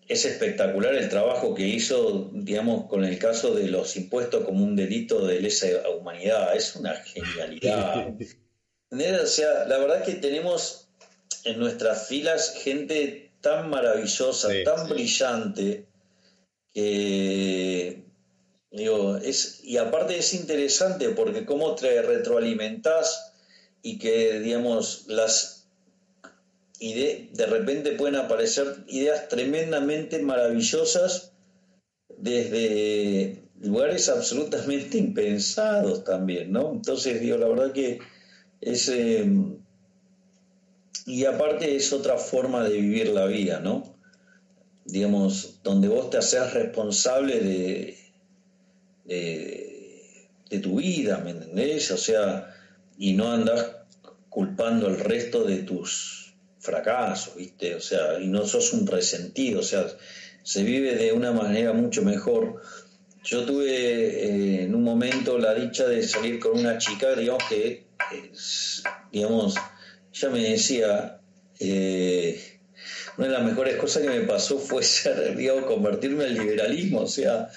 es 0.08 0.24
espectacular 0.24 0.94
el 0.94 1.10
trabajo 1.10 1.54
que 1.54 1.68
hizo, 1.68 2.30
digamos, 2.32 2.86
con 2.86 3.04
el 3.04 3.18
caso 3.18 3.54
de 3.54 3.68
los 3.68 3.96
impuestos 3.96 4.44
como 4.44 4.64
un 4.64 4.76
delito 4.76 5.26
de 5.26 5.40
lesa 5.40 5.66
humanidad. 5.90 6.56
Es 6.56 6.74
una 6.74 6.94
genialidad. 6.94 8.14
o 8.90 9.26
sea, 9.26 9.66
la 9.66 9.76
verdad 9.76 10.04
que 10.04 10.14
tenemos 10.14 10.89
en 11.44 11.58
nuestras 11.58 12.08
filas 12.08 12.54
gente 12.62 13.30
tan 13.40 13.70
maravillosa, 13.70 14.48
tan 14.64 14.88
brillante, 14.88 15.86
que 16.72 18.04
digo, 18.70 19.16
es, 19.16 19.60
y 19.64 19.78
aparte 19.78 20.18
es 20.18 20.34
interesante 20.34 21.10
porque 21.10 21.44
cómo 21.44 21.74
te 21.74 22.02
retroalimentás 22.02 23.32
y 23.82 23.98
que, 23.98 24.40
digamos, 24.40 25.04
las 25.08 25.68
ideas, 26.78 27.32
de 27.32 27.46
repente 27.46 27.92
pueden 27.92 28.16
aparecer 28.16 28.84
ideas 28.88 29.28
tremendamente 29.28 30.18
maravillosas 30.20 31.32
desde 32.16 33.42
lugares 33.60 34.08
absolutamente 34.08 34.98
impensados 34.98 36.04
también, 36.04 36.52
¿no? 36.52 36.72
Entonces, 36.72 37.20
digo, 37.20 37.36
la 37.38 37.48
verdad 37.48 37.72
que 37.72 38.00
es... 38.60 38.88
Em, 38.88 39.59
y 41.06 41.24
aparte 41.24 41.76
es 41.76 41.92
otra 41.92 42.16
forma 42.16 42.68
de 42.68 42.78
vivir 42.80 43.08
la 43.08 43.26
vida, 43.26 43.60
¿no? 43.60 43.96
Digamos, 44.84 45.60
donde 45.62 45.88
vos 45.88 46.10
te 46.10 46.18
haces 46.18 46.52
responsable 46.52 47.40
de, 47.40 47.98
de, 49.04 50.58
tu 50.58 50.76
vida, 50.76 51.18
¿me 51.18 51.30
entendés? 51.30 51.90
O 51.90 51.96
sea, 51.96 52.54
y 52.98 53.14
no 53.14 53.30
andas 53.32 53.76
culpando 54.28 54.88
al 54.88 54.98
resto 54.98 55.44
de 55.44 55.62
tus 55.62 56.34
fracasos, 56.58 57.36
¿viste? 57.36 57.74
O 57.74 57.80
sea, 57.80 58.20
y 58.20 58.26
no 58.28 58.44
sos 58.44 58.72
un 58.72 58.86
resentido, 58.86 59.60
o 59.60 59.62
sea, 59.62 59.86
se 60.42 60.62
vive 60.64 60.96
de 60.96 61.12
una 61.12 61.32
manera 61.32 61.72
mucho 61.72 62.02
mejor. 62.02 62.60
Yo 63.22 63.44
tuve 63.44 63.68
eh, 63.68 64.62
en 64.64 64.74
un 64.74 64.82
momento 64.82 65.38
la 65.38 65.54
dicha 65.54 65.86
de 65.86 66.02
salir 66.02 66.40
con 66.40 66.58
una 66.58 66.78
chica, 66.78 67.14
digamos 67.14 67.44
que, 67.48 67.86
digamos, 69.12 69.54
ella 70.12 70.30
me 70.30 70.42
decía, 70.42 71.20
eh, 71.58 72.40
una 73.16 73.26
de 73.28 73.32
las 73.32 73.44
mejores 73.44 73.76
cosas 73.76 74.02
que 74.02 74.08
me 74.08 74.20
pasó 74.20 74.58
fue 74.58 74.82
ser, 74.82 75.36
digamos, 75.36 75.64
convertirme 75.64 76.24
al 76.24 76.34
liberalismo, 76.34 77.00
o 77.00 77.06
sea, 77.06 77.50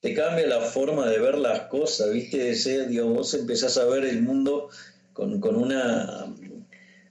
te 0.00 0.14
cambia 0.14 0.46
la 0.46 0.60
forma 0.60 1.08
de 1.08 1.18
ver 1.18 1.38
las 1.38 1.62
cosas, 1.62 2.12
¿viste? 2.12 2.54
digamos, 2.86 3.16
vos 3.16 3.34
empezás 3.34 3.76
a 3.78 3.84
ver 3.84 4.04
el 4.04 4.22
mundo 4.22 4.68
con, 5.12 5.40
con, 5.40 5.56
una, 5.56 6.32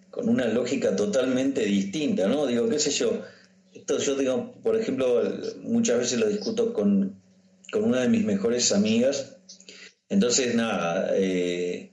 con 0.10 0.30
una 0.30 0.48
lógica 0.48 0.96
totalmente 0.96 1.66
distinta, 1.66 2.28
¿no? 2.28 2.46
Digo, 2.46 2.70
qué 2.70 2.80
sé 2.80 2.92
yo, 2.92 3.24
esto 3.74 4.00
yo 4.00 4.16
digo, 4.16 4.54
por 4.64 4.80
ejemplo, 4.80 5.22
muchas 5.62 6.00
veces 6.00 6.20
lo 6.20 6.28
discuto 6.28 6.74
con, 6.74 7.22
con 7.72 7.84
una 7.84 8.02
de 8.02 8.10
mis 8.10 8.24
mejores 8.24 8.72
amigas, 8.72 9.38
entonces 10.10 10.56
nada, 10.56 11.12
eh, 11.16 11.92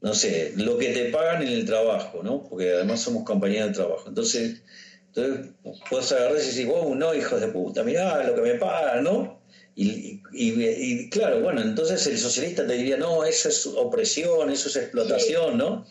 no 0.00 0.14
sé, 0.14 0.52
lo 0.56 0.78
que 0.78 0.88
te 0.88 1.10
pagan 1.10 1.42
en 1.42 1.48
el 1.48 1.66
trabajo, 1.66 2.22
¿no? 2.22 2.48
Porque 2.48 2.72
además 2.72 3.00
somos 3.00 3.24
compañeros 3.24 3.68
de 3.68 3.74
trabajo. 3.74 4.08
Entonces, 4.08 4.62
entonces 5.08 5.52
puedes 5.88 6.10
agarrar 6.12 6.34
y 6.34 6.46
decir, 6.46 6.66
wow, 6.66 6.94
no, 6.94 7.14
hijos 7.14 7.40
de 7.40 7.48
puta, 7.48 7.82
mirá 7.82 8.24
lo 8.24 8.34
que 8.34 8.40
me 8.40 8.54
pagan, 8.54 9.04
¿no? 9.04 9.40
Y, 9.74 11.08
claro, 11.08 11.40
bueno, 11.40 11.62
entonces 11.62 12.06
el 12.06 12.18
socialista 12.18 12.66
te 12.66 12.74
diría, 12.74 12.96
no, 12.96 13.24
eso 13.24 13.48
es 13.48 13.66
opresión, 13.66 14.50
eso 14.50 14.68
es 14.68 14.76
explotación, 14.76 15.56
¿no? 15.56 15.86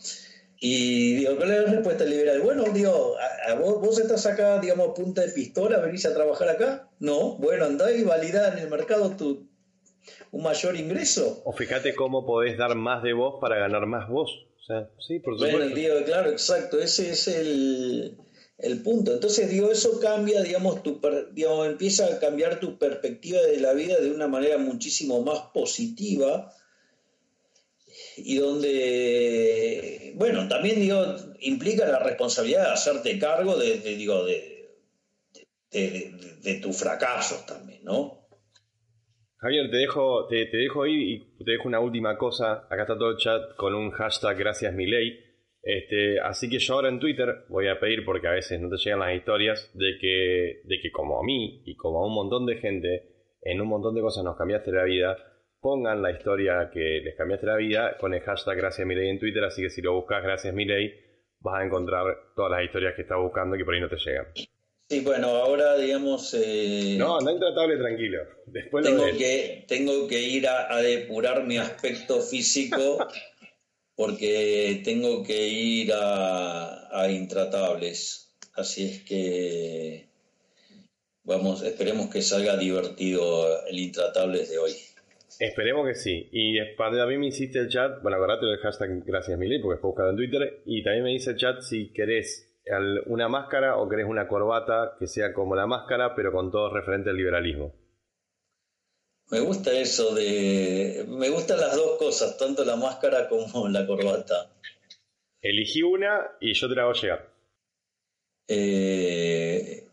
Y 0.60 1.14
digo, 1.16 1.36
¿cuál 1.36 1.50
es 1.50 1.62
la 1.62 1.72
respuesta 1.72 2.04
liberal? 2.04 2.40
Bueno, 2.40 2.64
digo, 2.72 3.16
a, 3.48 3.54
vos, 3.54 3.80
vos, 3.80 3.98
estás 3.98 4.26
acá, 4.26 4.60
digamos, 4.60 4.94
punta 4.94 5.22
de 5.22 5.32
pistola, 5.32 5.78
venís 5.78 6.04
a 6.06 6.14
trabajar 6.14 6.50
acá. 6.50 6.88
No, 6.98 7.36
bueno, 7.38 7.64
andá 7.64 7.90
y 7.90 8.04
validá 8.04 8.52
en 8.52 8.58
el 8.58 8.70
mercado 8.70 9.16
tu, 9.16 9.49
un 10.32 10.42
mayor 10.42 10.76
ingreso. 10.76 11.42
O 11.44 11.52
fíjate 11.52 11.94
cómo 11.94 12.24
podés 12.24 12.56
dar 12.56 12.74
más 12.74 13.02
de 13.02 13.12
vos 13.12 13.38
para 13.40 13.56
ganar 13.56 13.86
más 13.86 14.08
vos. 14.08 14.46
O 14.60 14.64
sea, 14.64 14.88
sí, 15.06 15.18
por 15.18 15.34
supuesto. 15.34 15.58
Bueno, 15.58 15.74
digo, 15.74 15.94
claro, 16.04 16.30
exacto, 16.30 16.78
ese 16.78 17.10
es 17.10 17.28
el, 17.28 18.16
punto. 18.84 19.12
Entonces, 19.12 19.50
digo, 19.50 19.70
eso 19.70 19.98
cambia, 20.00 20.42
digamos, 20.42 20.82
tu, 20.82 21.00
digamos, 21.32 21.66
empieza 21.66 22.06
a 22.06 22.18
cambiar 22.18 22.60
tu 22.60 22.78
perspectiva 22.78 23.40
de 23.40 23.58
la 23.60 23.72
vida 23.72 23.98
de 23.98 24.10
una 24.10 24.28
manera 24.28 24.58
muchísimo 24.58 25.22
más 25.22 25.40
positiva 25.52 26.54
y 28.16 28.36
donde, 28.36 30.12
bueno, 30.16 30.46
también, 30.48 30.80
digo, 30.80 31.16
implica 31.40 31.86
la 31.86 31.98
responsabilidad 31.98 32.66
de 32.66 32.72
hacerte 32.72 33.18
cargo 33.18 33.56
de, 33.56 33.78
digo, 33.78 34.24
de, 34.24 34.76
de, 35.70 36.12
de 36.42 36.54
tus 36.56 36.76
fracasos 36.76 37.46
también, 37.46 37.82
¿no? 37.82 38.19
Javier, 39.40 39.70
te 39.70 39.78
dejo, 39.78 40.26
te, 40.26 40.44
dejo 40.52 40.86
ir 40.86 41.00
y 41.38 41.44
te 41.44 41.52
dejo 41.52 41.66
una 41.66 41.80
última 41.80 42.18
cosa. 42.18 42.66
Acá 42.68 42.82
está 42.82 42.98
todo 42.98 43.12
el 43.12 43.16
chat 43.16 43.56
con 43.56 43.74
un 43.74 43.90
hashtag 43.90 44.36
gracias 44.36 44.74
Milei. 44.74 45.18
Este, 45.62 46.20
así 46.20 46.50
que 46.50 46.58
yo 46.58 46.74
ahora 46.74 46.90
en 46.90 47.00
Twitter 47.00 47.44
voy 47.48 47.68
a 47.68 47.80
pedir, 47.80 48.04
porque 48.04 48.28
a 48.28 48.32
veces 48.32 48.60
no 48.60 48.68
te 48.68 48.76
llegan 48.76 49.00
las 49.00 49.14
historias, 49.14 49.70
de 49.74 49.96
que, 49.98 50.60
de 50.64 50.80
que 50.82 50.90
como 50.92 51.18
a 51.18 51.24
mí 51.24 51.62
y 51.64 51.74
como 51.76 52.02
a 52.02 52.06
un 52.06 52.14
montón 52.14 52.44
de 52.44 52.56
gente, 52.56 53.30
en 53.40 53.62
un 53.62 53.68
montón 53.68 53.94
de 53.94 54.02
cosas 54.02 54.24
nos 54.24 54.36
cambiaste 54.36 54.72
la 54.72 54.84
vida, 54.84 55.16
pongan 55.60 56.02
la 56.02 56.10
historia 56.10 56.70
que 56.70 57.00
les 57.02 57.16
cambiaste 57.16 57.46
la 57.46 57.56
vida 57.56 57.96
con 57.98 58.12
el 58.12 58.20
hashtag 58.20 58.58
gracias 58.58 58.86
Milei 58.86 59.08
en 59.08 59.18
Twitter. 59.18 59.42
Así 59.42 59.62
que 59.62 59.70
si 59.70 59.80
lo 59.80 59.94
buscas 59.94 60.22
gracias 60.22 60.52
Milei, 60.52 60.92
vas 61.40 61.62
a 61.62 61.64
encontrar 61.64 62.04
todas 62.36 62.52
las 62.52 62.64
historias 62.64 62.94
que 62.94 63.02
estás 63.02 63.18
buscando 63.18 63.56
que 63.56 63.64
por 63.64 63.72
ahí 63.72 63.80
no 63.80 63.88
te 63.88 63.96
llegan. 63.96 64.26
Sí, 64.90 65.02
bueno, 65.02 65.28
ahora 65.28 65.78
digamos... 65.78 66.34
Eh, 66.34 66.96
no, 66.98 67.20
no 67.20 67.30
intratable, 67.30 67.76
tranquilo. 67.76 68.24
Después 68.46 68.84
tengo, 68.84 69.04
que, 69.16 69.64
tengo 69.68 70.08
que 70.08 70.20
ir 70.20 70.48
a, 70.48 70.82
depurar 70.82 71.46
mi 71.46 71.58
aspecto 71.58 72.20
físico 72.20 72.98
porque 73.94 74.82
tengo 74.84 75.22
que 75.22 75.46
ir 75.46 75.92
a, 75.94 77.08
intratables. 77.08 78.34
Así 78.54 78.86
es 78.86 79.04
que... 79.04 80.08
Vamos, 81.22 81.62
esperemos 81.62 82.10
que 82.10 82.20
salga 82.20 82.56
divertido 82.56 83.64
el 83.68 83.78
intratables 83.78 84.50
de 84.50 84.58
hoy. 84.58 84.72
Esperemos 85.38 85.86
que 85.86 85.94
sí. 85.94 86.28
Y 86.32 86.58
a 86.58 87.06
mí 87.06 87.16
me 87.16 87.28
hiciste 87.28 87.60
el 87.60 87.68
chat, 87.68 88.02
bueno, 88.02 88.16
acordate 88.16 88.44
del 88.44 88.58
hashtag 88.58 89.04
gracias 89.04 89.38
Mili, 89.38 89.60
porque 89.60 89.76
es 89.76 89.82
buscado 89.82 90.10
en 90.10 90.16
Twitter. 90.16 90.62
Y 90.66 90.82
también 90.82 91.04
me 91.04 91.10
dice 91.10 91.30
el 91.30 91.36
chat 91.36 91.60
si 91.60 91.92
querés 91.92 92.49
una 93.06 93.28
máscara 93.28 93.76
o 93.76 93.88
querés 93.88 94.06
una 94.06 94.28
corbata 94.28 94.96
que 94.98 95.06
sea 95.06 95.32
como 95.32 95.56
la 95.56 95.66
máscara, 95.66 96.14
pero 96.14 96.32
con 96.32 96.50
todo 96.50 96.72
referente 96.72 97.10
al 97.10 97.16
liberalismo? 97.16 97.74
Me 99.30 99.40
gusta 99.40 99.72
eso 99.72 100.14
de... 100.14 101.04
Me 101.08 101.28
gustan 101.30 101.60
las 101.60 101.76
dos 101.76 101.98
cosas, 101.98 102.36
tanto 102.36 102.64
la 102.64 102.76
máscara 102.76 103.28
como 103.28 103.68
la 103.68 103.86
corbata. 103.86 104.50
Elegí 105.40 105.82
una 105.82 106.32
y 106.40 106.52
yo 106.52 106.68
te 106.68 106.74
la 106.74 106.82
hago 106.82 106.92
llegar. 106.92 107.30
Eh, 108.48 109.86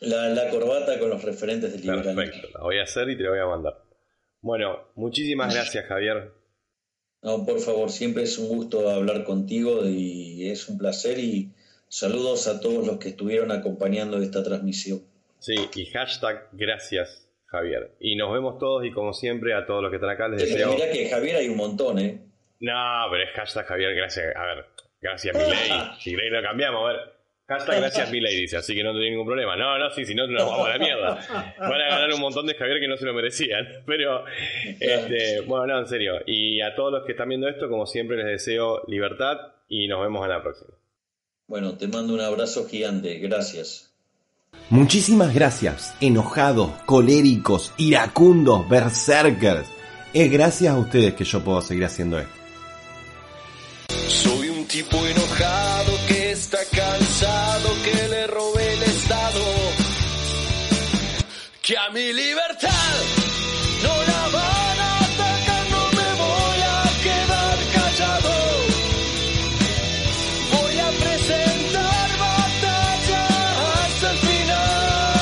la, 0.00 0.50
corbata 0.50 0.98
con 0.98 1.10
los 1.10 1.22
referentes 1.22 1.72
del 1.72 1.80
liberalismo. 1.80 2.14
Perfecto, 2.14 2.48
la 2.54 2.64
voy 2.64 2.78
a 2.78 2.84
hacer 2.84 3.08
y 3.10 3.16
te 3.16 3.24
la 3.24 3.30
voy 3.30 3.40
a 3.40 3.46
mandar. 3.46 3.82
Bueno, 4.40 4.88
muchísimas 4.94 5.52
gracias 5.52 5.86
Javier. 5.86 6.30
No, 7.24 7.46
por 7.46 7.58
favor, 7.58 7.90
siempre 7.90 8.24
es 8.24 8.36
un 8.36 8.48
gusto 8.48 8.90
hablar 8.90 9.24
contigo 9.24 9.86
y 9.86 10.50
es 10.50 10.68
un 10.68 10.76
placer 10.76 11.18
y 11.18 11.52
saludos 11.88 12.46
a 12.46 12.60
todos 12.60 12.86
los 12.86 12.98
que 12.98 13.08
estuvieron 13.08 13.50
acompañando 13.50 14.18
esta 14.18 14.44
transmisión. 14.44 15.00
Sí, 15.38 15.54
y 15.74 15.86
hashtag 15.86 16.48
gracias 16.52 17.26
Javier. 17.46 17.92
Y 17.98 18.16
nos 18.16 18.30
vemos 18.30 18.58
todos 18.58 18.84
y 18.84 18.92
como 18.92 19.14
siempre 19.14 19.54
a 19.54 19.64
todos 19.64 19.82
los 19.82 19.90
que 19.90 19.96
están 19.96 20.10
acá 20.10 20.28
les 20.28 20.42
deseo... 20.42 20.74
Mira 20.74 20.90
que 20.90 21.08
Javier 21.08 21.36
hay 21.36 21.48
un 21.48 21.56
montón, 21.56 21.98
¿eh? 21.98 22.20
No, 22.60 23.06
pero 23.10 23.24
es 23.24 23.30
hashtag 23.34 23.64
Javier, 23.68 23.94
gracias. 23.94 24.36
A 24.36 24.44
ver, 24.44 24.66
gracias 25.00 25.34
Milei. 25.34 25.70
si 26.00 26.10
Milei 26.10 26.28
lo 26.28 26.42
cambiamos, 26.42 26.84
a 26.84 26.92
ver. 26.92 27.13
Hashtag 27.46 27.80
gracias 27.80 28.10
dice, 28.12 28.56
así 28.56 28.74
que 28.74 28.82
no 28.82 28.90
tengo 28.92 29.04
ningún 29.04 29.26
problema. 29.26 29.56
No, 29.56 29.78
no, 29.78 29.90
sí, 29.90 30.04
si 30.04 30.14
no 30.14 30.26
nos 30.26 30.48
vamos 30.48 30.66
a 30.66 30.70
la 30.70 30.78
mierda. 30.78 31.54
Van 31.58 31.80
a 31.80 31.88
ganar 31.88 32.12
un 32.14 32.20
montón 32.20 32.46
de 32.46 32.54
Javier 32.54 32.80
que 32.80 32.88
no 32.88 32.96
se 32.96 33.04
lo 33.04 33.12
merecían. 33.12 33.66
Pero, 33.86 34.24
este, 34.80 35.40
bueno, 35.42 35.66
no, 35.66 35.80
en 35.80 35.86
serio. 35.86 36.14
Y 36.26 36.62
a 36.62 36.74
todos 36.74 36.92
los 36.92 37.04
que 37.04 37.12
están 37.12 37.28
viendo 37.28 37.48
esto, 37.48 37.68
como 37.68 37.86
siempre, 37.86 38.16
les 38.16 38.26
deseo 38.26 38.82
libertad 38.86 39.36
y 39.68 39.88
nos 39.88 40.00
vemos 40.00 40.24
en 40.24 40.30
la 40.30 40.42
próxima. 40.42 40.70
Bueno, 41.46 41.76
te 41.76 41.86
mando 41.88 42.14
un 42.14 42.20
abrazo 42.20 42.66
gigante. 42.66 43.18
Gracias. 43.18 43.90
Muchísimas 44.70 45.34
gracias, 45.34 45.94
enojados, 46.00 46.70
coléricos, 46.86 47.74
iracundos, 47.76 48.66
berserkers. 48.68 49.68
Es 50.14 50.30
gracias 50.30 50.72
a 50.72 50.78
ustedes 50.78 51.14
que 51.14 51.24
yo 51.24 51.44
puedo 51.44 51.60
seguir 51.60 51.84
haciendo 51.84 52.18
esto. 52.18 52.32
Soy 54.08 54.48
un 54.48 54.64
tipo 54.66 54.96
enojado 55.06 55.92
que 56.08 56.30
está 56.30 56.58
cansado 56.70 56.83
que 61.64 61.78
a 61.78 61.88
mi 61.88 62.12
libertad 62.12 62.43